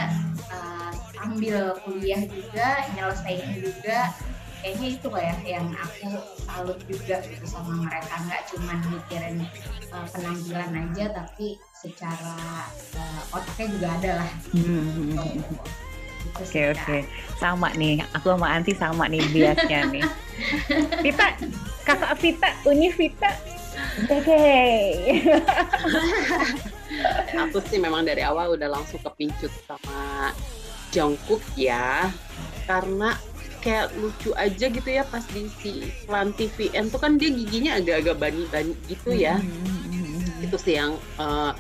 uh, 0.52 0.92
ambil 1.24 1.56
kuliah 1.80 2.22
juga 2.28 2.68
nyelesain 2.92 3.48
juga. 3.56 4.12
Kayaknya 4.60 4.88
itu 4.98 5.08
ya 5.14 5.34
yang 5.46 5.66
aku 5.78 6.10
salut 6.44 6.78
juga 6.84 7.24
gitu 7.24 7.46
sama 7.48 7.72
mereka. 7.88 8.14
Nggak 8.20 8.42
cuma 8.52 8.72
mikirin 8.92 9.36
uh, 9.94 10.06
penampilan 10.12 10.70
aja 10.76 11.06
tapi 11.24 11.56
secara 11.76 12.36
uh, 12.96 13.22
otaknya 13.36 13.66
juga 13.76 13.88
ada 14.00 14.10
lah 14.24 14.30
hmm. 14.52 14.64
hmm, 14.64 14.80
hmm, 14.88 15.08
hmm. 15.12 15.16
Gitu 15.16 15.54
oke 16.36 16.42
oke 16.42 16.48
okay, 16.50 16.64
okay. 16.72 17.00
sama 17.38 17.68
nih 17.78 18.02
aku 18.16 18.34
sama 18.34 18.48
Anti 18.50 18.72
sama 18.74 19.04
nih 19.06 19.22
biasnya 19.30 19.80
nih 19.92 20.04
Vita 21.04 21.26
kakak 21.86 22.12
Vita 22.18 22.50
Uni 22.66 22.88
Vita 22.90 23.30
oke 24.10 24.42
aku 27.46 27.58
sih 27.70 27.78
memang 27.78 28.02
dari 28.02 28.22
awal 28.26 28.56
udah 28.56 28.68
langsung 28.72 29.00
kepincut 29.04 29.52
sama 29.68 30.32
Jungkook 30.90 31.42
ya 31.54 32.10
karena 32.66 33.14
kayak 33.66 33.90
lucu 33.98 34.30
aja 34.38 34.70
gitu 34.70 34.86
ya 34.86 35.02
pas 35.02 35.26
di 35.34 35.50
si 35.58 35.90
Lan 36.06 36.30
TVN 36.38 36.86
tuh 36.86 37.02
kan 37.02 37.18
dia 37.18 37.34
giginya 37.34 37.82
agak-agak 37.82 38.14
bani-bani 38.14 38.78
gitu 38.86 39.10
ya. 39.10 39.42
Mm-hmm. 39.42 39.75
Itu 40.46 40.56
sih 40.62 40.78
yang 40.78 40.94
uh, 41.18 41.52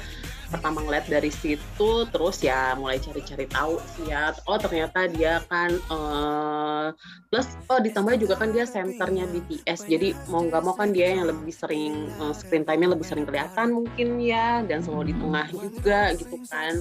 pertama 0.46 0.78
ngeliat 0.78 1.10
dari 1.10 1.26
situ 1.34 2.06
terus 2.14 2.38
ya 2.38 2.78
mulai 2.78 3.02
cari-cari 3.02 3.50
tahu 3.50 3.82
sih 3.98 4.14
ya. 4.14 4.30
Oh 4.46 4.54
ternyata 4.54 5.10
dia 5.10 5.42
kan 5.50 5.74
uh, 5.90 6.94
plus 7.28 7.50
oh 7.66 7.82
ditambah 7.82 8.14
juga 8.22 8.38
kan 8.38 8.54
dia 8.54 8.62
senternya 8.62 9.26
BTS 9.26 9.90
jadi 9.90 10.14
mau 10.30 10.46
nggak 10.46 10.62
mau 10.62 10.78
kan 10.78 10.94
dia 10.94 11.18
yang 11.18 11.26
lebih 11.26 11.50
sering 11.50 12.06
uh, 12.22 12.30
screen 12.30 12.62
time-nya 12.62 12.94
lebih 12.94 13.06
sering 13.06 13.26
kelihatan 13.26 13.74
mungkin 13.74 14.22
ya 14.22 14.62
dan 14.62 14.86
selalu 14.86 15.10
di 15.10 15.14
tengah 15.18 15.46
juga 15.50 16.00
gitu 16.14 16.36
kan. 16.46 16.74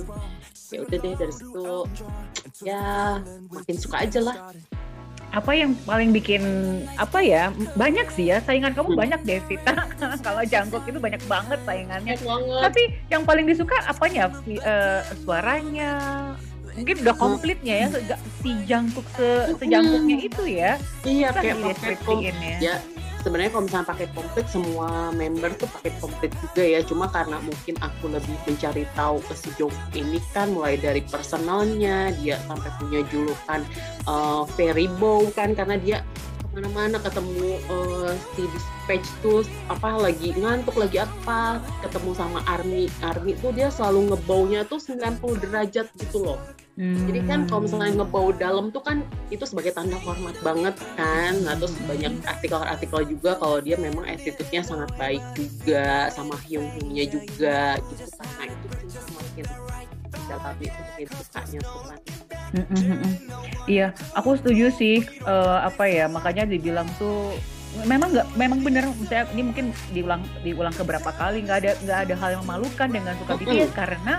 Ya 0.70 0.80
udah 0.82 0.97
deh 1.01 1.14
dari 1.18 1.34
situ 1.34 1.70
ya 2.62 2.86
makin 3.49 3.76
suka 3.76 4.06
aja 4.06 4.20
lah 4.22 4.38
apa 5.36 5.52
yang 5.52 5.76
paling 5.84 6.16
bikin 6.16 6.42
apa 6.96 7.20
ya 7.20 7.52
banyak 7.76 8.08
sih 8.16 8.32
ya 8.32 8.40
saingan 8.40 8.72
kamu 8.72 8.96
hmm. 8.96 9.02
banyak 9.04 9.20
deh 9.28 9.44
Vita 9.52 9.76
kalau 10.26 10.42
jangkuk 10.48 10.88
itu 10.88 10.96
banyak 10.96 11.20
banget 11.28 11.60
saingannya 11.68 12.16
banget. 12.16 12.62
tapi 12.72 12.82
yang 13.12 13.28
paling 13.28 13.44
disuka 13.44 13.76
apanya 13.84 14.32
uh, 14.64 15.04
suaranya 15.28 15.92
mungkin 16.76 16.96
udah 17.04 17.16
komplitnya 17.20 17.76
ya 17.84 17.88
si 18.40 18.52
jangkuk 18.64 19.04
se 19.16 19.56
sejangkuknya 19.60 20.18
itu 20.24 20.44
ya 20.48 20.72
iya 21.04 21.28
kayak 21.36 21.60
ya. 22.64 22.76
Ya 23.26 23.34
sebenarnya 23.34 23.52
kalau 23.58 23.66
misalnya 23.66 23.88
paket 23.90 24.10
komplit 24.14 24.46
semua 24.54 24.90
member 25.10 25.52
tuh 25.58 25.70
paket 25.74 25.94
komplit 25.98 26.32
juga 26.46 26.64
ya. 26.64 26.80
Cuma 26.86 27.10
karena 27.10 27.42
mungkin 27.42 27.76
aku 27.82 28.06
lebih 28.14 28.38
mencari 28.46 28.86
tahu 28.94 29.18
ke 29.26 29.34
si 29.34 29.50
Jong 29.58 29.74
ini 29.98 30.22
kan 30.30 30.54
mulai 30.54 30.78
dari 30.78 31.02
personalnya 31.02 32.14
dia 32.22 32.38
sampai 32.46 32.70
punya 32.78 33.02
julukan 33.10 33.66
uh, 34.06 34.46
Fairy 34.54 34.86
Bow 35.02 35.26
kan 35.34 35.58
karena 35.58 35.82
dia 35.82 35.98
ke 36.56 36.64
mana-mana 36.64 37.03
ketemu 37.03 37.60
uh, 37.68 38.16
si 38.32 38.47
dispatch 38.47 39.08
tuh 39.20 39.43
apa 39.68 39.99
lagi 39.99 40.32
ngantuk 40.39 40.80
lagi 40.80 41.03
apa 41.03 41.60
ketemu 41.84 42.16
sama 42.16 42.39
Army 42.47 42.88
Army 43.03 43.36
tuh 43.43 43.51
dia 43.51 43.68
selalu 43.68 44.16
ngebaunya 44.16 44.64
tuh 44.64 44.80
90 44.80 45.20
derajat 45.43 45.91
gitu 45.99 46.24
loh 46.24 46.39
Hmm. 46.76 47.08
Jadi 47.08 47.24
kan 47.24 47.47
kalau 47.47 47.64
misalnya 47.64 48.03
ngebau 48.03 48.36
dalam 48.36 48.68
tuh 48.68 48.84
kan 48.84 48.99
itu 49.32 49.47
sebagai 49.47 49.72
tanda 49.72 49.95
hormat 50.03 50.36
banget 50.43 50.76
kan. 50.99 51.32
Nah 51.47 51.56
terus 51.56 51.72
banyak 51.88 52.20
artikel-artikel 52.28 53.16
juga 53.16 53.39
kalau 53.39 53.64
dia 53.64 53.80
memang 53.80 54.03
attitude-nya 54.03 54.60
sangat 54.60 54.91
baik 54.99 55.24
juga 55.39 56.12
sama 56.12 56.36
Hyung 56.43 56.68
Hyungnya 56.76 57.08
juga 57.08 57.80
gitu 57.80 58.03
kan. 58.20 58.28
Nah 58.28 58.47
itu 58.51 58.68
sih 58.91 59.43
semakin 60.16 60.38
tapi 60.39 60.66
semakin 60.72 61.07
sukanya 61.11 61.59
suka. 61.61 61.95
Mm 62.55 62.66
-hmm. 62.72 63.13
Iya, 63.68 63.88
aku 64.16 64.30
setuju 64.39 64.66
sih. 64.72 65.03
Uh, 65.28 65.59
apa 65.66 65.89
ya, 65.89 66.05
makanya 66.07 66.47
dibilang 66.47 66.88
tuh 66.95 67.36
memang 67.84 68.07
nggak 68.16 68.28
memang 68.39 68.59
benar 68.63 68.88
saya 69.03 69.28
ini 69.36 69.51
mungkin 69.51 69.76
diulang 69.91 70.24
diulang 70.47 70.72
keberapa 70.72 71.11
kali 71.11 71.43
nggak 71.43 71.57
ada 71.59 71.72
nggak 71.84 71.99
ada 72.07 72.13
hal 72.16 72.30
yang 72.39 72.43
memalukan 72.47 72.88
dengan 72.88 73.13
suka 73.20 73.36
BTS 73.36 73.51
mm 73.51 73.59
-hmm. 73.68 73.76
karena 73.76 74.13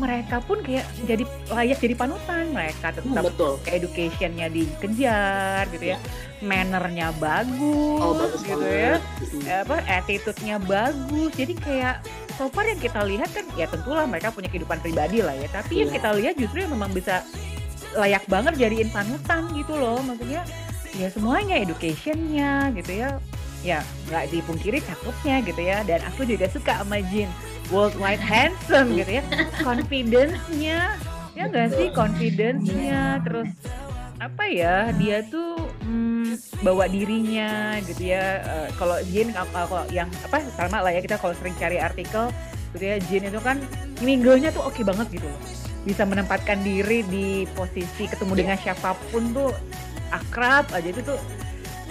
mereka 0.00 0.40
pun 0.40 0.64
kayak 0.64 0.88
jadi 1.04 1.24
layak 1.52 1.78
jadi 1.78 1.94
panutan 1.94 2.44
mereka 2.56 2.88
tetap 2.96 3.24
Betul. 3.24 3.60
educationnya 3.68 4.48
dikejar 4.48 5.68
gitu 5.76 5.96
ya 5.96 5.98
mannernya 6.40 7.12
bagus, 7.20 8.00
oh, 8.00 8.16
bagus 8.16 8.40
gitu 8.40 8.64
ya 8.64 8.96
apa 9.60 9.84
attitude-nya 9.84 10.56
bagus 10.56 11.30
jadi 11.36 11.54
kayak 11.60 11.96
so 12.40 12.48
far 12.48 12.64
yang 12.64 12.80
kita 12.80 13.04
lihat 13.04 13.28
kan 13.36 13.44
ya 13.52 13.68
tentulah 13.68 14.08
mereka 14.08 14.32
punya 14.32 14.48
kehidupan 14.48 14.80
pribadi 14.80 15.20
lah 15.20 15.36
ya. 15.36 15.44
Tapi 15.52 15.76
yeah. 15.76 15.80
yang 15.84 15.90
iya. 15.92 15.96
kita 16.00 16.08
lihat 16.16 16.34
justru 16.40 16.58
yang 16.64 16.72
memang 16.72 16.88
bisa 16.96 17.20
layak 17.92 18.24
banget 18.32 18.56
jadiin 18.56 18.88
panutan 18.88 19.44
gitu 19.52 19.76
loh. 19.76 20.00
Maksudnya 20.00 20.48
ya 20.96 21.12
semuanya 21.12 21.60
educationnya 21.60 22.72
gitu 22.72 22.92
ya. 22.96 23.20
Ya 23.60 23.84
nggak 24.08 24.32
dipungkiri 24.32 24.80
cakepnya 24.80 25.36
gitu 25.44 25.60
ya. 25.60 25.84
Dan 25.84 26.00
aku 26.08 26.24
juga 26.24 26.48
suka 26.48 26.80
sama 26.80 27.04
Jin. 27.12 27.28
Worldwide 27.68 28.24
handsome 28.24 28.96
gitu 28.96 29.20
ya. 29.20 29.22
Confidence-nya. 29.60 30.96
Ya 31.36 31.44
nggak 31.44 31.76
sih? 31.76 31.92
Confidence-nya. 31.92 33.20
Terus 33.20 33.52
apa 34.16 34.48
ya? 34.48 34.96
Dia 34.96 35.28
tuh 35.28 35.69
hmm, 36.20 36.60
bawa 36.60 36.84
dirinya 36.86 37.80
gitu 37.88 38.12
ya. 38.12 38.44
Uh, 38.44 38.68
kalau 38.76 38.96
Jin 39.08 39.32
kalau 39.32 39.82
yang 39.88 40.08
apa 40.24 40.44
sama 40.52 40.84
lah 40.84 40.92
ya 40.92 41.00
kita 41.00 41.16
kalau 41.16 41.32
sering 41.32 41.56
cari 41.56 41.80
artikel 41.80 42.28
gitu 42.76 42.84
ya 42.84 42.96
Jin 43.08 43.26
itu 43.32 43.40
kan 43.40 43.56
minggunya 44.04 44.52
tuh 44.52 44.62
oke 44.62 44.76
okay 44.76 44.84
banget 44.84 45.08
gitu 45.20 45.26
loh. 45.26 45.40
Bisa 45.88 46.04
menempatkan 46.04 46.60
diri 46.60 47.00
di 47.08 47.48
posisi 47.56 48.04
ketemu 48.04 48.32
dengan 48.36 48.56
siapa 48.60 48.92
pun 49.08 49.32
tuh 49.32 49.50
akrab 50.12 50.68
aja 50.76 50.88
itu 50.92 51.00
tuh 51.00 51.16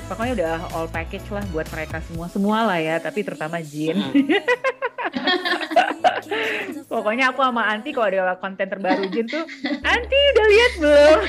pokoknya 0.10 0.34
udah 0.38 0.56
all 0.78 0.88
package 0.90 1.26
lah 1.30 1.46
buat 1.54 1.70
mereka 1.74 2.02
semua 2.06 2.28
semua 2.30 2.66
lah 2.66 2.80
ya 2.82 3.02
tapi 3.02 3.26
terutama 3.26 3.58
Jin. 3.66 3.98
Pokoknya 6.90 7.34
aku 7.34 7.42
sama 7.42 7.70
Anti 7.70 7.94
kalau 7.94 8.10
ada 8.10 8.38
konten 8.38 8.66
terbaru 8.66 9.10
Jin 9.14 9.26
tuh, 9.30 9.46
Anti 9.86 10.20
udah 10.34 10.46
lihat 10.50 10.74
belum? 10.82 11.20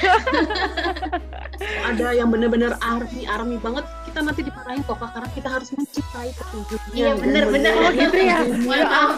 ada 1.61 2.16
yang 2.16 2.32
bener-bener 2.32 2.72
army 2.80 3.28
army 3.28 3.56
banget. 3.61 3.84
Kita 4.11 4.26
nanti 4.26 4.40
diparahin 4.42 4.82
kok 4.82 4.98
karena 4.98 5.28
kita 5.30 5.48
harus 5.52 5.68
mencintai 5.76 6.30
petunjuknya. 6.34 6.96
Iya 6.96 7.12
bener-bener 7.14 7.72
oh 7.78 7.92
gitu 7.94 8.18
ya? 8.18 8.38
Mohon 8.42 8.86
maaf 8.90 9.12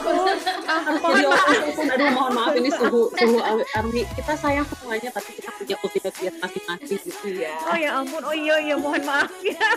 jadi 1.02 1.24
orang 1.26 1.60
aduh 1.92 2.08
mohon 2.12 2.32
maaf 2.36 2.52
ini 2.58 2.70
suhu 2.70 3.08
suhu 3.14 3.38
army. 3.78 4.02
Kita 4.18 4.32
sayang 4.36 4.66
semuanya 4.68 5.08
tapi 5.14 5.30
kita 5.38 5.50
punya 5.56 5.76
kultivat 5.80 6.12
masing-masing 6.18 7.00
gitu 7.08 7.28
ya. 7.30 7.54
Oh 7.70 7.76
ya 7.78 7.90
ampun. 7.96 8.22
Oh 8.26 8.34
iya 8.36 8.56
iya 8.60 8.76
mohon 8.76 9.02
maaf. 9.06 9.32
Ya 9.40 9.68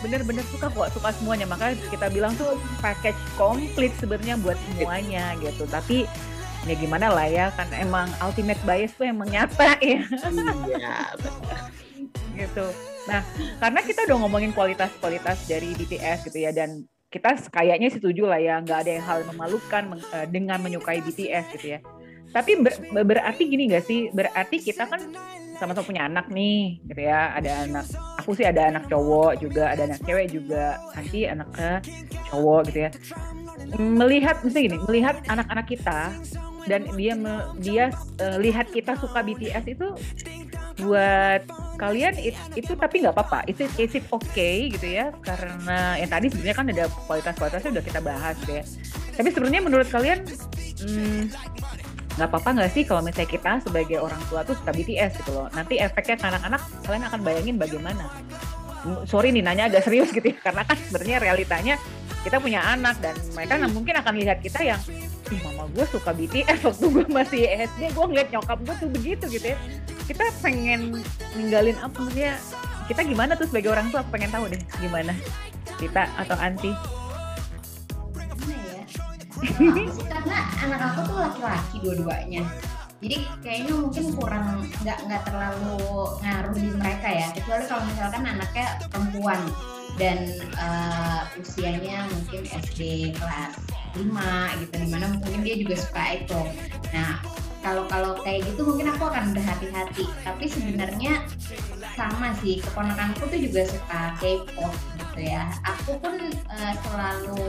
bener-bener 0.00 0.44
suka 0.52 0.68
kok 0.68 0.88
suka 0.92 1.08
semuanya. 1.16 1.46
Makanya 1.48 1.80
kita 1.88 2.06
bilang 2.12 2.36
tuh 2.36 2.58
package 2.84 3.20
komplit 3.40 3.92
sebenarnya 4.02 4.36
buat 4.42 4.58
semuanya 4.68 5.32
gitu. 5.40 5.64
Tapi 5.64 6.04
ya 6.68 6.74
gimana 6.76 7.06
lah 7.08 7.26
ya 7.26 7.46
kan 7.56 7.68
emang 7.72 8.08
ultimate 8.20 8.60
bias 8.68 8.92
tuh 8.96 9.08
emang 9.08 9.28
nyata 9.32 9.80
ya. 9.80 10.04
Iya 10.76 10.96
gitu. 12.40 12.66
Nah 13.08 13.20
karena 13.60 13.80
kita 13.80 14.04
udah 14.08 14.16
ngomongin 14.20 14.52
kualitas-kualitas 14.52 15.48
dari 15.48 15.72
BTS 15.76 16.28
gitu 16.28 16.38
ya 16.40 16.52
dan 16.52 16.84
kita 17.10 17.34
kayaknya 17.50 17.90
setuju 17.90 18.30
lah 18.30 18.38
ya 18.38 18.62
nggak 18.62 18.86
ada 18.86 18.90
yang 19.00 19.04
hal 19.04 19.18
memalukan 19.26 19.98
eh, 20.14 20.26
dengan 20.30 20.58
menyukai 20.62 21.00
BTS 21.02 21.44
gitu 21.58 21.66
ya. 21.76 21.80
Tapi 22.30 22.62
ber, 22.62 22.78
berarti 23.02 23.42
gini 23.50 23.66
gak 23.74 23.90
sih? 23.90 24.06
Berarti 24.14 24.62
kita 24.62 24.86
kan 24.86 25.02
sama-sama 25.58 25.82
punya 25.82 26.06
anak 26.06 26.30
nih 26.30 26.78
gitu 26.86 27.02
ya. 27.02 27.34
Ada 27.34 27.66
anak 27.66 27.90
aku 28.20 28.38
sih 28.38 28.46
ada 28.46 28.70
anak 28.70 28.86
cowok 28.86 29.42
juga 29.42 29.74
ada 29.74 29.90
anak 29.90 30.00
cewek 30.04 30.30
juga 30.30 30.78
nanti 30.94 31.26
anaknya 31.26 31.82
cowok 32.30 32.60
gitu 32.70 32.78
ya 32.86 32.90
melihat 33.78 34.42
misalnya 34.42 34.64
gini 34.72 34.78
melihat 34.88 35.16
anak-anak 35.28 35.66
kita 35.68 36.14
dan 36.68 36.84
dia 36.96 37.14
me, 37.16 37.34
dia 37.60 37.84
uh, 38.20 38.36
lihat 38.36 38.68
kita 38.68 38.96
suka 38.98 39.24
BTS 39.24 39.64
itu 39.70 39.88
buat 40.80 41.44
kalian 41.76 42.16
it, 42.20 42.36
itu 42.56 42.72
tapi 42.76 43.04
nggak 43.04 43.14
apa-apa. 43.16 43.44
Itu 43.48 43.68
is 43.80 43.92
it 43.96 44.04
okay 44.12 44.68
gitu 44.72 44.86
ya? 44.88 45.12
Karena 45.24 45.96
yang 45.96 46.10
tadi 46.10 46.32
sebenarnya 46.32 46.56
kan 46.56 46.66
ada 46.68 46.84
kualitas-kualitasnya 47.08 47.70
udah 47.76 47.84
kita 47.84 48.00
bahas 48.00 48.34
gitu 48.44 48.52
ya. 48.60 48.64
Tapi 49.16 49.28
sebenarnya 49.32 49.62
menurut 49.64 49.88
kalian 49.88 50.24
hmm, 50.84 51.20
nggak 52.16 52.28
apa-apa 52.28 52.50
nggak 52.60 52.70
sih 52.72 52.82
kalau 52.84 53.00
misalnya 53.04 53.28
kita 53.28 53.52
sebagai 53.64 53.98
orang 54.00 54.20
tua 54.28 54.44
tuh 54.44 54.56
suka 54.56 54.72
BTS 54.72 55.20
gitu 55.24 55.30
loh? 55.36 55.48
Nanti 55.52 55.80
efeknya 55.80 56.16
ke 56.16 56.26
anak-anak 56.28 56.62
kalian 56.84 57.04
akan 57.08 57.20
bayangin 57.24 57.56
bagaimana. 57.60 58.04
Sorry 59.04 59.28
nih 59.28 59.44
nanya 59.44 59.68
agak 59.68 59.84
serius 59.84 60.08
gitu 60.08 60.24
ya 60.24 60.38
karena 60.40 60.64
kan 60.64 60.76
sebenarnya 60.88 61.16
realitanya 61.20 61.76
kita 62.20 62.36
punya 62.36 62.60
anak 62.60 63.00
dan 63.00 63.16
mereka 63.32 63.56
hmm. 63.56 63.72
mungkin 63.72 63.94
akan 63.96 64.14
lihat 64.20 64.38
kita 64.44 64.60
yang 64.60 64.80
ih 65.30 65.40
mama 65.46 65.70
gue 65.72 65.84
suka 65.88 66.10
BTS 66.10 66.58
waktu 66.68 66.86
gue 66.90 67.06
masih 67.08 67.42
SD 67.46 67.94
gue 67.94 68.04
ngeliat 68.04 68.28
nyokap 68.34 68.58
gue 68.66 68.74
tuh 68.76 68.88
begitu 68.90 69.24
gitu 69.30 69.46
ya. 69.54 69.58
Kita 70.10 70.26
pengen 70.42 71.00
ninggalin 71.38 71.78
apa 71.78 71.94
maksudnya 71.94 72.34
kita 72.90 73.06
gimana 73.06 73.38
tuh 73.38 73.46
sebagai 73.46 73.70
orang 73.70 73.86
tua? 73.94 74.02
Pengen 74.10 74.30
tahu 74.34 74.50
deh 74.50 74.62
gimana? 74.82 75.14
Kita 75.78 76.10
atau 76.18 76.36
anti 76.36 76.74
karena 79.40 80.36
anak 80.68 80.80
aku 80.92 81.00
tuh 81.08 81.16
laki-laki 81.16 81.76
dua-duanya. 81.80 82.44
Jadi 83.00 83.16
kayaknya 83.40 83.72
mungkin 83.80 84.04
kurang 84.12 84.68
nggak 84.84 84.98
nggak 85.08 85.22
terlalu 85.24 85.80
ngaruh 86.20 86.52
di 86.52 86.68
mereka 86.76 87.08
ya. 87.08 87.28
Kecuali 87.32 87.64
kalau 87.64 87.82
misalkan 87.88 88.22
anaknya 88.28 88.66
perempuan 88.92 89.40
dan 89.96 90.30
uh, 90.58 91.26
usianya 91.38 92.06
mungkin 92.10 92.46
SD 92.46 93.12
kelas 93.16 93.54
5 93.96 94.60
gitu 94.62 94.74
di 94.76 94.88
mana 94.90 95.06
mungkin 95.18 95.40
dia 95.42 95.56
juga 95.58 95.74
suka 95.78 96.02
itu 96.20 96.40
nah 96.94 97.18
kalau 97.60 97.84
kalau 97.92 98.16
kayak 98.24 98.48
gitu 98.48 98.64
mungkin 98.64 98.88
aku 98.88 99.04
akan 99.08 99.36
berhati-hati 99.36 100.04
tapi 100.24 100.44
sebenarnya 100.48 101.28
sama 101.92 102.32
sih 102.40 102.64
keponakanku 102.64 103.28
tuh 103.28 103.36
juga 103.36 103.62
suka 103.68 104.16
K-pop 104.16 104.72
gitu 104.96 105.20
ya. 105.20 105.52
Aku 105.68 106.00
pun 106.00 106.16
uh, 106.48 106.72
selalu 106.80 107.44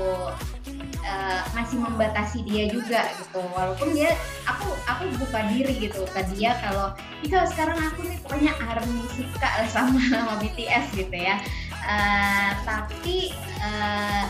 uh, 1.07 1.41
masih 1.55 1.79
membatasi 1.79 2.43
dia 2.43 2.67
juga 2.67 3.07
gitu. 3.15 3.39
Walaupun 3.55 3.95
dia 3.95 4.11
aku 4.43 4.75
aku 4.83 5.07
buka 5.15 5.39
diri 5.55 5.73
gitu 5.79 6.03
ke 6.11 6.21
dia 6.35 6.59
kalau 6.59 6.91
jika 7.23 7.47
sekarang 7.47 7.79
aku 7.79 8.03
nih 8.03 8.19
pokoknya 8.27 8.51
army 8.59 9.07
suka 9.15 9.49
sama, 9.71 10.01
sama 10.11 10.33
BTS 10.43 10.85
gitu 10.99 11.15
ya 11.15 11.39
uh, 11.85 12.51
tapi 12.65 13.33
uh, 13.61 14.25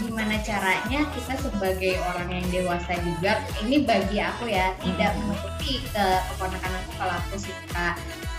gimana 0.00 0.40
caranya 0.40 1.04
kita 1.12 1.34
sebagai 1.40 2.00
orang 2.00 2.28
yang 2.30 2.46
dewasa 2.48 2.96
juga 3.02 3.42
ini 3.60 3.84
bagi 3.84 4.22
aku 4.22 4.48
ya 4.48 4.72
tidak 4.80 5.12
menutupi 5.20 5.82
ke 5.92 6.04
keponakan 6.32 6.72
aku 6.80 6.90
kalau 6.96 7.14
aku 7.20 7.36
suka 7.36 7.86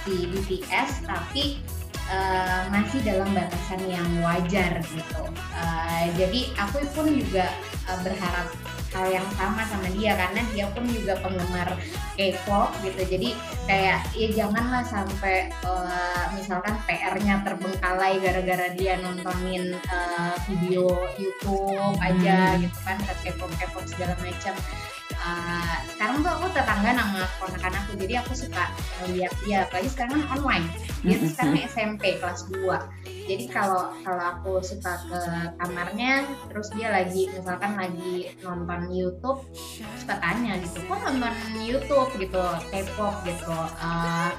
si 0.01 0.25
BTS 0.31 1.05
tapi 1.05 1.61
uh, 2.09 2.67
masih 2.73 2.99
dalam 3.05 3.29
batasan 3.31 3.81
yang 3.87 4.07
wajar 4.25 4.81
gitu. 4.89 5.21
Uh, 5.53 6.05
jadi 6.17 6.49
aku 6.57 6.81
pun 6.95 7.07
juga 7.13 7.51
uh, 7.87 7.99
berharap 8.01 8.49
hal 8.91 9.07
yang 9.07 9.27
sama 9.39 9.63
sama 9.67 9.87
dia 9.95 10.13
karena 10.19 10.41
dia 10.51 10.65
pun 10.71 10.83
juga 10.87 11.15
penggemar 11.23 11.79
K-pop 12.19 12.75
gitu 12.83 13.01
jadi 13.07 13.29
kayak 13.65 13.99
ya 14.13 14.27
janganlah 14.35 14.83
sampai 14.83 15.47
uh, 15.63 16.27
misalkan 16.35 16.75
PR-nya 16.83 17.39
terbengkalai 17.47 18.19
gara-gara 18.19 18.67
dia 18.75 18.99
nontonin 18.99 19.79
uh, 19.87 20.35
video 20.45 20.91
YouTube 21.15 21.95
aja 22.03 22.55
hmm. 22.55 22.67
gitu 22.67 22.79
kan 22.83 22.97
K-pop 23.23 23.51
K-pop 23.55 23.83
segala 23.87 24.13
macam 24.19 24.55
uh, 25.21 25.77
sekarang 25.95 26.25
tuh 26.25 26.31
aku 26.33 26.45
tetangga 26.51 26.91
nama 26.97 27.21
ponakan 27.37 27.73
aku 27.85 27.91
jadi 28.01 28.25
aku 28.25 28.33
suka 28.33 28.63
lihat 29.13 29.33
dia 29.45 29.69
apalagi 29.69 29.89
sekarang 29.93 30.25
kan 30.25 30.41
online. 30.41 30.65
Dia 31.01 31.15
tuh 31.17 31.29
sekarang 31.33 31.57
SMP 31.65 32.03
kelas 32.21 32.45
2 32.49 33.11
jadi 33.31 33.45
kalau 33.47 33.95
kalau 34.03 34.23
aku 34.35 34.53
suka 34.59 34.97
ke 35.07 35.21
kamarnya 35.61 36.27
terus 36.51 36.67
dia 36.75 36.91
lagi 36.91 37.31
misalkan 37.31 37.79
lagi 37.79 38.35
nonton 38.43 38.91
YouTube 38.91 39.47
suka 39.95 40.19
tanya 40.19 40.59
gitu 40.59 40.83
kok 40.83 40.99
nonton 40.99 41.33
YouTube? 41.61 42.09
gitu 42.19 42.43
K-pop 42.73 43.23
gitu 43.23 43.55
uh, 43.55 44.31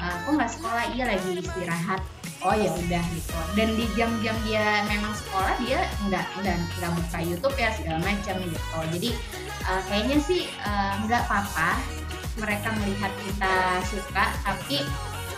uh, 0.00 0.14
kok 0.26 0.32
nggak 0.34 0.50
sekolah? 0.50 0.84
Iya 0.96 1.04
lagi 1.14 1.30
istirahat 1.38 2.02
oh 2.44 2.54
ya 2.54 2.70
udah 2.70 3.04
gitu. 3.16 3.34
Dan 3.56 3.68
di 3.74 3.88
jam-jam 3.96 4.36
dia 4.44 4.84
memang 4.86 5.16
sekolah 5.16 5.56
dia 5.64 5.88
nggak 6.06 6.24
nggak 6.44 6.56
nggak 6.78 6.92
buka 6.92 7.18
YouTube 7.24 7.56
ya 7.56 7.72
segala 7.72 7.98
macam 8.04 8.36
gitu. 8.44 8.78
Jadi 8.92 9.10
uh, 9.64 9.80
kayaknya 9.88 10.18
sih 10.20 10.40
nggak 11.08 11.22
uh, 11.24 11.26
apa-apa 11.28 11.70
mereka 12.38 12.68
melihat 12.82 13.12
kita 13.22 13.54
suka 13.88 14.24
tapi 14.42 14.82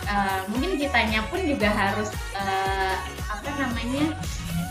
uh, 0.09 0.39
mungkin 0.49 0.75
kitanya 0.81 1.23
pun 1.29 1.39
juga 1.45 1.69
harus 1.69 2.09
uh, 2.33 2.95
apa 3.29 3.49
namanya 3.61 4.17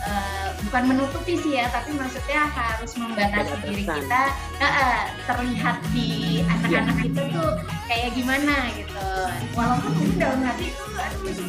uh, 0.05 0.47
bukan 0.67 0.83
menutupi 0.93 1.39
sih 1.39 1.59
ya 1.59 1.69
tapi 1.71 1.95
maksudnya 1.95 2.47
harus 2.49 2.91
membatasi 2.97 3.55
diri 3.65 3.83
kita. 3.85 4.23
Uh, 4.57 5.03
terlihat 5.27 5.77
di 5.93 6.41
anak-anak 6.43 6.97
itu 7.05 7.21
tuh 7.31 7.51
kayak 7.87 8.11
gimana 8.15 8.55
gitu. 8.75 9.09
Walaupun 9.53 9.91
mungkin 9.95 10.17
dalam 10.17 10.41
hati 10.43 10.71
itu 10.71 10.83
aduh 10.97 11.21
itu 11.29 11.43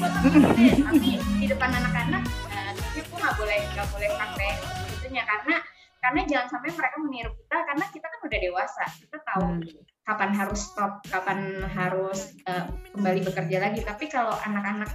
tapi 0.84 1.10
di 1.40 1.46
depan 1.48 1.70
anak-anak 1.72 2.22
uh, 2.52 2.70
tapi 2.74 2.96
aku 3.02 3.14
nggak 3.16 3.34
boleh 3.38 3.60
nggak 3.74 3.88
boleh 3.90 4.08
pakai 4.16 4.50
itunya 4.92 5.22
karena 5.24 5.56
karena 5.98 6.20
jangan 6.30 6.48
sampai 6.56 6.70
mereka 6.72 6.96
meniru 7.02 7.30
kita 7.34 7.56
karena 7.66 7.84
kita 7.90 8.06
kan 8.06 8.20
udah 8.22 8.38
dewasa. 8.38 8.84
Kita 8.86 9.18
tahu 9.24 9.44
hmm. 9.50 9.82
kapan 10.06 10.30
harus 10.30 10.60
stop, 10.62 10.92
kapan 11.10 11.40
harus 11.66 12.32
uh, 12.46 12.70
kembali 12.94 13.20
bekerja 13.26 13.58
lagi. 13.58 13.80
Tapi 13.82 14.04
kalau 14.06 14.32
anak-anak 14.46 14.88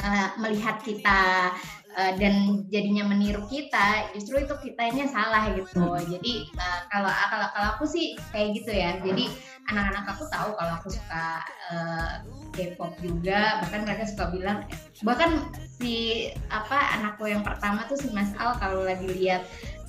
uh, 0.00 0.28
melihat 0.42 0.82
kita 0.82 1.52
uh, 1.96 2.12
dan 2.16 2.64
jadinya 2.68 3.08
meniru 3.08 3.44
kita 3.48 4.12
justru 4.16 4.42
itu 4.42 4.54
kitanya 4.60 5.04
salah 5.08 5.52
gitu. 5.52 5.86
Jadi 6.08 6.48
uh, 6.56 6.80
kalau 6.88 7.08
kalau 7.08 7.48
kalau 7.52 7.68
aku 7.78 7.84
sih 7.88 8.16
kayak 8.32 8.58
gitu 8.60 8.72
ya. 8.72 8.98
Jadi 9.00 9.28
anak-anak 9.70 10.04
aku 10.16 10.24
tahu 10.28 10.48
kalau 10.58 10.72
aku 10.80 10.88
suka 10.90 11.26
uh, 11.70 12.12
K-pop 12.52 12.92
juga. 13.00 13.62
Bahkan 13.66 13.80
mereka 13.86 14.04
suka 14.08 14.24
bilang 14.32 14.64
bahkan 15.02 15.48
si 15.58 16.28
apa 16.48 17.00
anakku 17.00 17.26
yang 17.28 17.44
pertama 17.44 17.84
tuh 17.88 17.98
si 17.98 18.08
Mas 18.12 18.32
Al 18.38 18.56
kalau 18.60 18.84
lagi 18.84 19.06
lihat 19.08 19.46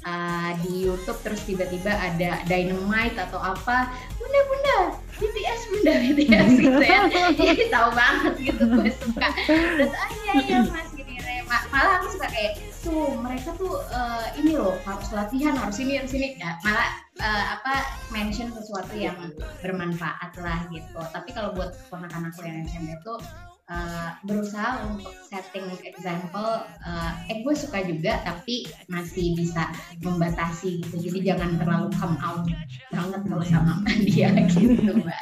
uh, 0.07 0.51
di 0.63 0.87
YouTube 0.87 1.19
terus 1.23 1.41
tiba-tiba 1.47 1.91
ada 1.91 2.39
Dynamite 2.47 3.17
atau 3.17 3.39
apa 3.39 3.89
bunda 4.19 4.41
bunda 4.47 4.77
BTS 5.19 5.61
bunda 5.71 5.93
BTS 5.99 6.49
gitu 6.59 6.81
ya. 6.83 7.01
Jadi 7.39 7.63
tahu 7.71 7.89
banget 7.95 8.33
gitu 8.41 8.63
gue 8.67 8.89
suka. 8.91 9.27
Terus 9.47 9.93
ah 9.93 10.09
iya 10.11 10.33
iya 10.43 10.59
mas 10.67 10.92
malah 11.69 12.01
aku 12.01 12.07
suka 12.17 12.27
kayak 12.31 12.53
tuh 12.83 13.15
mereka 13.19 13.55
tuh 13.55 13.79
uh, 13.91 14.27
ini 14.39 14.57
loh 14.57 14.75
harus 14.83 15.09
latihan 15.13 15.55
harus 15.55 15.77
ini 15.79 15.99
harus 15.99 16.13
ini. 16.15 16.35
Ya, 16.37 16.57
malah 16.65 16.89
uh, 17.21 17.43
apa 17.59 17.73
mention 18.09 18.49
sesuatu 18.53 18.93
yang 18.97 19.17
bermanfaat 19.61 20.33
lah 20.41 20.65
gitu. 20.73 20.99
Tapi 21.13 21.29
kalau 21.31 21.53
buat 21.53 21.75
anak-anakku 21.93 22.41
yang 22.43 22.65
SMP 22.65 22.97
tuh 23.05 23.19
uh, 23.69 24.09
berusaha 24.27 24.83
untuk 24.87 25.13
setting 25.23 25.67
example 25.83 26.63
uh, 26.83 27.11
eh 27.29 27.39
gue 27.43 27.55
suka 27.55 27.83
juga 27.85 28.19
tapi 28.25 28.67
masih 28.91 29.37
bisa 29.37 29.69
membatasi 30.03 30.83
gitu. 30.83 30.95
Jadi 31.09 31.33
jangan 31.33 31.59
terlalu 31.59 31.87
come 31.95 32.17
out 32.19 32.43
banget 32.91 33.21
kalau 33.23 33.45
sama 33.45 33.73
dia 34.07 34.29
gitu 34.49 34.91
mbak. 34.99 35.21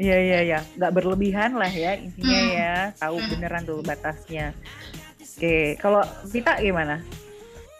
Iya 0.00 0.16
iya 0.18 0.38
iya. 0.46 0.60
Nggak 0.78 0.92
berlebihan 0.96 1.52
lah 1.58 1.70
ya 1.70 1.98
intinya 1.98 2.40
hmm. 2.40 2.52
ya. 2.56 2.76
Tahu 2.96 3.16
hmm. 3.18 3.28
beneran 3.36 3.62
tuh 3.68 3.80
batasnya 3.84 4.56
oke 5.36 5.80
kalau 5.80 6.02
kita 6.28 6.60
gimana? 6.60 7.00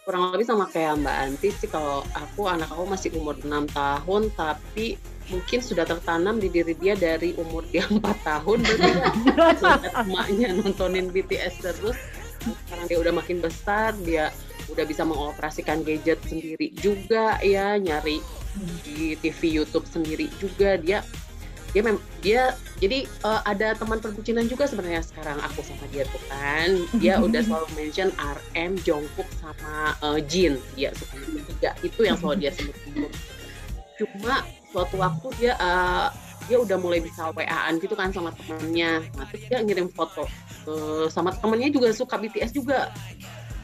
Kurang 0.03 0.35
lebih 0.35 0.47
sama 0.49 0.67
kayak 0.67 0.99
Mbak 0.99 1.17
Anti 1.23 1.49
sih 1.55 1.71
kalau 1.71 2.03
aku 2.17 2.51
anak 2.51 2.67
aku 2.75 2.91
masih 2.91 3.15
umur 3.15 3.39
6 3.39 3.71
tahun 3.71 4.23
tapi 4.35 4.99
mungkin 5.31 5.61
sudah 5.63 5.87
tertanam 5.87 6.43
di 6.43 6.51
diri 6.51 6.75
dia 6.75 6.99
dari 6.99 7.39
umur 7.39 7.63
dia 7.71 7.87
empat 7.95 8.19
tahun. 8.27 8.67
Berarti 9.31 9.89
emaknya 9.95 10.49
nontonin 10.59 11.13
BTS 11.15 11.55
terus. 11.63 11.99
Sekarang 12.43 12.91
dia 12.91 12.99
udah 12.99 13.15
makin 13.15 13.39
besar 13.39 13.95
dia 14.03 14.35
udah 14.67 14.83
bisa 14.83 15.07
mengoperasikan 15.07 15.87
gadget 15.87 16.19
sendiri 16.27 16.75
juga 16.75 17.39
ya 17.39 17.79
nyari 17.79 18.19
di 18.83 19.15
TV 19.23 19.63
YouTube 19.63 19.87
sendiri 19.87 20.27
juga. 20.43 20.75
Dia 20.83 21.07
dia 21.73 21.83
mem 21.85 21.97
dia 22.21 22.53
jadi 22.83 23.07
uh, 23.25 23.41
ada 23.49 23.73
teman 23.79 24.03
perbucinan 24.03 24.45
juga 24.51 24.67
sebenarnya 24.67 25.07
sekarang 25.07 25.39
aku 25.41 25.63
sama 25.63 25.87
dia 25.95 26.03
tuh 26.11 26.23
kan. 26.27 26.69
Dia 26.99 27.15
udah 27.23 27.41
selalu 27.47 27.69
mention 27.79 28.11
RM 28.19 28.73
Jungkook 28.83 29.29
sama 29.39 29.97
uh, 30.03 30.19
Jin. 30.27 30.59
Dia 30.75 30.91
suka 30.93 31.17
tiga 31.23 31.71
itu 31.81 32.01
yang 32.05 32.19
selalu 32.19 32.47
dia 32.47 32.53
sebut 32.53 32.77
cuma 34.03 34.43
suatu 34.73 34.97
waktu 34.99 35.29
dia 35.39 35.53
uh, 35.63 36.09
dia 36.51 36.59
udah 36.59 36.75
mulai 36.75 36.99
bisa 36.99 37.31
WA-an 37.31 37.79
gitu 37.79 37.95
kan 37.95 38.11
sama 38.11 38.35
temennya. 38.35 38.99
Nah 39.15 39.25
terus 39.31 39.47
dia 39.47 39.63
ngirim 39.63 39.87
foto 39.87 40.27
uh, 40.67 41.07
sama 41.07 41.31
temennya 41.39 41.71
juga 41.71 41.95
suka 41.95 42.19
BTS 42.19 42.51
juga. 42.51 42.91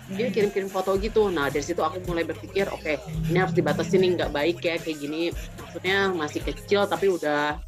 Dia 0.09 0.33
kirim-kirim 0.33 0.71
foto 0.73 0.95
gitu. 0.97 1.29
Nah 1.29 1.51
dari 1.51 1.67
situ 1.67 1.83
aku 1.83 2.01
mulai 2.07 2.25
berpikir 2.25 2.71
oke 2.71 2.81
okay, 2.81 2.97
ini 3.29 3.37
harus 3.43 3.53
dibatasi 3.53 3.99
nih 3.99 4.11
nggak 4.15 4.31
baik 4.31 4.63
ya 4.63 4.79
kayak 4.79 4.99
gini. 5.03 5.35
Maksudnya 5.59 6.15
masih 6.15 6.41
kecil 6.47 6.87
tapi 6.87 7.11
udah 7.11 7.59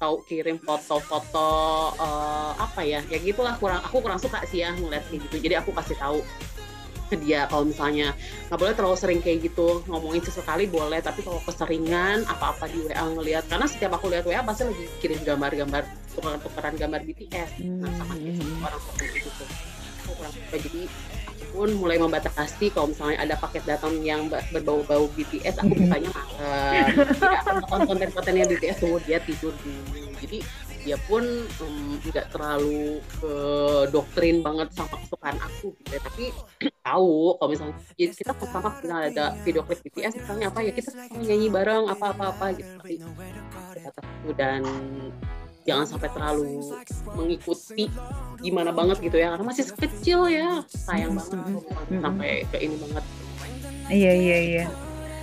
tahu 0.00 0.24
kirim 0.24 0.56
foto-foto 0.56 1.52
uh, 2.00 2.56
apa 2.56 2.80
ya 2.80 3.04
ya 3.12 3.20
gitulah 3.20 3.60
kurang 3.60 3.84
aku 3.84 4.00
kurang 4.00 4.16
suka 4.16 4.40
sih 4.48 4.64
ya 4.64 4.72
ngeliat 4.72 5.04
kayak 5.12 5.28
gitu. 5.28 5.36
Jadi 5.44 5.54
aku 5.60 5.76
kasih 5.76 6.00
tahu 6.00 6.24
ke 7.10 7.18
dia 7.18 7.50
kalau 7.50 7.66
misalnya 7.66 8.14
nggak 8.46 8.58
boleh 8.62 8.74
terlalu 8.78 8.96
sering 8.96 9.20
kayak 9.20 9.50
gitu 9.50 9.82
ngomongin 9.90 10.22
sesekali 10.22 10.70
boleh 10.70 11.02
tapi 11.02 11.26
kalau 11.26 11.42
keseringan 11.42 12.22
apa-apa 12.30 12.70
di 12.70 12.86
WA 12.86 13.02
ngelihat 13.02 13.50
karena 13.50 13.66
setiap 13.66 13.98
aku 13.98 14.14
lihat 14.14 14.22
WA 14.22 14.46
pasti 14.46 14.70
lagi 14.70 14.86
kirim 15.02 15.18
gambar-gambar 15.26 15.82
tukeran-tukeran 16.14 16.78
gambar 16.78 17.02
BTS 17.02 17.50
nah 17.82 17.90
sama 17.98 18.14
kayak 18.14 18.38
hmm. 18.38 18.62
orang 18.62 18.80
seperti 18.86 19.26
itu 19.26 19.44
aku 20.10 20.12
kurang 20.18 20.32
suka. 20.34 20.56
Jadi 20.58 20.82
pun 21.50 21.68
mulai 21.76 21.98
membatasi 21.98 22.70
kalau 22.72 22.90
misalnya 22.90 23.18
ada 23.22 23.34
paket 23.36 23.62
datang 23.66 23.98
yang 24.00 24.30
berbau-bau 24.30 25.10
BTS 25.14 25.60
aku 25.60 25.74
bukanya 25.74 26.10
malam 26.14 26.84
tidak 26.96 27.42
nonton 27.46 27.80
konten-kontennya 27.86 28.44
BTS 28.48 28.76
tunggu 28.80 28.98
dia 29.04 29.18
tidur 29.20 29.52
dulu. 29.60 30.10
Jadi 30.20 30.38
dia 30.80 30.96
pun 31.04 31.20
nggak 32.08 32.26
um, 32.26 32.32
terlalu 32.32 33.04
ke 33.20 33.34
doktrin 33.92 34.40
banget 34.40 34.72
sama 34.72 34.96
kesukaan 34.96 35.36
aku 35.36 35.76
gitu 35.76 35.90
ya. 35.92 36.00
Tapi 36.00 36.24
tahu 36.88 37.36
kalau 37.36 37.50
misalnya 37.52 37.76
ya 38.00 38.08
kita 38.08 38.32
pertama 38.32 38.68
kita 38.80 38.96
ada 39.12 39.24
video 39.44 39.62
klip 39.66 39.80
BTS 39.84 40.24
misalnya 40.24 40.48
apa 40.48 40.60
ya 40.64 40.72
kita 40.72 40.90
nyanyi 41.20 41.48
bareng 41.52 41.84
apa 41.92 42.16
apa 42.16 42.24
apa 42.32 42.46
gitu. 42.56 42.70
Tapi 42.80 42.94
kita 43.76 44.00
dan 44.36 44.62
jangan 45.70 45.86
sampai 45.86 46.08
terlalu 46.10 46.74
mengikuti 47.14 47.86
gimana 48.42 48.74
banget 48.74 48.98
gitu 48.98 49.16
ya 49.22 49.36
karena 49.36 49.44
masih 49.46 49.64
kecil 49.78 50.20
ya. 50.26 50.66
Sayang 50.66 51.14
banget 51.14 51.62
sampai 52.02 52.30
ke 52.50 52.56
ini 52.58 52.76
banget. 52.82 53.04
Iya 53.90 54.12
iya 54.14 54.38
iya. 54.42 54.64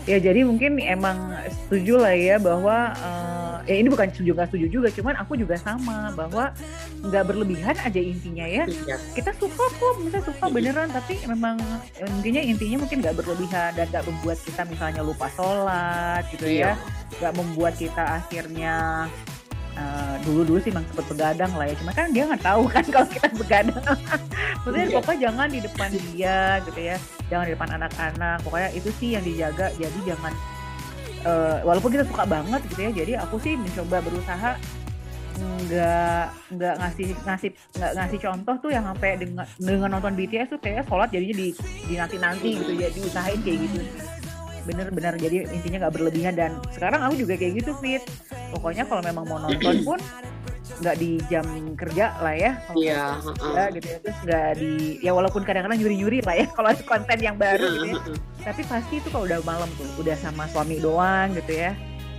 Ya 0.08 0.24
jadi 0.24 0.48
mungkin 0.48 0.80
emang 0.80 1.36
setuju 1.68 2.00
lah 2.00 2.16
ya 2.16 2.40
bahwa 2.40 2.96
uh, 2.96 3.60
ya 3.68 3.76
ini 3.76 3.92
bukan 3.92 4.08
setuju 4.08 4.32
nggak 4.40 4.48
setuju 4.48 4.68
juga 4.72 4.88
cuman 4.96 5.20
aku 5.20 5.36
juga 5.36 5.60
sama 5.60 6.16
bahwa 6.16 6.56
nggak 7.04 7.24
berlebihan 7.28 7.76
aja 7.76 8.00
intinya 8.00 8.48
ya. 8.48 8.64
Iya. 8.64 8.96
kita 9.12 9.36
suka 9.36 9.68
kok 9.68 10.00
misalnya 10.00 10.24
suka 10.32 10.46
beneran 10.48 10.88
tapi 10.96 11.20
memang 11.28 11.60
intinya 12.00 12.40
intinya 12.40 12.78
mungkin 12.88 12.98
nggak 13.04 13.16
berlebihan 13.20 13.76
dan 13.76 13.86
nggak 13.92 14.06
membuat 14.08 14.40
kita 14.48 14.62
misalnya 14.64 15.02
lupa 15.04 15.28
sholat 15.36 16.24
gitu 16.32 16.48
ya. 16.48 16.56
Iya. 16.56 16.72
nggak 17.20 17.34
membuat 17.36 17.74
kita 17.76 18.04
akhirnya 18.24 18.76
Uh, 19.78 20.18
dulu 20.26 20.42
dulu 20.42 20.58
sih 20.58 20.74
memang 20.74 20.90
sempat 20.90 21.06
begadang 21.06 21.52
lah 21.54 21.66
ya. 21.70 21.76
Cuma 21.78 21.92
kan 21.94 22.10
dia 22.10 22.24
nggak 22.26 22.42
tahu 22.42 22.66
kan 22.66 22.84
kalau 22.94 23.08
kita 23.14 23.28
begadang. 23.38 23.84
Maksudnya 24.66 24.88
iya. 24.90 24.96
pokoknya 24.98 25.20
jangan 25.30 25.48
di 25.54 25.60
depan 25.62 25.90
dia 25.94 26.40
gitu 26.66 26.80
ya. 26.82 26.98
Jangan 27.30 27.46
di 27.46 27.54
depan 27.54 27.70
anak-anak. 27.78 28.38
Pokoknya 28.42 28.70
itu 28.74 28.90
sih 28.98 29.10
yang 29.14 29.24
dijaga. 29.24 29.70
Jadi 29.78 30.00
jangan 30.02 30.34
uh, 31.30 31.58
walaupun 31.62 31.90
kita 31.94 32.06
suka 32.10 32.26
banget 32.26 32.62
gitu 32.74 32.80
ya. 32.90 32.92
Jadi 32.92 33.12
aku 33.22 33.36
sih 33.38 33.54
mencoba 33.54 34.02
berusaha 34.02 34.52
nggak 35.38 36.26
nggak 36.58 36.76
ngasih 36.82 37.08
ngasih 37.22 37.50
nggak 37.78 37.92
ngasih 37.94 38.20
contoh 38.26 38.56
tuh 38.58 38.72
yang 38.74 38.82
sampai 38.90 39.22
dengan 39.22 39.46
dengan 39.62 39.90
nonton 39.94 40.18
BTS 40.18 40.50
tuh 40.50 40.58
kayak 40.58 40.90
sholat 40.90 41.14
jadinya 41.14 41.38
di 41.38 41.48
di 41.86 41.94
nanti 41.94 42.18
nanti 42.18 42.50
gitu 42.58 42.74
ya. 42.74 42.90
Diusahain 42.90 43.38
kayak 43.46 43.58
gitu 43.70 43.80
bener-bener 44.68 45.16
jadi 45.16 45.48
intinya 45.48 45.88
nggak 45.88 45.96
berlebihan 45.96 46.36
dan 46.36 46.60
sekarang 46.76 47.00
aku 47.08 47.24
juga 47.24 47.40
kayak 47.40 47.64
gitu 47.64 47.72
fit. 47.80 48.04
Pokoknya 48.52 48.84
kalau 48.84 49.00
memang 49.00 49.24
mau 49.24 49.40
nonton 49.40 49.88
pun 49.88 50.00
nggak 50.78 50.96
di 51.00 51.12
jam 51.32 51.46
kerja 51.74 52.14
lah 52.22 52.36
ya. 52.36 52.52
Iya 52.76 53.18
yeah, 53.18 53.66
uh. 53.66 53.68
gitu 53.74 53.88
ya 53.88 53.98
terus 54.04 54.18
nggak 54.28 54.50
di 54.60 54.72
ya 55.02 55.12
walaupun 55.16 55.42
kadang-kadang 55.42 55.80
nyuri-nyuri 55.80 56.20
lah 56.22 56.36
ya 56.38 56.46
kalau 56.56 56.70
ada 56.70 56.84
konten 56.84 57.18
yang 57.18 57.38
baru 57.40 57.68
gitu 57.88 58.12
ya. 58.14 58.20
tapi 58.48 58.62
pasti 58.64 59.04
itu 59.04 59.08
kalau 59.12 59.26
udah 59.28 59.40
malam 59.44 59.70
tuh 59.76 59.88
udah 60.00 60.16
sama 60.20 60.46
suami 60.52 60.78
doang 60.78 61.34
gitu 61.34 61.54
ya. 61.56 61.74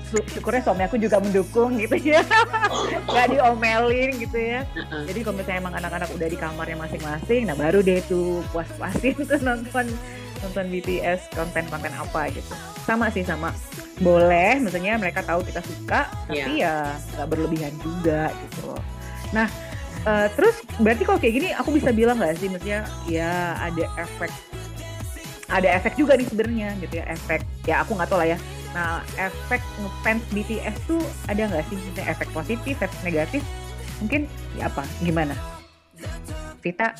Syukurnya 0.08 0.64
suami 0.64 0.88
aku 0.88 0.96
juga 0.96 1.20
mendukung 1.20 1.76
gitu 1.76 1.96
ya. 2.00 2.24
Nggak 3.12 3.26
diomelin 3.28 4.16
gitu 4.16 4.38
ya. 4.40 4.64
Jadi 5.04 5.20
kalau 5.20 5.36
misalnya 5.36 5.60
emang 5.60 5.74
anak-anak 5.76 6.08
udah 6.16 6.28
di 6.32 6.38
kamarnya 6.40 6.76
masing-masing 6.80 7.42
nah 7.44 7.56
baru 7.56 7.84
deh 7.84 8.00
tuh 8.08 8.40
puas-puasin 8.48 9.20
tuh 9.28 9.40
nonton 9.44 9.86
nonton 10.42 10.66
BTS 10.70 11.32
konten-konten 11.34 11.92
apa 11.94 12.30
gitu. 12.30 12.54
Sama 12.86 13.10
sih 13.10 13.26
sama. 13.26 13.50
Boleh 13.98 14.62
misalnya 14.62 14.94
mereka 14.96 15.26
tahu 15.26 15.42
kita 15.42 15.60
suka 15.64 16.06
tapi 16.30 16.62
yeah. 16.62 16.94
ya 16.94 17.18
nggak 17.18 17.28
berlebihan 17.28 17.74
juga 17.82 18.30
gitu 18.30 18.72
loh. 18.72 18.82
Nah 19.34 19.50
uh, 20.06 20.26
terus 20.38 20.62
berarti 20.78 21.02
kalau 21.02 21.18
kayak 21.18 21.34
gini 21.34 21.48
aku 21.54 21.74
bisa 21.74 21.90
bilang 21.90 22.16
nggak 22.20 22.38
sih 22.38 22.48
maksudnya 22.48 22.86
ya 23.10 23.58
ada 23.58 23.84
efek 23.98 24.30
ada 25.48 25.68
efek 25.80 25.96
juga 25.96 26.12
nih 26.14 26.28
sebenarnya 26.28 26.68
gitu 26.84 26.94
ya 27.00 27.04
efek 27.08 27.40
ya 27.64 27.82
aku 27.82 27.96
nggak 27.96 28.08
tahu 28.08 28.20
lah 28.22 28.28
ya. 28.36 28.38
Nah 28.76 29.00
efek 29.16 29.64
ngefans 29.80 30.22
BTS 30.30 30.76
tuh 30.86 31.02
ada 31.26 31.42
nggak 31.48 31.64
sih? 31.72 31.76
Misalnya 31.76 32.06
efek 32.12 32.28
positif 32.30 32.76
efek 32.78 33.00
negatif? 33.02 33.42
Mungkin 33.98 34.30
ya 34.54 34.70
apa? 34.70 34.86
Gimana? 35.02 35.34
Vita 36.62 36.94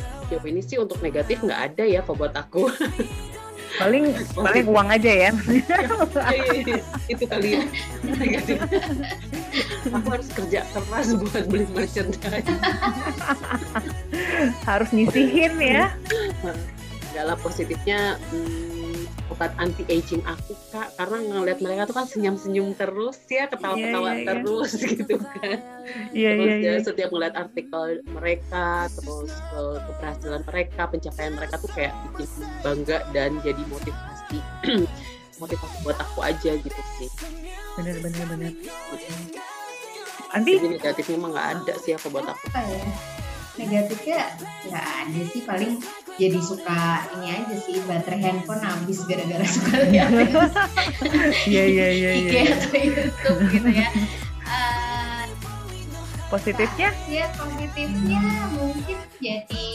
sejauh 0.00 0.44
ini 0.46 0.60
sih 0.62 0.78
untuk 0.78 1.02
negatif 1.02 1.42
nggak 1.42 1.60
ada 1.74 1.84
ya 1.84 2.00
kalau 2.06 2.26
buat 2.26 2.34
aku. 2.38 2.70
Paling 3.78 4.12
paling 4.34 4.66
uang 4.66 4.88
aja 4.90 5.12
ya. 5.28 5.30
Iya, 6.30 6.52
iya, 6.66 6.78
itu 7.06 7.24
kali 7.24 7.48
ya. 7.54 7.62
Aku 9.96 10.08
harus 10.10 10.28
kerja 10.34 10.66
keras 10.74 11.14
buat 11.14 11.44
beli 11.46 11.66
merchandise. 11.70 12.50
Harus 14.66 14.90
nyisihin 14.90 15.54
ya. 15.62 15.94
Dalam 17.14 17.38
positifnya 17.38 18.18
hmm, 18.34 18.79
obat 19.30 19.54
anti 19.56 19.86
aging 19.86 20.20
aku 20.26 20.52
kak. 20.74 20.92
Karena 20.98 21.16
ngeliat 21.22 21.58
mereka 21.62 21.88
tuh 21.88 21.96
kan 21.96 22.06
senyum 22.10 22.36
senyum 22.36 22.74
terus 22.74 23.16
ya 23.30 23.46
ketawa 23.46 23.78
ketawa 23.78 24.10
yeah, 24.10 24.14
yeah, 24.14 24.26
terus 24.26 24.70
yeah. 24.74 24.90
gitu 24.90 25.14
kan. 25.22 25.58
Yeah, 26.10 26.32
terus 26.36 26.50
yeah, 26.50 26.58
ya 26.58 26.70
yeah. 26.74 26.78
setiap 26.82 27.08
ngeliat 27.14 27.34
artikel 27.38 27.84
mereka 28.10 28.66
terus 28.92 29.30
uh, 29.54 29.78
keberhasilan 29.86 30.42
mereka 30.44 30.82
pencapaian 30.90 31.32
mereka 31.38 31.54
tuh 31.62 31.70
kayak 31.72 31.94
bikin 32.12 32.28
bangga 32.60 32.98
dan 33.14 33.30
jadi 33.40 33.62
motivasi 33.70 34.38
motivasi 35.40 35.76
buat 35.86 35.98
aku 35.98 36.18
aja 36.26 36.52
gitu 36.58 36.80
sih. 37.00 37.10
Bener 37.78 37.96
bener 38.02 38.24
bener. 38.28 38.52
Anti 40.30 40.50
jadi 40.58 40.66
negatifnya 40.78 41.16
emang 41.18 41.32
nggak 41.34 41.48
ada 41.58 41.74
sih 41.82 41.94
apa 41.94 42.06
buat 42.10 42.26
aku. 42.26 42.44
Ya? 42.54 42.84
Negatifnya 43.58 44.20
nggak 44.68 44.86
ada 44.86 45.20
sih 45.32 45.42
paling 45.42 45.72
jadi 46.20 46.38
suka 46.44 47.08
ini 47.16 47.32
aja 47.32 47.56
sih 47.56 47.80
baterai 47.88 48.20
handphone 48.20 48.60
habis 48.60 49.00
gara-gara 49.08 49.46
suka 49.56 49.88
lihat. 49.88 50.12
Iya 51.48 51.64
iya 51.64 51.86
iya 51.88 52.10
iya. 52.28 52.30
atau 52.60 52.76
YouTube 52.76 53.40
gitu 53.48 53.70
ya. 53.72 53.88
Uh, 54.44 55.24
positifnya? 56.28 56.92
Ya 57.08 57.26
positifnya 57.40 58.20
mungkin 58.52 58.98
jadi 59.16 59.68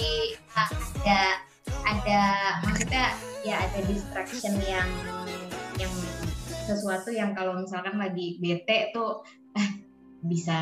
ada 0.53 1.41
ada 1.81 2.21
maksudnya 2.61 3.17
ya 3.41 3.65
ada 3.65 3.79
distraction 3.89 4.53
yang 4.61 4.89
yang 5.81 5.93
sesuatu 6.69 7.09
yang 7.09 7.33
kalau 7.33 7.57
misalkan 7.57 7.97
lagi 7.97 8.37
bete 8.37 8.93
tuh 8.93 9.25
bisa 10.25 10.57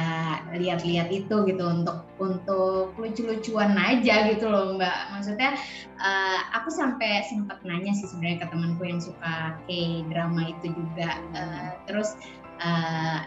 lihat-lihat 0.51 1.07
itu 1.07 1.47
gitu 1.47 1.63
untuk 1.63 2.03
untuk 2.19 2.91
lucu-lucuan 2.99 3.75
aja 3.79 4.27
gitu 4.27 4.51
loh 4.51 4.75
mbak. 4.75 5.15
Maksudnya 5.15 5.55
uh, 5.99 6.39
aku 6.55 6.67
sampai 6.67 7.23
sempat 7.27 7.63
nanya 7.63 7.95
sih 7.95 8.07
sebenarnya 8.11 8.43
ke 8.43 8.47
temanku 8.51 8.83
yang 8.83 8.99
suka 8.99 9.55
k 9.67 10.03
drama 10.11 10.51
itu 10.51 10.75
juga 10.75 11.19
uh, 11.35 11.67
terus 11.87 12.19
uh, 12.59 13.23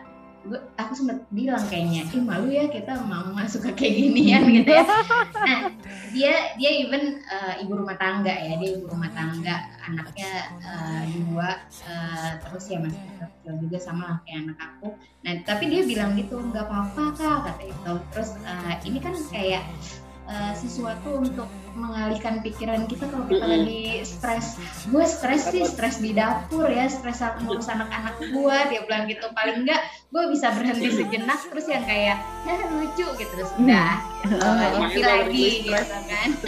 gue 0.47 0.61
aku 0.79 0.93
sempat 0.95 1.19
bilang 1.35 1.63
kayaknya 1.67 2.07
ih 2.09 2.23
malu 2.23 2.49
ya 2.49 2.71
kita 2.71 3.03
mama 3.03 3.45
suka 3.51 3.75
kayak 3.75 3.95
ginian 3.99 4.43
gitu 4.63 4.71
ya. 4.71 4.85
Nah 5.43 5.61
dia 6.15 6.35
dia 6.55 6.71
even 6.87 7.21
uh, 7.27 7.59
ibu 7.59 7.75
rumah 7.75 7.99
tangga 7.99 8.31
ya 8.31 8.55
dia 8.57 8.79
ibu 8.79 8.87
rumah 8.87 9.11
tangga 9.13 9.67
anaknya 9.83 10.31
uh, 10.63 11.03
dua 11.11 11.67
uh, 11.87 12.31
terus 12.47 12.65
ya 12.71 12.79
masih 12.79 13.03
kecil 13.19 13.55
juga 13.59 13.79
sama 13.83 14.03
lah 14.15 14.19
kayak 14.23 14.39
anak 14.47 14.59
aku. 14.63 14.89
Nah 15.27 15.33
tapi 15.43 15.65
dia 15.69 15.83
bilang 15.83 16.15
gitu 16.15 16.39
nggak 16.39 16.65
apa-apa 16.65 17.03
kak 17.19 17.39
kata 17.51 17.63
itu. 17.67 17.93
Terus 18.15 18.31
uh, 18.47 18.75
ini 18.87 18.99
kan 19.03 19.15
kayak 19.35 19.67
uh, 20.27 20.53
sesuatu 20.55 21.23
untuk 21.23 21.49
mengalihkan 21.77 22.41
pikiran 22.43 22.85
kita 22.91 23.07
kalau 23.09 23.27
kita 23.31 23.47
lagi 23.47 24.03
stres. 24.03 24.59
Gue 24.91 25.05
stres 25.07 25.49
sih 25.51 25.63
stres 25.65 26.03
di 26.03 26.13
dapur 26.13 26.67
ya 26.69 26.91
stres 26.91 27.23
ngurus 27.43 27.71
anak-anak 27.71 28.19
gue 28.21 28.57
dia 28.71 28.81
bilang 28.85 29.07
gitu. 29.07 29.27
Paling 29.33 29.67
enggak 29.67 29.81
gue 30.11 30.25
bisa 30.31 30.53
berhenti 30.55 30.89
sejenak 30.93 31.41
terus 31.51 31.67
yang 31.71 31.85
kayak 31.85 32.19
ya 32.47 32.55
lucu 32.71 33.07
gitu. 33.17 33.33
Terus 33.33 33.53
udah 33.59 33.93
gitu, 34.93 35.01
lagi 35.03 35.47
gitu 35.65 35.75
kan. 35.81 36.31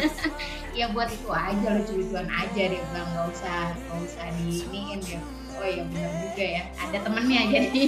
Ya 0.78 0.86
buat 0.94 1.10
itu 1.10 1.26
aja 1.26 1.74
lucu-lucuan 1.74 2.30
aja 2.30 2.70
dia 2.70 2.78
bilang 2.78 3.08
nggak 3.10 3.26
usah 3.34 3.74
nggak 3.74 3.98
usah 3.98 4.26
diiniin 4.38 5.02
ya 5.02 5.18
oh 5.58 5.66
ya 5.66 5.82
benar 5.90 6.12
juga 6.22 6.44
ya 6.46 6.62
ada 6.78 6.98
temennya 7.02 7.40
jadi 7.52 7.82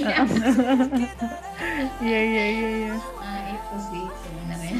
iya 2.03 2.19
iya 2.19 2.43
iya 2.51 2.69
iya. 2.83 2.95
Nah 2.99 3.39
itu 3.47 3.75
sih 3.87 4.03
sebenarnya. 4.11 4.75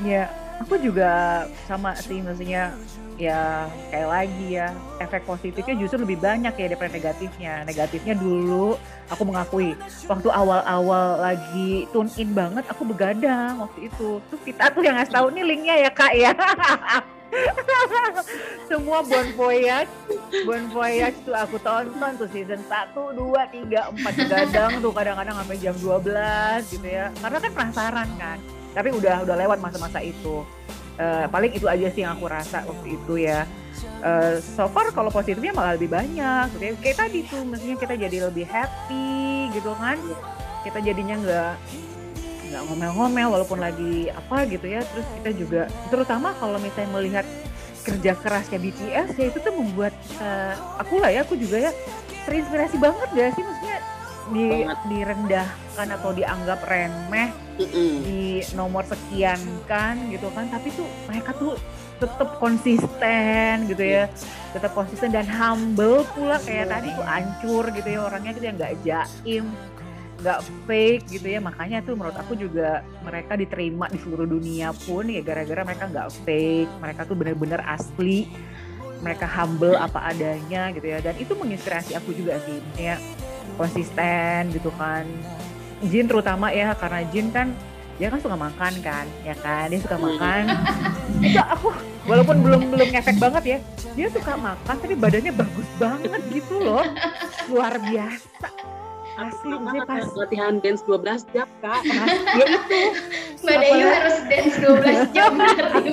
Iya 0.00 0.24
aku 0.60 0.76
juga 0.76 1.44
sama 1.64 1.96
sih 1.96 2.20
maksudnya 2.20 2.76
ya 3.20 3.68
kayak 3.92 4.08
lagi 4.08 4.46
ya 4.56 4.72
efek 4.96 5.28
positifnya 5.28 5.76
justru 5.76 6.04
lebih 6.04 6.20
banyak 6.20 6.56
ya 6.56 6.66
daripada 6.72 6.92
negatifnya. 6.92 7.54
Negatifnya 7.68 8.14
dulu 8.16 8.76
aku 9.12 9.22
mengakui 9.28 9.76
waktu 10.08 10.28
awal-awal 10.32 11.20
lagi 11.20 11.84
tune 11.92 12.08
in 12.16 12.32
banget 12.32 12.64
aku 12.68 12.84
begadang 12.88 13.60
waktu 13.60 13.92
itu. 13.92 14.20
Terus 14.32 14.42
kita 14.44 14.72
tuh 14.72 14.82
yang 14.84 14.96
ngasih 14.96 15.12
tahu 15.12 15.26
nih 15.32 15.44
linknya 15.44 15.76
ya 15.88 15.90
kak 15.92 16.12
ya. 16.16 16.32
Semua 18.66 19.06
Bon 19.06 19.28
Voyage 19.38 19.92
Bon 20.42 20.64
Voyage 20.74 21.14
tuh 21.22 21.30
aku 21.30 21.62
tonton 21.62 22.18
tuh 22.18 22.26
season 22.34 22.58
1, 22.66 22.90
2, 22.90 23.14
3, 23.14 24.02
4 24.02 24.20
begadang 24.26 24.72
tuh 24.82 24.90
kadang-kadang 24.90 25.36
sampai 25.38 25.56
jam 25.62 25.76
12 25.78 26.74
gitu 26.74 26.88
ya. 26.88 27.14
Karena 27.22 27.38
kan 27.38 27.50
penasaran 27.54 28.08
kan 28.18 28.38
tapi 28.72 28.88
udah 28.94 29.26
udah 29.26 29.36
lewat 29.36 29.58
masa-masa 29.58 29.98
itu. 30.02 30.46
Uh, 31.00 31.24
paling 31.32 31.48
itu 31.56 31.64
aja 31.64 31.88
sih 31.88 32.04
yang 32.04 32.12
aku 32.18 32.28
rasa 32.28 32.60
waktu 32.68 33.00
itu 33.00 33.24
ya. 33.24 33.48
Uh, 34.04 34.36
so 34.40 34.68
far 34.68 34.92
kalau 34.92 35.08
positifnya 35.08 35.52
malah 35.56 35.74
lebih 35.74 35.88
banyak. 35.88 36.52
Gitu 36.56 36.64
ya. 36.64 36.72
kayak 36.76 36.96
tadi 37.08 37.18
tuh 37.24 37.40
maksudnya 37.44 37.76
kita 37.80 37.94
jadi 37.96 38.16
lebih 38.28 38.46
happy 38.46 39.48
gitu 39.56 39.72
kan. 39.80 39.96
Kita 40.60 40.78
jadinya 40.84 41.16
nggak 41.16 41.52
nggak 42.50 42.62
ngomel-ngomel 42.66 43.28
walaupun 43.32 43.58
lagi 43.64 44.12
apa 44.12 44.44
gitu 44.44 44.66
ya. 44.68 44.84
Terus 44.84 45.06
kita 45.20 45.30
juga 45.32 45.62
terutama 45.88 46.36
kalau 46.36 46.60
misalnya 46.60 46.90
melihat 46.92 47.26
kerja 47.80 48.12
kerasnya 48.12 48.60
BTS 48.60 49.16
ya 49.16 49.26
itu 49.32 49.38
tuh 49.40 49.54
membuat 49.56 49.96
uh, 50.20 50.76
aku 50.76 51.00
lah 51.00 51.08
ya 51.08 51.24
aku 51.24 51.32
juga 51.32 51.70
ya 51.70 51.72
terinspirasi 52.28 52.76
banget 52.76 53.08
gak 53.16 53.32
sih? 53.34 53.42
Maksudnya 53.42 53.78
di 54.30 54.64
direndahkan 54.88 55.88
atau 56.00 56.10
dianggap 56.14 56.62
remeh 56.66 57.30
mm 57.60 57.92
di 58.06 58.40
nomor 58.56 58.88
sekian 58.88 59.36
kan 59.68 59.98
gitu 60.08 60.32
kan 60.32 60.48
tapi 60.48 60.72
tuh 60.72 60.88
mereka 61.04 61.36
tuh 61.36 61.54
tetap 62.00 62.40
konsisten 62.40 63.68
gitu 63.68 63.84
ya. 63.84 64.08
Tetap 64.56 64.72
konsisten 64.72 65.12
dan 65.12 65.28
humble 65.28 66.02
pula 66.16 66.40
kayak 66.40 66.72
tadi 66.72 66.88
tuh 66.96 67.04
ancur 67.04 67.68
gitu 67.76 67.88
ya 67.92 68.00
orangnya 68.08 68.32
gitu 68.32 68.44
ya 68.48 68.52
nggak 68.56 68.74
jaim 68.82 69.44
nggak 70.24 70.40
fake 70.64 71.04
gitu 71.12 71.26
ya. 71.28 71.44
Makanya 71.44 71.84
tuh 71.84 72.00
menurut 72.00 72.16
aku 72.16 72.32
juga 72.40 72.80
mereka 73.04 73.36
diterima 73.36 73.92
di 73.92 74.00
seluruh 74.00 74.24
dunia 74.24 74.72
pun 74.72 75.12
ya 75.12 75.20
gara-gara 75.20 75.60
mereka 75.60 75.84
nggak 75.92 76.08
fake 76.24 76.72
mereka 76.80 77.00
tuh 77.04 77.16
bener-bener 77.20 77.60
asli 77.68 78.24
mereka 79.04 79.28
humble 79.28 79.76
apa 79.76 80.00
adanya 80.16 80.72
gitu 80.72 80.86
ya. 80.88 81.04
Dan 81.04 81.20
itu 81.20 81.36
menginspirasi 81.36 82.00
aku 82.00 82.16
juga 82.16 82.40
sih 82.48 82.64
ya 82.80 82.96
konsisten 83.58 84.50
gitu 84.54 84.70
kan. 84.76 85.06
Jin 85.86 86.06
terutama 86.06 86.52
ya 86.52 86.76
karena 86.76 87.00
Jin 87.08 87.32
kan 87.32 87.56
dia 87.96 88.08
kan 88.08 88.20
suka 88.20 88.36
makan 88.36 88.72
kan 88.84 89.06
ya 89.24 89.34
kan? 89.38 89.70
Dia 89.72 89.80
suka 89.80 89.96
makan. 89.96 90.42
Itu 91.24 91.40
aku 91.40 91.68
walaupun 92.08 92.36
belum 92.44 92.62
belum 92.72 92.88
ngefek 92.92 93.16
banget 93.20 93.44
ya 93.44 93.58
dia 93.92 94.08
suka 94.08 94.38
makan 94.38 94.76
tapi 94.80 94.94
badannya 94.96 95.32
bagus 95.34 95.68
banget 95.76 96.20
gitu 96.32 96.60
loh. 96.60 96.84
Luar 97.48 97.76
biasa. 97.80 98.48
Asli 99.20 99.52
sih 99.52 99.80
pas 99.84 100.06
latihan 100.16 100.54
dance 100.64 100.80
12 100.88 101.28
jam 101.36 101.48
kak. 101.60 101.82
Ya 102.40 102.46
itu. 102.56 102.82
Mbak 103.44 103.56
Deyu 103.60 103.86
harus 103.88 104.16
dance 104.32 104.56
12 104.64 105.16
jam 105.16 105.30
berarti 105.36 105.90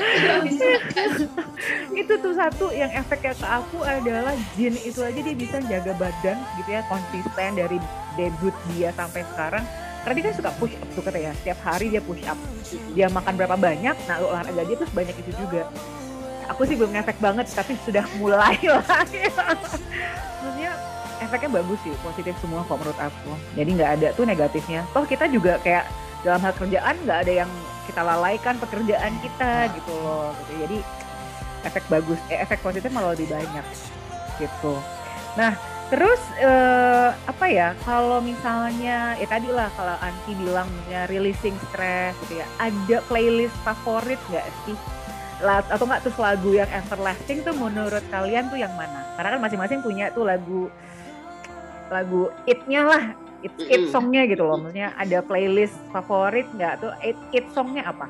itu 2.00 2.12
tuh 2.20 2.34
satu 2.34 2.66
yang 2.72 2.90
efeknya 2.92 3.34
ke 3.36 3.46
aku 3.46 3.78
adalah 3.84 4.34
Jin 4.56 4.74
itu 4.80 5.00
aja 5.04 5.20
dia 5.20 5.36
bisa 5.36 5.60
jaga 5.64 5.92
badan 5.96 6.36
gitu 6.60 6.70
ya 6.72 6.82
konsisten 6.88 7.50
dari 7.56 7.78
debut 8.16 8.54
dia 8.74 8.90
sampai 8.96 9.24
sekarang. 9.34 9.64
Karena 10.00 10.14
dia 10.16 10.24
kan 10.32 10.34
suka 10.40 10.50
push 10.56 10.74
up 10.80 10.88
tuh 10.96 11.02
katanya 11.04 11.36
setiap 11.36 11.58
hari 11.60 11.92
dia 11.92 12.00
push 12.00 12.24
up. 12.24 12.38
Dia 12.96 13.12
makan 13.12 13.36
berapa 13.36 13.56
banyak 13.56 13.96
nah 14.08 14.16
olahraga 14.24 14.62
dia 14.64 14.76
tuh 14.80 14.88
sebanyak 14.88 15.16
itu 15.20 15.32
juga. 15.36 15.68
Aku 16.50 16.66
sih 16.66 16.74
belum 16.74 16.90
ngefek 16.96 17.20
banget 17.22 17.46
tapi 17.52 17.76
sudah 17.84 18.04
mulai 18.16 18.56
lah. 18.72 19.04
Maksudnya 20.40 20.72
efeknya 21.20 21.50
bagus 21.60 21.78
sih 21.84 21.92
positif 22.00 22.32
semua 22.40 22.64
kok 22.64 22.80
menurut 22.80 22.96
aku. 22.96 23.36
Jadi 23.54 23.70
nggak 23.76 23.90
ada 24.00 24.08
tuh 24.16 24.24
negatifnya. 24.24 24.88
Toh 24.96 25.04
kita 25.04 25.28
juga 25.28 25.60
kayak 25.60 25.84
dalam 26.24 26.40
hal 26.40 26.52
kerjaan 26.56 26.96
nggak 27.04 27.18
ada 27.28 27.32
yang 27.44 27.50
kita 27.90 28.06
lalaikan 28.06 28.54
pekerjaan 28.62 29.12
kita 29.18 29.68
gitu 29.74 29.92
loh 30.00 30.30
gitu. 30.46 30.52
Jadi 30.62 30.78
efek 31.66 31.84
bagus 31.90 32.18
eh, 32.30 32.40
efek 32.40 32.62
positif 32.62 32.88
malah 32.94 33.12
lebih 33.12 33.28
banyak 33.28 33.66
gitu. 34.38 34.78
Nah 35.34 35.58
terus 35.90 36.22
eh, 36.38 37.10
apa 37.26 37.46
ya 37.50 37.74
kalau 37.82 38.22
misalnya 38.22 39.18
ya 39.18 39.26
tadi 39.26 39.50
lah 39.50 39.66
kalau 39.74 39.98
Anti 39.98 40.38
bilang 40.38 40.70
misalnya 40.70 41.10
releasing 41.10 41.58
stress 41.68 42.14
gitu 42.26 42.38
ya 42.38 42.46
ada 42.62 43.02
playlist 43.10 43.58
favorit 43.66 44.22
nggak 44.30 44.46
sih? 44.64 44.78
Atau 45.42 45.88
nggak 45.88 46.06
terus 46.06 46.18
lagu 46.20 46.54
yang 46.54 46.70
everlasting 46.70 47.42
tuh 47.42 47.56
menurut 47.56 48.04
kalian 48.12 48.46
tuh 48.52 48.60
yang 48.60 48.70
mana? 48.78 49.02
Karena 49.18 49.34
kan 49.36 49.40
masing-masing 49.42 49.80
punya 49.82 50.12
tuh 50.14 50.24
lagu 50.28 50.70
lagu 51.90 52.30
itnya 52.46 52.86
lah 52.86 53.04
it, 53.42 53.52
it 53.68 53.82
songnya 53.88 54.28
gitu 54.28 54.44
loh 54.44 54.60
maksudnya 54.60 54.92
ada 54.96 55.24
playlist 55.24 55.76
favorit 55.90 56.46
nggak 56.56 56.84
tuh? 56.84 56.92
It, 57.00 57.16
it 57.32 57.46
songnya 57.52 57.88
apa? 57.88 58.06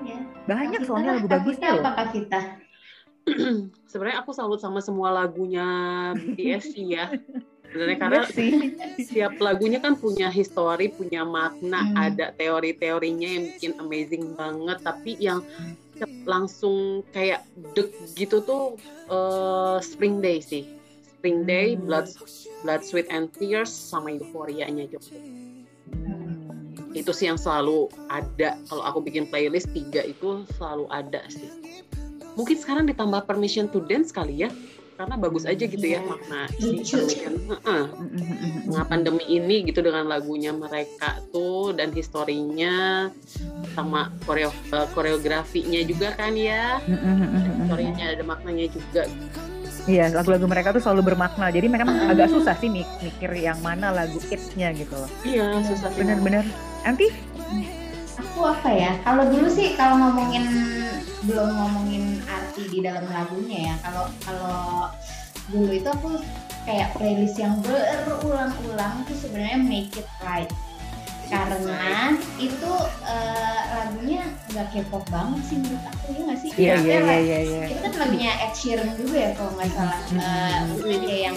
Ya, 0.00 0.20
banyak 0.48 0.80
soalnya 0.88 1.20
lagu 1.20 1.28
bagusnya 1.28 1.76
loh. 1.76 1.84
apa 1.84 2.04
kita 2.08 2.40
sebenarnya 3.90 4.18
aku 4.24 4.32
salut 4.32 4.60
sama 4.62 4.80
semua 4.80 5.12
lagunya 5.12 5.66
BTS 6.16 6.64
sih 6.72 6.96
ya. 6.96 7.12
Sebenarnya 7.70 7.98
karena 8.02 8.20
iya 8.26 8.32
sih. 8.32 8.50
setiap 8.98 9.38
lagunya 9.38 9.78
kan 9.78 9.94
punya 9.94 10.32
histori 10.32 10.90
punya 10.90 11.22
makna 11.22 11.84
hmm. 11.84 11.94
ada 11.94 12.26
teori-teorinya 12.34 13.28
yang 13.28 13.44
bikin 13.54 13.72
amazing 13.78 14.34
banget. 14.34 14.80
Tapi 14.82 15.20
yang 15.20 15.44
langsung 16.24 17.04
kayak 17.12 17.44
deg 17.76 17.92
gitu 18.16 18.40
tuh 18.40 18.80
uh, 19.12 19.76
Spring 19.84 20.24
Day 20.24 20.40
sih 20.40 20.79
Spring 21.20 21.44
Day 21.44 21.76
hmm. 21.76 21.84
Blood 21.84 22.08
Blood 22.64 22.80
Sweat 22.80 23.12
and 23.12 23.28
Tears 23.36 23.68
sama 23.68 24.16
Euphoria-nya 24.16 24.88
juga. 24.88 25.12
Hmm. 25.12 25.68
itu 26.90 27.12
sih 27.14 27.30
yang 27.30 27.38
selalu 27.38 27.86
ada. 28.10 28.58
Kalau 28.66 28.82
aku 28.82 28.98
bikin 29.04 29.28
playlist 29.28 29.70
tiga 29.70 30.02
itu 30.02 30.42
selalu 30.58 30.88
ada 30.90 31.22
sih. 31.30 31.46
Mungkin 32.34 32.56
sekarang 32.58 32.90
ditambah 32.90 33.30
Permission 33.30 33.70
to 33.70 33.84
Dance 33.86 34.10
kali 34.10 34.42
ya 34.42 34.50
karena 35.00 35.16
bagus 35.16 35.48
aja 35.48 35.64
gitu 35.64 35.80
ya 35.80 36.04
makna 36.04 36.44
si 36.60 36.84
permission 36.84 37.32
uh, 37.64 37.88
uh, 38.68 38.84
pandemi 38.84 39.24
ini 39.32 39.64
gitu 39.64 39.80
dengan 39.80 40.04
lagunya 40.04 40.52
mereka 40.52 41.24
tuh 41.32 41.72
dan 41.72 41.88
historinya 41.88 43.08
sama 43.72 44.12
koreo 44.28 44.52
uh, 44.76 44.84
koreografinya 44.92 45.80
juga 45.88 46.12
kan 46.20 46.36
ya. 46.36 46.84
Historinya 46.84 48.12
ada 48.12 48.24
maknanya 48.28 48.68
juga 48.68 49.08
Iya, 49.90 50.14
lagu-lagu 50.14 50.46
mereka 50.46 50.70
tuh 50.70 50.78
selalu 50.78 51.10
bermakna. 51.10 51.50
Jadi 51.50 51.66
mereka 51.66 51.90
uh. 51.90 52.14
agak 52.14 52.30
susah 52.30 52.54
sih 52.54 52.70
mikir 52.70 53.30
yang 53.34 53.58
mana 53.58 53.90
lagu 53.90 54.22
hitsnya 54.22 54.70
gitu 54.78 54.94
loh. 54.94 55.10
Iya, 55.26 55.58
susah 55.66 55.90
sih. 55.90 55.98
Bener-bener. 55.98 56.46
Nanti? 56.86 57.10
Aku 58.22 58.46
apa 58.46 58.70
ya? 58.70 58.94
Kalau 59.02 59.26
dulu 59.26 59.50
sih 59.50 59.74
kalau 59.74 59.98
ngomongin 59.98 60.46
belum 61.24 61.52
ngomongin 61.52 62.04
arti 62.24 62.64
di 62.72 62.78
dalam 62.80 63.04
lagunya 63.12 63.72
ya 63.72 63.74
kalau 63.84 64.08
kalau 64.24 64.88
dulu 65.52 65.68
itu 65.68 65.88
aku 65.92 66.16
kayak 66.64 66.96
playlist 66.96 67.36
yang 67.36 67.60
berulang-ulang 67.60 69.04
itu 69.04 69.12
sebenarnya 69.26 69.58
make 69.60 69.92
it 70.00 70.08
right 70.24 70.48
karena 71.30 72.18
itu 72.42 72.72
uh, 73.06 73.60
lagunya 73.70 74.26
nggak 74.50 74.66
K-pop 74.74 75.06
banget 75.14 75.40
sih 75.46 75.56
menurut 75.62 75.84
aku 75.86 76.06
ya 76.10 76.20
nggak 76.26 76.38
sih? 76.42 76.50
Iya 76.58 76.74
iya 76.82 76.98
iya 76.98 77.18
iya. 77.22 77.38
iya. 77.46 77.64
Itu 77.70 77.80
kan 77.86 77.92
lagunya 78.02 78.30
Ed 78.42 78.52
Sheeran 78.58 78.90
juga 78.98 79.16
ya 79.16 79.30
kalau 79.38 79.52
nggak 79.54 79.70
salah. 79.70 80.00
Uh, 80.18 80.98
dia 81.06 81.18
yang 81.30 81.36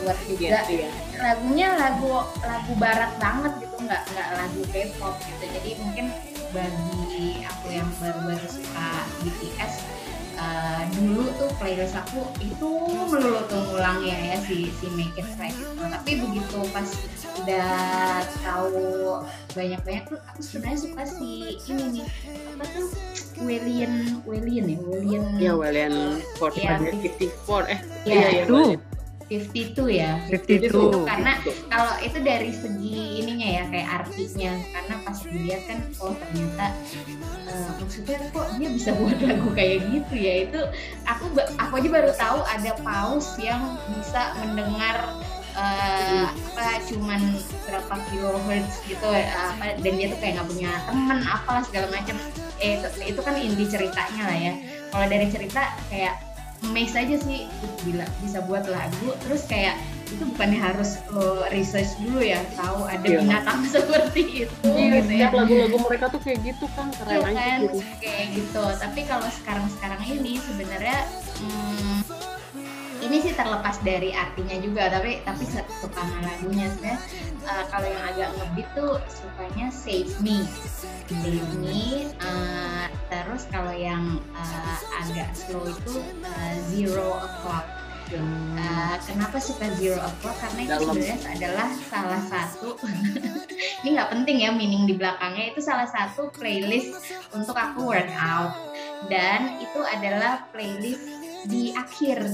buat 0.00 0.18
juga. 0.24 0.48
Iya, 0.48 0.60
iya. 0.72 0.88
Lagunya 1.20 1.68
lagu 1.76 2.12
lagu 2.40 2.72
barat 2.80 3.12
banget 3.20 3.52
gitu 3.60 3.76
nggak 3.84 4.02
nggak 4.16 4.28
lagu 4.32 4.60
K-pop 4.72 5.14
gitu. 5.20 5.44
Jadi 5.44 5.70
mungkin 5.76 6.06
bagi 6.54 7.42
aku 7.44 7.66
yang 7.68 7.90
baru-baru 8.00 8.46
suka 8.48 8.88
BTS 9.20 9.83
uh, 10.44 10.82
dulu 10.92 11.24
tuh 11.40 11.50
playlist 11.56 11.96
aku 11.96 12.28
itu 12.44 12.70
melulu 13.08 13.40
tuh 13.48 13.60
ngulang 13.72 14.04
ya 14.04 14.16
ya 14.34 14.36
si 14.44 14.68
si 14.68 14.86
Make 14.92 15.16
It 15.24 15.28
Right 15.40 15.56
itu. 15.56 15.72
Tapi 15.80 16.10
begitu 16.20 16.58
pas 16.70 16.88
udah 17.40 17.70
tahu 18.44 18.78
banyak-banyak 19.56 20.04
tuh 20.06 20.18
aku 20.28 20.40
sebenarnya 20.44 20.78
suka 20.84 21.02
si 21.08 21.58
ini 21.66 21.84
nih 22.00 22.04
apa 22.54 22.64
tuh 22.70 22.86
William 23.42 24.22
William 24.22 24.64
ya? 24.70 24.78
William 24.78 25.24
ya 25.42 25.52
William 25.58 25.94
44 26.38 26.54
ya, 26.62 26.74
54 26.78 27.74
eh 27.74 27.80
ya, 28.06 28.14
iya, 28.14 28.28
iya, 28.30 28.42
iya 28.46 28.93
52 29.28 29.88
ya. 29.88 30.20
52, 30.28 31.04
52. 31.04 31.08
karena 31.08 31.32
kalau 31.72 31.94
itu 32.04 32.18
dari 32.20 32.50
segi 32.52 33.24
ininya 33.24 33.48
ya 33.48 33.64
kayak 33.72 33.88
artinya 34.04 34.52
karena 34.72 34.94
pas 35.00 35.18
dilihat 35.24 35.62
kan 35.64 35.78
oh 36.04 36.12
ternyata 36.12 36.66
uh, 37.48 37.70
maksudnya 37.80 38.18
kok 38.30 38.46
dia 38.60 38.68
bisa 38.68 38.90
buat 39.00 39.18
lagu 39.24 39.48
kayak 39.56 39.76
gitu 39.88 40.14
ya. 40.14 40.34
Itu 40.44 40.60
aku 41.08 41.24
aku 41.56 41.72
aja 41.80 41.88
baru 41.88 42.10
tahu 42.12 42.38
ada 42.44 42.72
paus 42.84 43.28
yang 43.40 43.80
bisa 43.96 44.36
mendengar 44.44 44.96
uh, 45.56 46.28
apa 46.28 46.84
cuman 46.84 47.20
berapa 47.64 47.94
kilohertz 48.12 48.84
gitu 48.84 49.08
apa 49.08 49.80
dan 49.80 49.92
dia 49.96 50.06
tuh 50.12 50.18
kayak 50.20 50.32
nggak 50.36 50.48
punya 50.52 50.70
temen 50.84 51.18
apalah 51.24 51.64
segala 51.64 51.86
macam. 51.88 52.16
Eh 52.60 52.76
itu, 52.76 52.88
itu 53.16 53.20
kan 53.24 53.34
inti 53.40 53.64
ceritanya 53.66 54.22
lah 54.28 54.38
ya. 54.38 54.52
Kalau 54.92 55.06
dari 55.08 55.26
cerita 55.32 55.74
kayak 55.90 56.33
amazed 56.68 56.96
aja 56.96 57.16
sih 57.20 57.46
bila 57.84 58.04
bisa 58.24 58.40
buat 58.44 58.64
lagu 58.68 59.12
terus 59.24 59.44
kayak 59.44 59.76
itu 60.12 60.24
bukannya 60.30 60.60
harus 60.60 61.00
lo 61.10 61.42
research 61.50 61.98
dulu 61.98 62.22
ya 62.22 62.38
tahu 62.54 62.86
ada 62.86 63.02
yeah. 63.02 63.20
binatang 63.24 63.60
seperti 63.74 64.46
itu 64.46 64.68
yeah, 64.68 65.00
gitu 65.02 65.12
ya 65.16 65.28
lagu-lagu 65.32 65.78
mereka 65.84 66.06
tuh 66.12 66.20
kayak 66.22 66.38
gitu 66.44 66.66
kan 66.78 66.88
keren 66.94 67.18
yeah, 67.18 67.32
kan? 67.34 67.58
gitu. 67.66 67.78
kayak 67.98 68.26
gitu 68.36 68.64
tapi 68.78 69.00
kalau 69.08 69.28
sekarang-sekarang 69.42 70.00
ini 70.06 70.32
sebenarnya 70.38 70.98
hmm, 71.42 71.98
ini 73.04 73.16
sih 73.20 73.32
terlepas 73.36 73.76
dari 73.84 74.10
artinya 74.16 74.56
juga 74.64 74.88
tapi 74.88 75.20
tapi 75.22 75.44
suka 75.52 76.02
lagunya 76.24 76.72
saya 76.80 76.96
uh, 77.44 77.64
kalau 77.68 77.88
yang 77.88 78.04
agak 78.08 78.28
ngebit 78.40 78.68
tuh 78.72 78.94
sukanya 79.12 79.68
Save 79.68 80.12
Me. 80.24 80.40
Save 81.08 81.52
Me 81.60 82.08
uh, 82.24 82.88
terus 83.12 83.44
kalau 83.52 83.72
yang 83.76 84.20
uh, 84.32 84.78
agak 85.04 85.28
slow 85.36 85.68
itu 85.68 86.00
uh, 86.24 86.54
Zero 86.72 87.20
O'Clock. 87.20 87.66
Uh, 88.14 88.94
kenapa 89.04 89.42
suka 89.42 89.68
Zero 89.76 90.00
O'Clock? 90.00 90.36
Karena 90.40 90.60
itu 90.64 90.76
sebenarnya 90.86 91.18
adalah 91.34 91.68
salah 91.88 92.22
satu 92.24 92.78
ini 93.82 93.88
nggak 93.96 94.10
penting 94.12 94.36
ya 94.44 94.50
meaning 94.54 94.88
di 94.88 94.94
belakangnya. 94.96 95.52
Itu 95.52 95.60
salah 95.60 95.88
satu 95.88 96.32
playlist 96.32 96.96
untuk 97.36 97.56
aku 97.56 97.84
workout. 97.84 98.56
Dan 99.12 99.60
itu 99.60 99.80
adalah 99.84 100.48
playlist 100.48 101.04
di 101.44 101.76
akhir 101.76 102.24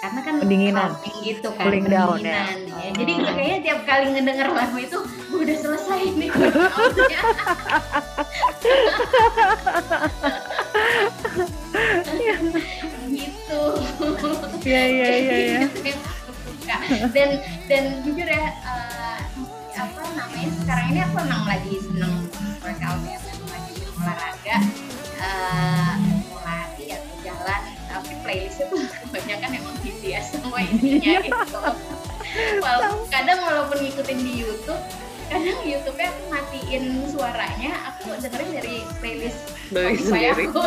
karena 0.00 0.20
kan 0.22 0.34
pendinginan 0.40 0.90
gitu 1.24 1.48
kan 1.56 1.64
cooling 1.66 1.88
down 1.88 2.20
ya. 2.20 2.46
ya. 2.52 2.90
jadi 2.94 3.12
kayaknya 3.32 3.58
tiap 3.64 3.80
kali 3.88 4.06
ngedenger 4.12 4.48
lagu 4.52 4.76
itu 4.76 4.98
gue 5.02 5.38
udah 5.40 5.56
selesai 5.56 6.02
nih 6.14 6.30
gitu 13.10 13.62
iya 14.66 14.82
iya 14.84 15.10
iya 15.16 15.36
ya. 15.46 16.76
dan 17.14 17.30
dan 17.70 17.84
jujur 18.02 18.26
ya 18.26 18.52
uh, 18.66 19.18
apa 19.76 20.02
namanya 20.16 20.48
sekarang 20.60 20.86
ini 20.92 21.00
aku 21.04 21.16
emang 21.22 21.44
lagi 21.46 21.72
seneng 21.80 22.14
workout 22.60 23.00
ya 23.06 23.18
lagi 23.22 23.74
olahraga 23.96 24.56
uh, 25.20 25.92
mau 26.28 26.38
lari 26.42 26.86
atau 26.92 27.16
jalan 27.22 27.62
tapi 27.86 28.12
playlistnya 28.24 28.66
tuh 28.68 28.82
kebanyakan 29.16 29.50
emang 29.56 29.76
BTS 29.80 30.24
semua 30.36 30.58
intinya 30.60 31.14
gitu. 31.24 31.60
Walaupun 32.60 33.08
kadang 33.08 33.40
walaupun 33.40 33.80
ngikutin 33.80 34.18
di 34.20 34.32
YouTube 34.44 34.82
kadang 35.26 35.58
YouTube-nya 35.66 36.06
aku 36.14 36.22
matiin 36.30 36.84
suaranya 37.10 37.72
aku 37.90 38.14
dengerin 38.22 38.50
dari 38.62 38.76
playlist 39.02 39.40
Spotify 39.66 40.30
aku. 40.30 40.62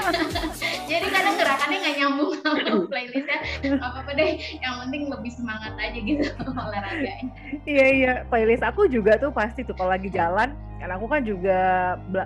jadi 0.90 1.06
kadang 1.12 1.34
gerakannya 1.36 1.76
nggak 1.84 1.96
nyambung 2.00 2.32
sama 2.40 2.88
playlistnya. 2.88 3.38
Apa 3.76 4.06
apa 4.06 4.10
deh 4.16 4.40
yang 4.62 4.74
penting 4.86 5.12
lebih 5.12 5.32
semangat 5.36 5.76
aja 5.76 5.98
gitu 5.98 6.24
olahraganya. 6.64 7.28
Iya 7.68 7.86
iya. 7.92 8.12
Playlist 8.32 8.64
aku 8.64 8.88
juga 8.88 9.20
tuh 9.20 9.34
pasti 9.34 9.66
tuh 9.66 9.76
kalau 9.76 9.92
lagi 9.92 10.08
jalan 10.08 10.56
karena 10.80 10.98
aku 10.98 11.06
kan 11.06 11.22
juga 11.22 11.60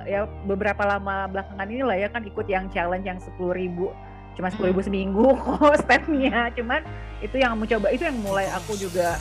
ya 0.07 0.25
beberapa 0.47 0.87
lama 0.87 1.29
belakangan 1.29 1.69
ini 1.69 1.83
lah 1.85 1.99
ya 1.99 2.09
kan 2.09 2.25
ikut 2.25 2.47
yang 2.49 2.71
challenge 2.73 3.05
yang 3.05 3.21
sepuluh 3.21 3.53
ribu 3.53 3.93
cuma 4.37 4.53
sepuluh 4.53 4.71
ribu 4.71 4.83
seminggu 4.85 5.27
kok 5.43 5.75
stepnya. 5.83 6.53
Cuman 6.53 6.85
itu 7.25 7.37
yang 7.41 7.57
mencoba 7.57 7.89
itu 7.91 8.05
yang 8.05 8.19
mulai 8.21 8.47
aku 8.53 8.77
juga 8.77 9.17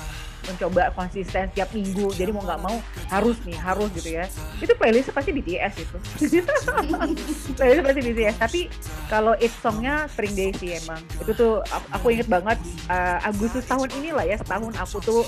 mencoba 0.46 0.94
konsisten 0.94 1.50
setiap 1.50 1.74
minggu. 1.74 2.14
Jadi 2.14 2.30
mau 2.30 2.46
nggak 2.46 2.62
mau 2.62 2.78
harus 3.10 3.38
nih 3.44 3.58
harus 3.58 3.90
gitu 3.98 4.10
ya. 4.14 4.30
Itu 4.62 4.78
playlist 4.78 5.10
pasti 5.10 5.34
BTS 5.34 5.74
itu. 5.82 5.98
Playlist 7.58 7.84
pasti 7.84 8.02
BTS 8.06 8.36
tapi 8.38 8.62
kalau 9.10 9.34
it 9.42 9.50
songnya 9.60 10.06
Spring 10.12 10.38
Day 10.38 10.54
sih 10.54 10.78
emang. 10.78 11.02
Itu 11.18 11.34
tuh 11.34 11.54
aku, 11.90 12.14
inget 12.14 12.30
banget 12.30 12.62
uh, 12.88 13.18
Agustus 13.26 13.66
tahun 13.66 13.90
ini 13.98 14.14
lah 14.14 14.26
ya 14.28 14.38
setahun 14.38 14.74
aku 14.78 14.98
tuh 15.02 15.24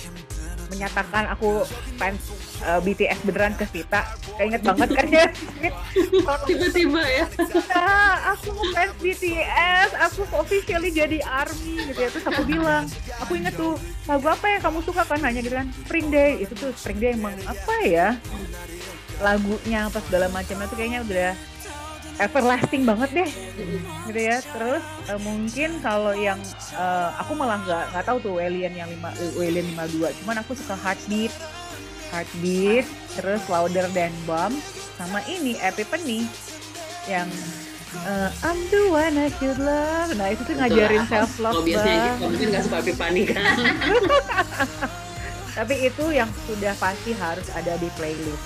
menyatakan 0.67 1.29
aku 1.31 1.63
fans 1.95 2.21
uh, 2.63 2.77
eh, 2.77 2.79
BTS 2.83 3.19
beneran 3.23 3.53
ke 3.55 3.65
Sita. 3.67 4.03
Keinget 4.37 4.61
banget 4.63 4.89
kan 4.93 5.07
ya. 5.09 5.27
Tiba-tiba 6.47 7.01
ya. 7.01 7.25
Nah, 7.71 8.35
aku 8.35 8.51
fans 8.75 8.95
BTS, 8.99 9.89
aku 9.97 10.21
officially 10.37 10.89
jadi 10.93 11.19
ARMY 11.23 11.91
gitu 11.93 11.99
ya. 11.99 12.09
Terus 12.11 12.25
aku 12.27 12.41
bilang, 12.45 12.83
aku 13.19 13.31
inget 13.35 13.55
tuh 13.55 13.75
lagu 14.07 14.27
apa 14.27 14.45
yang 14.47 14.61
kamu 14.63 14.79
suka 14.83 15.03
kan 15.03 15.19
hanya 15.23 15.39
gitu 15.43 15.55
kan 15.55 15.67
Spring 15.85 16.07
Day. 16.11 16.43
Itu 16.43 16.53
tuh 16.55 16.71
Spring 16.75 16.99
Day 16.99 17.11
emang 17.15 17.35
apa 17.47 17.75
ya? 17.83 18.15
Lagunya 19.23 19.89
apa 19.89 19.99
segala 20.05 20.29
macamnya 20.29 20.69
tuh 20.69 20.77
kayaknya 20.77 21.01
udah 21.01 21.31
everlasting 22.17 22.83
banget 22.83 23.09
deh 23.23 23.29
gitu 24.09 24.19
ya 24.19 24.41
terus 24.41 24.83
uh, 25.09 25.19
mungkin 25.21 25.77
kalau 25.85 26.13
yang 26.17 26.41
uh, 26.73 27.13
aku 27.21 27.37
malah 27.37 27.61
nggak 27.61 27.83
nggak 27.93 28.05
tahu 28.05 28.17
tuh 28.21 28.35
alien 28.41 28.73
yang 28.73 28.89
lima 28.89 29.13
alien 29.37 29.65
lima 29.73 29.85
dua 29.93 30.09
cuman 30.23 30.41
aku 30.41 30.57
suka 30.57 30.73
heartbeat 30.73 31.33
heartbeat 32.09 32.85
terus 33.19 33.41
louder 33.45 33.85
than 33.93 34.13
bomb 34.25 34.57
sama 34.97 35.21
ini 35.29 35.59
epiphany 35.61 36.25
yang 37.05 37.29
uh, 38.05 38.29
I'm 38.43 38.59
the 38.69 38.91
one 38.91 39.15
I 39.15 39.29
should 39.39 39.57
love. 39.61 40.11
Nah 40.17 40.33
itu 40.33 40.41
tuh 40.43 40.55
ngajarin 40.59 41.05
self 41.07 41.39
love. 41.39 41.61
Kalau 41.61 41.65
biasanya 41.65 42.01
gitu, 42.17 42.25
mungkin 42.27 42.47
nggak 42.51 42.63
suka 42.67 42.77
Pipani 42.83 43.23
kan. 43.31 43.41
Tapi 45.57 45.75
itu 45.89 46.05
yang 46.13 46.29
sudah 46.45 46.73
pasti 46.77 47.11
harus 47.17 47.47
ada 47.55 47.79
di 47.81 47.89
playlist. 47.97 48.45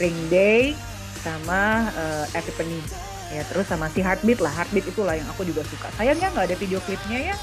Ring 0.00 0.18
Day 0.28 0.74
sama 1.20 1.92
uh, 1.92 2.24
Epiphany 2.32 2.80
ya 3.32 3.42
terus 3.48 3.64
sama 3.68 3.88
si 3.92 4.04
Heartbeat 4.04 4.40
lah. 4.40 4.52
Heartbeat 4.52 4.88
itulah 4.88 5.16
yang 5.16 5.28
aku 5.28 5.44
juga 5.44 5.64
suka. 5.68 5.88
Sayangnya 5.96 6.32
nggak 6.32 6.46
ada 6.52 6.56
video 6.56 6.80
klipnya 6.84 7.32
ya. 7.32 7.36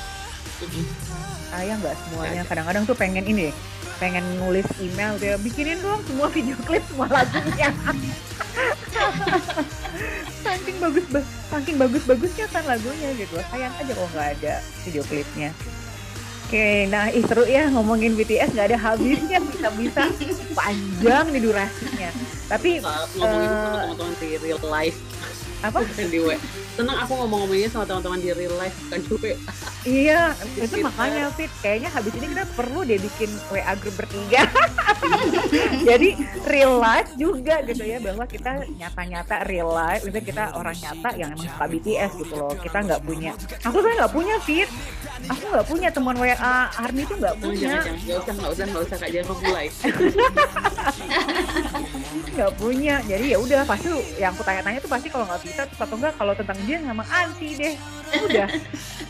Sayang 1.49 1.81
nggak 1.81 1.97
semuanya. 2.07 2.41
Kadang-kadang 2.45 2.85
tuh 2.85 2.97
pengen 2.97 3.25
ini 3.25 3.49
pengen 3.99 4.23
nulis 4.39 4.63
email 4.79 5.19
dia 5.19 5.35
bikinin 5.35 5.75
dong 5.83 5.99
semua 6.07 6.31
video 6.31 6.55
klip 6.63 6.79
semua 6.87 7.11
lagunya. 7.11 7.69
Saking 10.45 10.77
bagus 10.79 11.05
saking 11.51 11.75
bagus 11.75 12.03
bagusnya 12.07 12.47
kan 12.53 12.63
lagunya 12.69 13.11
gitu. 13.17 13.35
Sayang 13.49 13.73
aja 13.75 13.91
kalau 13.91 14.09
nggak 14.13 14.29
ada 14.39 14.53
video 14.85 15.03
klipnya 15.09 15.51
Oke, 16.49 16.89
nah 16.89 17.13
ih 17.13 17.21
seru 17.29 17.45
ya 17.45 17.69
ngomongin 17.69 18.17
BTS 18.17 18.57
nggak 18.57 18.73
ada 18.73 18.79
habisnya 18.81 19.37
bisa-bisa 19.37 20.09
panjang 20.57 21.29
nih 21.29 21.45
durasinya. 21.45 22.09
Tapi 22.49 22.81
uh, 22.81 23.05
ngomongin 23.21 23.51
uh, 23.53 23.61
teman-teman 23.93 24.13
di 24.17 24.29
real 24.41 24.57
life 24.65 24.97
apa? 25.61 25.83
Bukan 25.83 26.07
di 26.09 26.19
WA 26.23 26.39
seneng 26.79 26.95
aku 26.95 27.11
ngomong-ngomonginnya 27.11 27.71
sama 27.75 27.83
teman-teman 27.83 28.23
di 28.23 28.31
real 28.31 28.55
life 28.55 28.71
bukan 28.87 28.99
di 29.03 29.35
iya 29.83 30.31
itu 30.55 30.79
makanya 30.79 31.27
Fit. 31.35 31.51
Kayaknya 31.59 31.89
habis 31.91 32.15
ini 32.15 32.31
kita 32.31 32.47
perlu 32.55 32.87
deh 32.87 32.95
bikin 32.95 33.27
WA 33.51 33.73
grup 33.75 33.99
bertiga. 33.99 34.47
Jadi 35.87 36.15
real 36.47 36.79
life 36.79 37.11
juga 37.19 37.59
gitu 37.67 37.83
ya 37.83 37.99
bahwa 37.99 38.23
kita 38.23 38.63
nyata-nyata 38.79 39.43
real 39.43 39.67
life. 39.67 40.07
Misalnya 40.07 40.23
kita 40.23 40.43
orang 40.55 40.75
nyata 40.79 41.09
yang 41.19 41.29
emang 41.35 41.51
suka 41.51 41.65
BTS 41.67 42.11
gitu 42.15 42.33
loh. 42.39 42.55
Kita 42.55 42.77
nggak 42.79 43.01
punya. 43.03 43.35
Aku 43.67 43.83
kan 43.83 43.91
nggak 43.99 44.13
punya 44.15 44.35
Fit. 44.39 44.71
Aku 45.27 45.43
nggak 45.51 45.67
punya 45.67 45.89
teman 45.91 46.15
WA 46.15 46.55
Army 46.79 47.03
itu 47.03 47.13
nggak 47.19 47.35
punya. 47.43 47.83
jangan, 47.83 48.23
usah 48.23 48.33
nggak 48.39 48.51
usah 48.55 48.65
nggak 48.71 48.83
usah 48.87 48.97
kak 49.03 49.09
jangan 49.11 49.35
mulai 49.43 49.67
nggak 52.39 52.53
punya. 52.55 52.95
Jadi 53.03 53.25
ya 53.35 53.37
udah 53.43 53.67
pasti 53.67 53.91
yang 54.15 54.31
aku 54.31 54.47
tanya-tanya 54.47 54.79
tuh 54.79 54.91
pasti 54.91 55.07
kalau 55.11 55.27
nggak 55.27 55.43
bisa 55.49 55.65
atau 55.65 55.97
enggak 55.97 56.13
kalau 56.15 56.33
tentang 56.37 56.57
dia 56.69 56.77
sama 56.79 57.03
anti 57.09 57.49
deh. 57.57 57.75
Udah. 58.29 58.49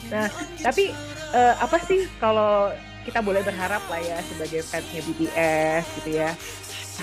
Nah 0.09 0.25
tapi 0.65 0.89
uh, 1.37 1.53
apa 1.61 1.77
sih 1.85 2.09
kalau 2.17 2.73
kita 3.05 3.21
boleh 3.21 3.45
berharap 3.45 3.85
lah 3.85 4.01
ya 4.01 4.17
sebagai 4.25 4.65
fansnya 4.65 5.05
BTS 5.05 5.83
gitu 6.01 6.09
ya? 6.17 6.33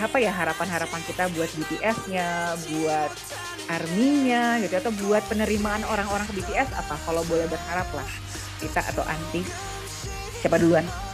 Apa 0.02 0.18
ya 0.18 0.34
harapan-harapan 0.34 1.00
kita 1.06 1.30
buat 1.30 1.46
BTS-nya, 1.54 2.58
buat 2.66 3.12
arminya 3.70 4.58
gitu 4.58 4.74
atau 4.74 4.90
buat 5.06 5.22
penerimaan 5.30 5.86
orang-orang 5.86 6.26
ke 6.26 6.42
BTS 6.42 6.74
apa? 6.74 6.98
Kalau 7.06 7.22
boleh 7.30 7.46
berharap 7.46 7.86
lah 7.94 8.08
kita 8.58 8.82
atau 8.90 9.06
anti. 9.06 9.46
Siapa 10.42 10.58
duluan? 10.58 11.05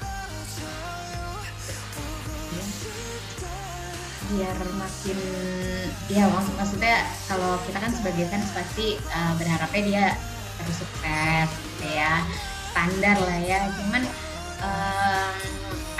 Biar 4.33 4.57
makin 4.81 5.19
ya 6.09 6.25
maksud 6.29 6.55
maksudnya 6.57 7.05
kalau 7.29 7.61
kita 7.69 7.79
kan 7.79 7.93
sebagai 7.93 8.25
fans 8.33 8.49
pasti 8.57 8.97
uh, 9.13 9.33
berharapnya 9.37 9.83
dia 9.85 10.07
terus 10.63 10.77
sukses 10.81 11.49
gitu 11.51 11.87
ya. 11.93 12.23
Standar 12.73 13.17
lah 13.21 13.41
ya. 13.45 13.61
Cuman 13.77 14.03
um, 14.65 15.33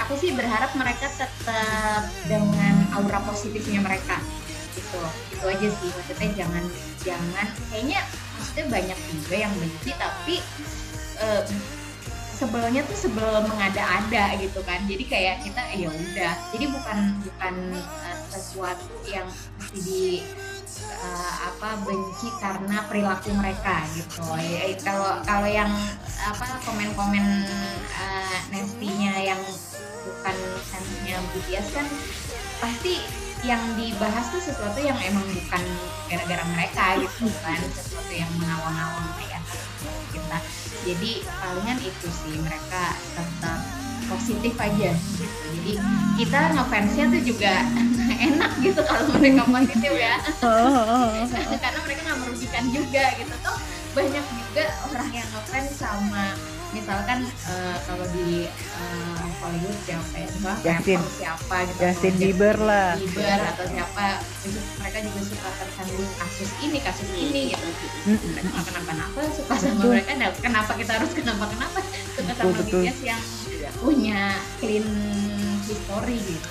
aku 0.01 0.13
sih 0.17 0.33
berharap 0.33 0.73
mereka 0.73 1.05
tetap 1.13 2.03
dengan 2.25 2.89
aura 2.97 3.21
positifnya 3.29 3.83
mereka 3.83 4.17
gitu. 4.73 5.01
Itu 5.37 5.45
aja 5.45 5.67
sih. 5.69 5.89
Maksudnya 5.93 6.29
jangan 6.33 6.63
jangan 7.03 7.47
kayaknya 7.69 8.01
maksudnya 8.39 8.65
banyak 8.71 8.99
juga 9.13 9.35
yang 9.37 9.53
benci 9.59 9.91
tapi 9.99 10.35
uh, 11.21 11.43
sebelnya 12.33 12.81
tuh 12.89 12.97
sebel 12.97 13.45
mengada-ada 13.45 14.33
gitu 14.41 14.59
kan. 14.65 14.81
Jadi 14.89 15.03
kayak 15.05 15.45
kita 15.45 15.61
ya 15.77 15.89
udah. 15.93 16.33
Jadi 16.57 16.65
bukan 16.73 16.97
bukan 17.21 17.55
uh, 17.77 18.12
sesuatu 18.33 18.89
yang 19.05 19.29
mesti 19.61 19.79
di 19.85 20.03
uh, 20.97 21.35
apa 21.53 21.77
benci 21.85 22.33
karena 22.41 22.81
perilaku 22.89 23.29
mereka 23.37 23.85
gitu. 23.93 24.25
Ya, 24.41 24.73
kalau 24.81 25.21
kalau 25.21 25.45
yang 25.45 25.69
apa 26.25 26.57
komen-komen 26.65 27.25
uh, 27.93 28.37
yang 29.23 29.39
bukan 30.03 30.35
fansnya 30.67 31.17
BTS 31.31 31.67
kan 31.71 31.87
pasti 32.59 32.99
yang 33.43 33.59
dibahas 33.75 34.31
tuh 34.31 34.39
sesuatu 34.39 34.79
yang 34.79 34.95
emang 35.03 35.23
bukan 35.31 35.63
gara-gara 36.07 36.43
mereka 36.55 36.85
gitu 36.99 37.27
kan 37.43 37.59
sesuatu 37.75 38.11
yang 38.11 38.31
mengawang-awang 38.39 39.07
kayak 39.19 39.41
kita 40.11 40.37
jadi 40.83 41.11
palingan 41.39 41.79
itu 41.83 42.07
sih 42.07 42.35
mereka 42.39 42.95
tetap 43.15 43.59
positif 44.13 44.53
aja. 44.61 44.91
Gitu 44.93 45.43
jadi 45.63 45.79
kita 46.19 46.39
ngefansnya 46.59 47.05
tuh 47.07 47.21
juga 47.23 47.53
enak 48.27 48.51
gitu 48.59 48.81
kalau 48.83 49.07
mereka 49.15 49.43
positif 49.47 49.91
ya. 49.95 50.15
Karena 51.63 51.79
mereka 51.87 52.01
nggak 52.03 52.19
merugikan 52.19 52.65
juga 52.75 53.03
gitu. 53.15 53.33
Tuh 53.39 53.57
banyak 53.95 54.25
juga 54.27 54.65
orang 54.91 55.09
yang 55.15 55.27
ngefans 55.31 55.71
sama 55.79 56.35
misalkan 56.73 57.29
uh, 57.45 57.77
kalau 57.85 58.01
di 58.17 58.49
uh, 58.49 59.23
Hollywood 59.37 59.77
siapa 59.85 60.25
ya 60.25 60.27
Justin. 60.65 60.99
siapa 61.15 61.55
gitu. 61.69 61.79
Justin 61.79 62.13
Bieber 62.17 62.57
lah. 62.57 62.97
Bieber 62.97 63.39
atau 63.53 63.65
siapa 63.69 64.05
mereka 64.81 64.97
juga 65.05 65.19
suka 65.21 65.49
tersandung 65.61 66.11
kasus 66.17 66.49
ini 66.65 66.77
kasus 66.81 67.09
ini 67.13 67.41
gitu. 67.53 67.67
Mereka 68.09 68.59
kenapa-napa 68.67 69.21
suka 69.31 69.53
sama 69.53 69.85
mereka 69.85 70.11
nah, 70.17 70.33
kenapa 70.41 70.71
kita 70.75 70.91
harus 70.97 71.11
kenapa-kenapa? 71.13 71.77
Suka 72.17 72.33
sama 72.33 72.51
BTS 72.57 72.99
yang 73.05 73.21
punya 73.79 74.35
clean 74.59 74.87
history 75.63 76.17
gitu. 76.19 76.47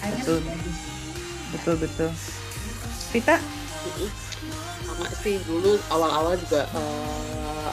Betul. 0.00 0.40
betul 1.50 1.74
betul. 1.82 2.10
Rita 3.10 3.36
sama 4.86 5.06
sih 5.24 5.40
dulu 5.48 5.80
awal-awal 5.88 6.36
juga 6.36 6.68
uh, 6.76 7.70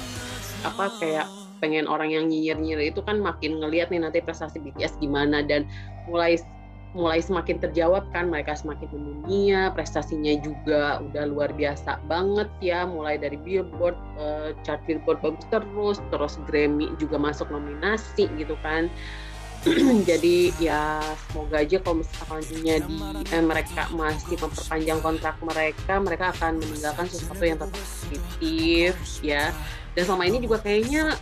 apa 0.64 0.86
kayak 1.00 1.28
pengen 1.58 1.90
orang 1.90 2.14
yang 2.14 2.26
nyinyir-nyinyir 2.30 2.94
itu 2.94 3.02
kan 3.02 3.18
makin 3.18 3.58
ngelihat 3.58 3.90
nih 3.90 4.02
nanti 4.02 4.22
prestasi 4.22 4.62
BTS 4.62 5.02
gimana 5.02 5.42
dan 5.42 5.66
mulai 6.06 6.38
mulai 6.98 7.22
semakin 7.22 7.62
terjawab 7.62 8.10
kan 8.10 8.34
mereka 8.34 8.58
semakin 8.58 8.90
mendunia 8.90 9.70
prestasinya 9.70 10.34
juga 10.42 10.98
udah 11.06 11.24
luar 11.30 11.54
biasa 11.54 12.02
banget 12.10 12.50
ya 12.58 12.90
mulai 12.90 13.22
dari 13.22 13.38
Billboard 13.38 13.94
uh, 14.18 14.58
chart 14.66 14.82
Billboard 14.90 15.22
bagus 15.22 15.46
terus 15.54 15.98
terus 16.10 16.34
Grammy 16.50 16.90
juga 16.98 17.22
masuk 17.22 17.54
nominasi 17.54 18.26
gitu 18.42 18.58
kan. 18.66 18.90
Jadi 20.10 20.54
ya 20.62 21.02
semoga 21.28 21.60
aja 21.62 21.78
kalau 21.82 22.02
misalkan 22.02 22.40
di 22.46 22.72
eh, 23.34 23.44
mereka 23.44 23.90
masih 23.94 24.38
memperpanjang 24.38 25.00
kontrak 25.02 25.36
mereka 25.42 25.94
mereka 25.98 26.26
akan 26.34 26.62
meninggalkan 26.62 27.06
sesuatu 27.10 27.44
yang 27.44 27.58
tetap 27.58 27.74
positif 27.74 28.94
ya 29.26 29.50
dan 29.98 30.06
selama 30.06 30.30
ini 30.30 30.38
juga 30.46 30.62
kayaknya 30.62 31.18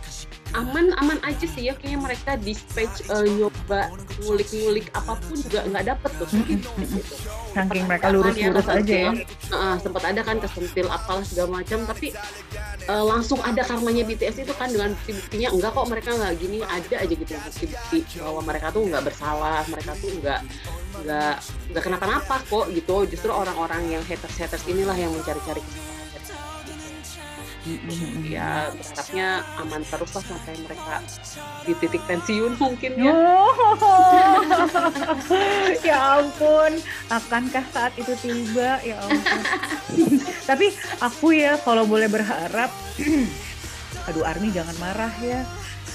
aman 0.52 0.92
aman 1.00 1.16
aja 1.24 1.48
sih 1.48 1.64
ya. 1.64 1.72
Kayaknya 1.80 2.00
mereka 2.04 2.30
dispatch 2.36 3.08
uh, 3.08 3.24
nyoba 3.24 3.88
ngulik-ngulik 4.20 4.92
apa 4.92 5.16
pun 5.16 5.36
juga 5.40 5.64
nggak 5.64 5.96
dapet 5.96 6.10
tuh. 6.20 6.28
Gitu. 6.44 6.68
saking 7.56 7.88
mereka 7.88 8.12
lurus-lurus 8.12 8.68
aja 8.68 8.94
ya. 9.08 9.12
uh, 9.56 9.80
sempat 9.80 10.12
ada 10.12 10.20
kan 10.20 10.36
kesentil 10.44 10.92
apalah 10.92 11.24
segala 11.24 11.64
macam. 11.64 11.88
Tapi 11.88 12.12
uh, 12.92 13.04
langsung 13.08 13.40
ada 13.40 13.64
karmanya 13.64 14.04
BTS 14.04 14.44
itu 14.44 14.52
kan 14.52 14.68
dengan 14.68 14.92
bukti-buktinya 14.92 15.48
enggak 15.56 15.72
kok 15.72 15.86
mereka 15.88 16.10
nggak 16.12 16.32
gini. 16.36 16.58
Ada 16.60 16.96
aja 17.00 17.14
gitu 17.16 17.32
bukti-bukti 17.32 17.98
bahwa 18.20 18.40
mereka 18.44 18.66
tuh 18.76 18.84
nggak 18.84 19.02
bersalah 19.08 19.64
mereka 19.72 19.96
tuh 19.96 20.12
nggak 20.20 20.40
nggak 21.00 21.34
nggak 21.72 21.82
kenapa-napa 21.82 22.44
kok 22.44 22.68
gitu. 22.76 23.08
Justru 23.08 23.32
orang-orang 23.32 23.88
yang 23.88 24.04
haters-haters 24.04 24.68
inilah 24.68 25.00
yang 25.00 25.08
mencari-cari 25.16 25.64
ya 28.26 28.70
berharapnya 28.70 29.28
aman 29.58 29.82
terus 29.82 30.10
lah 30.14 30.24
sampai 30.24 30.54
mereka 30.62 30.94
di 31.66 31.72
titik 31.82 32.02
pensiun 32.06 32.52
mungkin 32.58 32.90
ya. 32.94 33.10
Oh, 33.10 33.54
ya 35.86 35.98
ampun 36.22 36.78
akankah 37.10 37.66
saat 37.74 37.92
itu 37.98 38.14
tiba? 38.22 38.78
Ya 38.86 38.96
ampun. 39.02 39.40
Tapi 40.50 40.70
aku 41.02 41.34
ya 41.34 41.58
kalau 41.62 41.82
boleh 41.86 42.06
berharap 42.06 42.70
aduh 44.06 44.22
Army 44.22 44.54
jangan 44.54 44.76
marah 44.78 45.12
ya. 45.18 45.42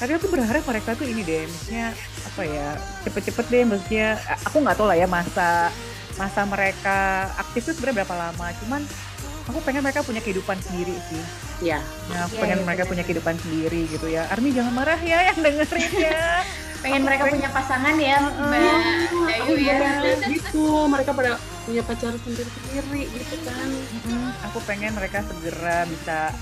Tapi 0.02 0.18
aku 0.18 0.28
berharap 0.34 0.66
mereka 0.66 0.98
tuh 0.98 1.06
ini 1.08 1.22
deh 1.22 1.46
maksudnya 1.46 1.94
apa 2.26 2.42
ya 2.48 2.68
cepet-cepet 3.06 3.46
deh 3.48 3.64
maksudnya 3.70 4.18
aku 4.50 4.60
nggak 4.60 4.76
tahu 4.76 4.88
lah 4.90 4.98
ya 4.98 5.06
masa 5.06 5.70
masa 6.20 6.42
mereka 6.44 7.30
aktif 7.38 7.70
itu 7.70 7.80
sebenarnya 7.80 8.04
berapa 8.04 8.16
lama. 8.18 8.48
Cuman 8.60 8.82
aku 9.52 9.60
pengen 9.68 9.84
mereka 9.84 10.00
punya 10.02 10.24
kehidupan 10.24 10.58
sendiri 10.64 10.96
sih. 11.12 11.22
Ya 11.62 11.84
nah, 12.10 12.26
aku 12.26 12.40
ya, 12.40 12.42
pengen 12.48 12.60
ya, 12.64 12.66
mereka 12.66 12.84
ya. 12.88 12.90
punya 12.90 13.04
kehidupan 13.04 13.36
sendiri 13.38 13.82
gitu 13.92 14.08
ya. 14.08 14.24
Army 14.32 14.50
jangan 14.56 14.74
marah 14.74 15.00
ya 15.04 15.20
yang 15.30 15.40
dengerin 15.44 15.94
ya. 16.00 16.24
Pengen 16.82 17.06
mereka 17.06 17.30
pengen... 17.30 17.38
punya 17.38 17.50
pasangan 17.54 17.96
ya 18.02 18.18
mbak 18.18 18.82
Dayu 19.30 19.56
ya. 19.62 19.78
Gitu. 20.34 20.66
Mereka 20.90 21.14
pada 21.14 21.38
punya 21.62 21.86
pacar 21.86 22.10
sendiri-sendiri 22.18 23.06
gitu 23.06 23.36
kan. 23.46 23.70
Hmm, 24.10 24.34
aku 24.50 24.58
pengen 24.66 24.98
mereka 24.98 25.22
segera 25.22 25.86
bisa 25.86 26.34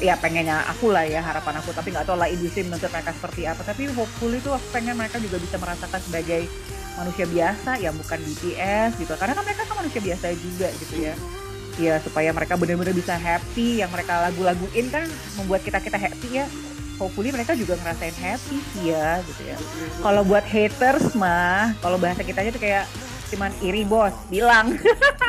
ya 0.00 0.16
pengennya 0.16 0.64
aku 0.72 0.88
lah 0.88 1.04
ya 1.04 1.20
harapan 1.20 1.60
aku. 1.60 1.68
Tapi 1.76 1.92
nggak 1.92 2.08
tahu 2.08 2.16
lah 2.16 2.32
industri 2.32 2.64
menuntut 2.64 2.88
mereka 2.88 3.12
seperti 3.12 3.44
apa. 3.44 3.60
Tapi 3.60 3.92
hopefully 3.92 4.40
itu 4.40 4.48
aku 4.48 4.66
pengen 4.72 4.96
mereka 4.96 5.20
juga 5.20 5.36
bisa 5.36 5.60
merasakan 5.60 6.00
sebagai 6.00 6.48
manusia 6.96 7.28
biasa 7.28 7.70
ya 7.76 7.92
bukan 7.92 8.16
BTS 8.24 8.96
gitu. 9.04 9.12
Karena 9.20 9.36
kan 9.36 9.44
mereka 9.44 9.68
kan 9.68 9.76
manusia 9.84 10.00
biasa 10.00 10.32
juga 10.32 10.72
gitu 10.80 10.96
ya 11.12 11.12
ya 11.76 12.00
supaya 12.00 12.32
mereka 12.32 12.56
benar-benar 12.56 12.96
bisa 12.96 13.14
happy 13.16 13.84
yang 13.84 13.92
mereka 13.92 14.28
lagu-laguin 14.28 14.88
kan 14.88 15.04
membuat 15.36 15.60
kita 15.64 15.78
kita 15.80 15.96
happy 16.00 16.42
ya. 16.42 16.46
Hopefully 16.96 17.28
mereka 17.28 17.52
juga 17.52 17.76
ngerasain 17.76 18.16
happy 18.16 18.56
sih 18.72 18.88
ya 18.88 19.20
gitu 19.28 19.42
ya. 19.44 19.56
Kalau 20.00 20.24
buat 20.24 20.44
haters 20.48 21.12
mah 21.12 21.76
kalau 21.84 22.00
bahasa 22.00 22.24
kita 22.24 22.40
aja 22.40 22.50
tuh 22.52 22.62
kayak 22.64 22.88
cuman 23.32 23.52
iri 23.62 23.82
bos. 23.86 24.14
Bilang. 24.30 24.76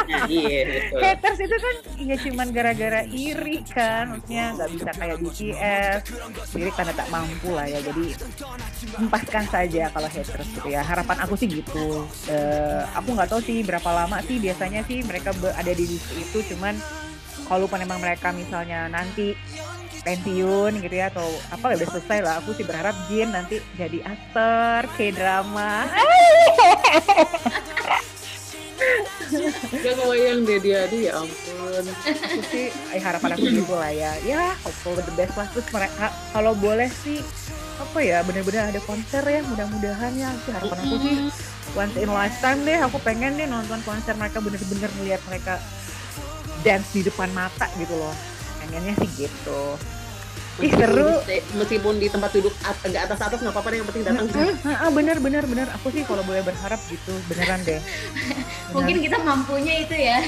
Nah, 0.08 0.24
iya, 0.32 0.88
haters 0.96 1.44
itu 1.44 1.56
kan 1.60 1.76
ya 2.00 2.16
cuman 2.16 2.48
gara-gara 2.56 3.02
iri 3.10 3.60
kan. 3.68 4.16
Maksudnya 4.16 4.46
nggak 4.56 4.70
bisa 4.72 4.90
kayak 4.96 5.18
BTS 5.20 6.00
iri 6.56 6.72
tanda 6.72 6.94
tak 6.96 7.10
mampu 7.12 7.52
lah 7.52 7.68
ya. 7.68 7.80
Jadi 7.84 8.16
empaskan 8.98 9.46
saja 9.52 9.84
kalau 9.92 10.10
haters 10.10 10.48
gitu 10.48 10.68
ya. 10.72 10.82
Harapan 10.86 11.18
aku 11.28 11.36
sih 11.36 11.48
gitu. 11.52 12.08
Uh, 12.32 12.82
aku 12.96 13.14
nggak 13.14 13.30
tahu 13.30 13.42
sih 13.44 13.62
berapa 13.68 13.90
lama 13.92 14.24
sih 14.24 14.40
biasanya 14.40 14.86
sih 14.88 15.04
mereka 15.04 15.36
ada 15.56 15.72
di 15.76 15.86
itu. 15.98 16.40
Cuman 16.54 16.80
kalau 17.48 17.68
memang 17.72 18.00
mereka 18.04 18.32
misalnya 18.36 18.92
nanti 18.92 19.36
pensiun 20.08 20.80
gitu 20.80 20.96
ya 20.96 21.12
atau 21.12 21.28
apa 21.52 21.76
udah 21.76 21.88
selesai 21.92 22.20
lah. 22.24 22.40
Aku 22.40 22.56
sih 22.56 22.64
berharap 22.64 22.96
Jin 23.12 23.36
nanti 23.36 23.60
jadi 23.76 24.00
aktor 24.08 24.88
k 24.96 25.12
drama 25.12 25.84
Gak 29.84 29.94
kebayang 30.00 30.48
deh 30.48 30.60
dia 30.64 30.88
dia 30.88 31.12
ya 31.12 31.20
ampun. 31.20 31.84
Itu 31.84 32.42
sih 32.48 32.72
eh, 32.72 33.02
harapan 33.04 33.36
aku 33.36 33.46
gitu 33.52 33.76
lah 33.76 33.92
ya. 33.92 34.16
Ya 34.24 34.56
hopeful 34.64 34.96
the 34.96 35.12
best 35.20 35.36
lah. 35.36 35.44
Terus 35.52 35.68
mereka 35.76 36.08
kalau 36.32 36.56
boleh 36.56 36.88
sih 37.04 37.20
apa 37.78 38.00
ya 38.02 38.24
benar-benar 38.24 38.72
ada 38.72 38.80
konser 38.88 39.20
ya 39.28 39.44
mudah-mudahan 39.44 40.16
ya. 40.16 40.32
Sih 40.48 40.56
harapan 40.56 40.78
aku 40.88 40.96
sih 41.04 41.16
once 41.76 41.98
in 42.00 42.08
lifetime 42.08 42.64
deh 42.64 42.80
aku 42.80 42.98
pengen 43.04 43.36
deh 43.36 43.50
nonton 43.50 43.84
konser 43.84 44.16
mereka 44.16 44.40
bener-bener 44.40 44.88
melihat 45.04 45.20
mereka 45.28 45.60
dance 46.64 46.96
di 46.96 47.04
depan 47.04 47.28
mata 47.36 47.68
gitu 47.76 47.92
loh. 48.00 48.16
Pengennya 48.64 48.96
sih 49.04 49.28
gitu 49.28 49.76
Ih 50.58 50.72
seru. 50.74 51.22
Meskipun 51.58 52.02
di 52.02 52.08
tempat 52.10 52.34
duduk 52.34 52.54
agak 52.66 53.02
atas 53.10 53.20
atas 53.22 53.40
nggak 53.46 53.54
apa-apa 53.54 53.78
yang 53.78 53.88
penting 53.90 54.04
datang. 54.10 54.26
Ah 54.66 54.90
benar 54.90 55.18
benar 55.22 55.44
benar. 55.46 55.68
Aku 55.78 55.94
sih 55.94 56.02
kalau 56.08 56.26
boleh 56.26 56.42
berharap 56.42 56.82
gitu 56.90 57.14
beneran 57.30 57.62
deh. 57.62 57.78
Bener. 57.78 58.42
Mungkin 58.76 58.96
kita 59.06 59.18
mampunya 59.22 59.74
itu 59.86 59.96
ya. 59.96 60.18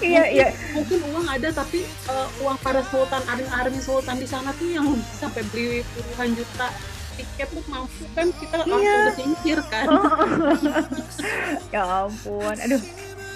iya 0.00 0.22
iya. 0.32 0.48
Mungkin 0.72 0.98
uang 1.12 1.26
ada 1.28 1.48
tapi 1.52 1.84
uh, 2.08 2.28
uang 2.40 2.56
para 2.64 2.80
sultan 2.88 3.20
army 3.28 3.80
sultan 3.80 4.16
di 4.16 4.28
sana 4.28 4.52
tuh 4.56 4.68
yang 4.68 4.88
sampai 5.20 5.44
beli 5.52 5.84
puluhan 5.92 6.32
juta 6.36 6.68
tiket 7.18 7.50
tuh 7.50 7.66
mampu 7.66 8.06
kan 8.14 8.30
kita 8.30 8.62
langsung 8.62 9.34
iya. 9.42 9.58
kan. 9.66 9.86
ya 11.74 12.06
ampun, 12.06 12.54
aduh 12.54 12.78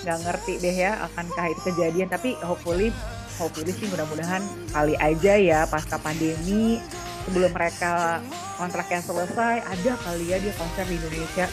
nggak 0.03 0.19
ngerti 0.27 0.53
deh 0.59 0.75
ya 0.75 0.93
akankah 1.07 1.47
itu 1.51 1.61
kejadian 1.71 2.09
tapi 2.11 2.35
hopefully 2.43 2.91
hopefully 3.37 3.73
sih 3.73 3.89
mudah-mudahan 3.89 4.43
kali 4.73 4.95
aja 4.99 5.35
ya 5.39 5.61
pasca 5.69 5.97
pandemi 6.01 6.81
sebelum 7.29 7.51
mereka 7.55 8.19
kontraknya 8.59 9.01
selesai 9.03 9.63
ada 9.63 9.93
kali 10.03 10.25
ya 10.33 10.37
dia 10.43 10.55
konser 10.59 10.85
di 10.89 10.97
Indonesia 10.99 11.47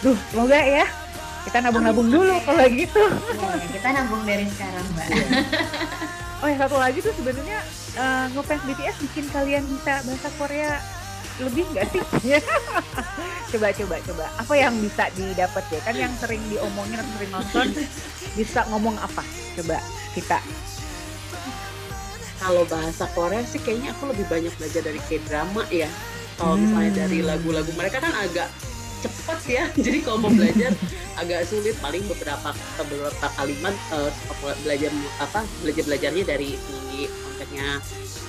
duh 0.00 0.18
semoga 0.32 0.60
ya 0.60 0.86
kita 1.48 1.58
nabung-nabung 1.64 2.08
dulu 2.12 2.36
kalau 2.44 2.64
gitu 2.68 3.04
ya, 3.08 3.68
kita 3.72 3.88
nabung 3.96 4.22
dari 4.28 4.44
sekarang 4.52 4.86
mbak 4.92 5.08
oh 6.40 6.48
ya 6.48 6.56
satu 6.56 6.76
lagi 6.76 6.98
tuh 7.00 7.12
sebenarnya 7.16 7.58
uh, 7.96 8.26
ngefans 8.32 8.62
BTS 8.64 8.96
bikin 9.08 9.26
kalian 9.32 9.64
bisa 9.64 10.04
bahasa 10.04 10.28
Korea 10.36 10.72
lebih 11.40 11.64
nggak 11.72 11.86
sih? 11.88 12.02
coba 13.56 13.68
coba 13.72 13.96
coba. 14.04 14.24
Apa 14.36 14.54
yang 14.60 14.74
bisa 14.76 15.08
didapat 15.16 15.64
ya? 15.72 15.80
Kan 15.82 15.96
yang 15.96 16.12
sering 16.20 16.42
diomongin 16.52 17.00
atau 17.00 17.12
sering 17.16 17.32
nonton 17.32 17.66
bisa 18.36 18.60
ngomong 18.68 18.96
apa? 19.00 19.24
Coba 19.56 19.80
kita. 20.12 20.38
Kalau 22.40 22.64
bahasa 22.64 23.04
Korea 23.12 23.44
sih 23.44 23.60
kayaknya 23.60 23.92
aku 23.92 24.08
lebih 24.08 24.24
banyak 24.32 24.52
belajar 24.56 24.80
dari 24.80 25.00
K-drama 25.04 25.62
ya. 25.68 25.86
Kalau 26.40 26.56
hmm. 26.56 26.62
misalnya 26.64 26.92
dari 27.04 27.18
lagu-lagu 27.20 27.68
mereka 27.76 28.00
kan 28.00 28.16
agak 28.16 28.48
cepat 29.04 29.40
ya. 29.44 29.64
Jadi 29.84 29.98
kalau 30.00 30.24
mau 30.24 30.32
belajar 30.32 30.72
agak 31.20 31.44
sulit. 31.44 31.76
Paling 31.84 32.00
beberapa 32.08 32.56
beberapa 32.80 33.26
kalimat 33.36 33.76
uh, 33.92 34.08
belajar 34.64 34.88
apa 35.20 35.44
belajar 35.60 35.84
belajarnya 35.84 36.24
dari 36.24 36.56
kontennya 37.40 37.80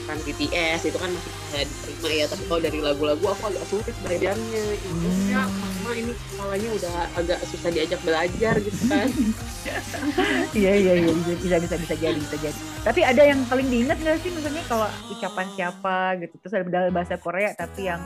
kan 0.06 0.18
BTS 0.22 0.82
itu 0.90 0.98
kan 0.98 1.10
masih 1.12 1.32
bisa 1.32 1.58
diterima 1.66 2.10
ya. 2.10 2.26
Tapi 2.30 2.44
kalau 2.48 2.62
dari 2.62 2.80
lagu-lagu 2.80 3.26
aku 3.26 3.44
agak 3.50 3.64
sulit 3.70 3.96
belajarnya 4.04 4.64
ya 5.32 5.42
mama 5.48 5.92
ini 5.98 6.12
kepalanya 6.14 6.70
udah 6.78 6.96
agak 7.18 7.40
susah 7.50 7.70
diajak 7.74 8.02
belajar 8.06 8.56
gitu 8.62 8.82
kan. 8.90 9.10
Iya 10.58 10.74
iya 10.74 10.94
iya. 11.06 11.14
Bisa 11.14 11.38
bisa 11.38 11.58
bisa 11.62 11.76
bisa 11.78 11.94
jadi 11.94 12.18
bisa 12.18 12.34
jadi. 12.42 12.60
Tapi 12.82 13.06
ada 13.06 13.22
yang 13.22 13.46
paling 13.46 13.70
diingat 13.70 14.02
nggak 14.02 14.18
sih 14.26 14.34
misalnya 14.34 14.66
kalau 14.66 14.90
ucapan 15.14 15.48
siapa 15.54 15.98
gitu? 16.18 16.34
Terus 16.42 16.54
ada 16.58 16.66
dalam 16.66 16.92
bahasa 16.92 17.16
Korea 17.22 17.54
tapi 17.54 17.86
yang 17.86 18.02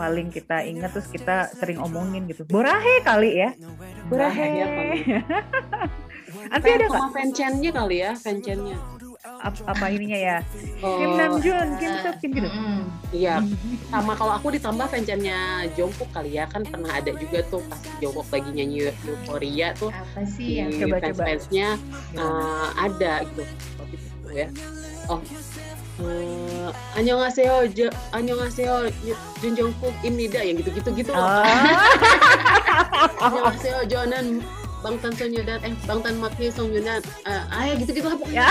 paling 0.00 0.32
kita 0.32 0.64
ingat 0.64 0.96
terus 0.96 1.12
kita 1.12 1.52
sering 1.60 1.76
omongin 1.76 2.24
gitu. 2.24 2.48
Borahe 2.48 3.04
kali 3.04 3.36
ya? 3.36 3.52
Borahe, 4.08 4.46
borahe. 4.48 4.96
Ya, 5.04 5.20
Nanti 6.56 6.68
ada 6.72 6.86
sama 6.88 7.08
fanchannya 7.12 7.70
kali 7.72 7.96
ya, 8.00 8.10
fanchannya 8.16 8.76
apa, 9.38 9.60
apa 9.68 9.84
ininya 9.92 10.18
ya? 10.18 10.38
Oh, 10.80 10.98
Kim 10.98 11.10
Namjoon, 11.14 11.68
Kim 11.76 11.92
Seok 12.02 12.16
Kim 12.20 12.30
gitu. 12.34 12.48
Iya. 13.12 13.44
Sama 13.88 14.12
kalau 14.16 14.32
aku 14.36 14.52
ditambah 14.52 14.86
fansnya 14.88 15.68
Jungkook 15.76 16.10
kali 16.12 16.36
ya 16.36 16.44
kan 16.48 16.64
pernah 16.64 16.92
ada 16.92 17.12
juga 17.16 17.44
tuh 17.48 17.62
pas 17.68 17.80
Jungkook 18.00 18.28
lagi 18.32 18.50
nyanyi 18.52 18.92
Euphoria 19.06 19.72
tuh. 19.76 19.92
Apa 19.92 20.22
sih 20.24 20.60
yang 20.60 20.72
coba 20.76 20.96
fans 21.00 21.18
fansnya 21.18 21.68
uh, 22.16 22.68
ada 22.76 23.24
gitu. 23.28 23.42
Waktu 23.80 23.96
itu 23.96 24.28
ya. 24.32 24.48
Oh. 25.08 25.20
Uh, 25.98 26.70
Annyeonghaseyo, 26.94 27.66
jo, 27.74 27.90
Annyeonghaseyo, 28.14 28.86
Jun 29.42 29.52
Jungkook, 29.58 29.90
Imnida 30.06 30.46
yang 30.46 30.62
gitu-gitu 30.62 30.94
gitu 30.94 31.10
loh. 31.10 31.26
Oh. 31.26 31.42
Annyeonghaseyo, 33.26 33.82
Jonan, 33.90 34.38
Bang 34.78 34.94
Tan 35.02 35.10
Yudan, 35.18 35.58
eh 35.66 35.74
Bang 35.90 36.00
Tan 36.06 36.14
Makni 36.22 36.54
Yudan, 36.54 37.02
uh, 37.26 37.42
ah 37.50 37.66
ya 37.66 37.74
gitu-gitu 37.82 38.06
lah 38.06 38.14
pokoknya. 38.14 38.46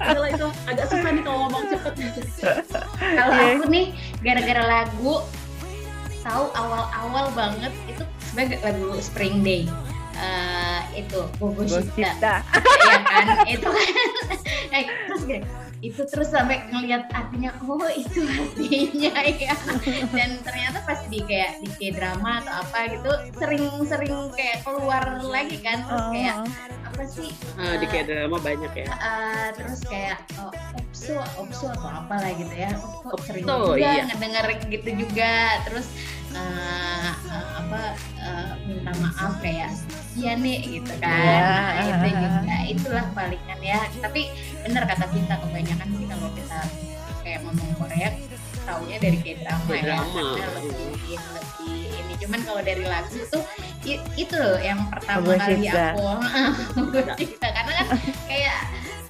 Adalah 0.00 0.28
itu 0.34 0.46
agak 0.66 0.86
susah 0.90 1.10
nih 1.14 1.22
kalau 1.22 1.38
ngomong 1.46 1.64
cepet. 1.70 1.92
kalau 3.18 3.34
yeah. 3.36 3.54
aku 3.56 3.64
nih 3.70 3.86
gara-gara 4.20 4.62
lagu 4.66 5.24
tahu 6.20 6.44
awal-awal 6.52 7.26
banget 7.32 7.72
itu 7.88 8.04
sebagai 8.28 8.58
lagu 8.60 8.98
Spring 9.00 9.40
Day. 9.40 9.64
Uh, 10.20 10.49
itu. 10.96 11.20
Bobo 11.38 11.62
Shita. 11.66 12.42
Iya 12.90 12.98
kan? 13.06 13.26
itu 13.46 13.68
kan. 13.70 13.86
eh, 14.74 14.84
terus 15.06 15.22
gini, 15.22 15.40
itu 15.78 16.02
terus 16.10 16.28
sampai 16.32 16.66
ngelihat 16.74 17.06
artinya 17.14 17.54
oh 17.62 17.86
itu 17.86 18.26
artinya 18.26 19.14
ya. 19.46 19.54
Dan 20.10 20.42
ternyata 20.42 20.82
pas 20.82 20.98
di 21.06 21.22
kayak 21.22 21.62
di 21.62 21.70
kayak 21.78 21.94
drama 22.02 22.42
atau 22.42 22.54
apa 22.66 22.78
gitu 22.90 23.12
sering-sering 23.38 24.16
kayak 24.34 24.66
keluar 24.66 25.22
lagi 25.22 25.62
kan. 25.62 25.86
Terus 25.86 26.06
kayak 26.10 26.34
apa 26.82 27.02
sih? 27.06 27.30
Uh, 27.54 27.74
di 27.78 27.86
kayak 27.86 28.06
drama 28.10 28.36
banyak 28.42 28.72
ya. 28.74 28.86
uh, 28.90 29.48
terus 29.54 29.80
kayak 29.86 30.18
oh, 30.40 30.50
opso 31.00 31.16
opso 31.40 31.66
atau 31.72 31.88
apa 31.88 32.14
lah 32.20 32.32
gitu 32.36 32.54
ya 32.60 32.76
oh, 33.08 33.16
sering 33.24 33.48
juga 33.48 33.80
iya. 33.80 34.04
ngedenger 34.04 34.44
gitu 34.68 34.90
juga 35.00 35.34
terus 35.64 35.88
uh, 36.36 37.10
uh, 37.24 37.48
apa 37.64 37.80
uh, 38.20 38.52
minta 38.68 38.92
maaf 39.00 39.40
kayak 39.40 39.72
iya 40.18 40.36
nih 40.36 40.58
gitu 40.80 40.92
kan. 41.00 41.08
Yeah. 41.08 41.96
nah, 41.96 42.04
itu 42.04 42.18
juga 42.20 42.56
itulah 42.66 43.04
palingan 43.14 43.60
ya. 43.62 43.80
Tapi 44.02 44.28
benar 44.66 44.84
kata 44.84 45.06
kita 45.08 45.34
kebanyakan 45.40 45.88
sih 45.96 46.06
kalau 46.10 46.28
kita 46.34 46.60
kayak 47.24 47.40
ngomong 47.46 47.70
Korea 47.78 48.08
taunya 48.68 48.96
dari 49.00 49.18
kayak 49.24 49.38
drama 49.46 49.72
ya 49.72 49.82
karena 49.88 50.02
lebih 50.60 51.16
lebih 51.16 51.78
ini. 51.88 52.14
Cuman 52.20 52.40
kalau 52.44 52.60
dari 52.60 52.84
lagu 52.84 53.18
tuh 53.30 53.44
itu 53.88 54.34
loh 54.36 54.60
yang 54.60 54.84
pertama 54.92 55.40
kali 55.40 55.66
aku 55.72 56.04
kita 57.24 57.48
karena 57.48 57.72
kan 57.80 57.88
kayak 58.28 58.58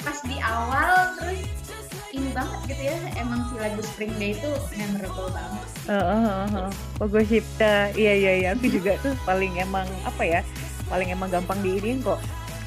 pas 0.01 0.19
di 0.25 0.39
awal 0.39 1.11
terus 1.19 1.60
ini 2.21 2.31
banget 2.37 2.61
gitu 2.69 2.83
ya 2.85 2.97
emang 3.17 3.41
si 3.49 3.55
lagu 3.57 3.81
Spring 3.81 4.15
Day 4.21 4.37
itu 4.37 4.51
memorable 4.77 5.29
banget. 5.33 5.67
Oh, 5.89 5.95
oh, 5.97 6.23
oh, 6.23 6.47
oh. 6.69 6.71
Pogo 7.01 7.21
Shipta, 7.25 7.91
iya 7.97 8.13
iya 8.15 8.33
iya, 8.37 8.49
aku 8.53 8.69
juga 8.69 9.01
tuh 9.01 9.17
paling 9.25 9.57
emang 9.57 9.89
apa 10.05 10.23
ya, 10.23 10.41
paling 10.87 11.09
emang 11.09 11.33
gampang 11.33 11.59
diinin 11.65 12.05
kok. 12.05 12.21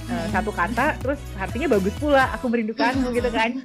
Uh, 0.04 0.28
satu 0.36 0.52
kata 0.52 1.00
terus 1.00 1.16
artinya 1.40 1.80
bagus 1.80 1.96
pula 1.96 2.28
aku 2.36 2.52
merindukanmu 2.52 3.16
gitu 3.16 3.32
kan 3.32 3.56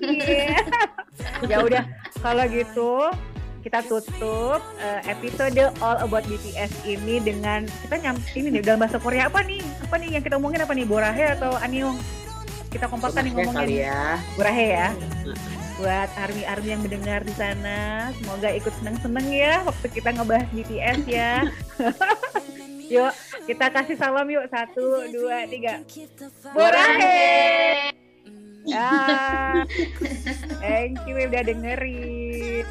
ya 1.51 1.59
udah 1.67 1.83
kalau 2.23 2.47
gitu 2.47 3.11
kita 3.59 3.83
tutup 3.85 4.63
uh, 4.63 5.01
episode 5.05 5.59
All 5.83 5.99
About 5.99 6.25
BTS 6.31 6.87
ini 6.87 7.19
dengan 7.19 7.67
kita 7.67 7.99
nyam 7.99 8.17
ini 8.39 8.55
nih 8.55 8.63
dalam 8.63 8.81
bahasa 8.81 9.03
Korea 9.03 9.27
apa 9.27 9.43
nih? 9.43 9.61
Apa 9.85 9.99
nih 9.99 10.09
yang 10.19 10.23
kita 10.23 10.39
omongin 10.39 10.63
apa 10.63 10.73
nih? 10.73 10.87
Borahe 10.87 11.37
atau 11.37 11.53
Anyong? 11.59 11.99
Kita 12.71 12.87
kompakkan 12.87 13.25
nih 13.27 13.33
ngomongnya. 13.35 13.67
ya. 13.69 14.03
Borahe 14.39 14.67
ya. 14.73 14.89
Buat 15.79 16.11
army-army 16.19 16.69
yang 16.75 16.83
mendengar 16.83 17.23
di 17.23 17.31
sana, 17.39 18.11
semoga 18.19 18.51
ikut 18.51 18.75
seneng-seneng 18.83 19.27
ya 19.31 19.63
waktu 19.63 19.87
kita 19.95 20.11
ngebahas 20.11 20.49
BTS 20.51 21.01
ya. 21.07 21.47
yuk, 22.99 23.13
kita 23.47 23.67
kasih 23.71 23.95
salam 23.95 24.27
yuk. 24.27 24.43
Satu, 24.51 25.07
dua, 25.15 25.47
tiga. 25.47 25.79
Borahe! 26.51 27.95
Ya. 28.67 28.91
Thank 30.59 30.99
you 31.07 31.15
udah 31.15 31.43
dengerin. 31.47 32.67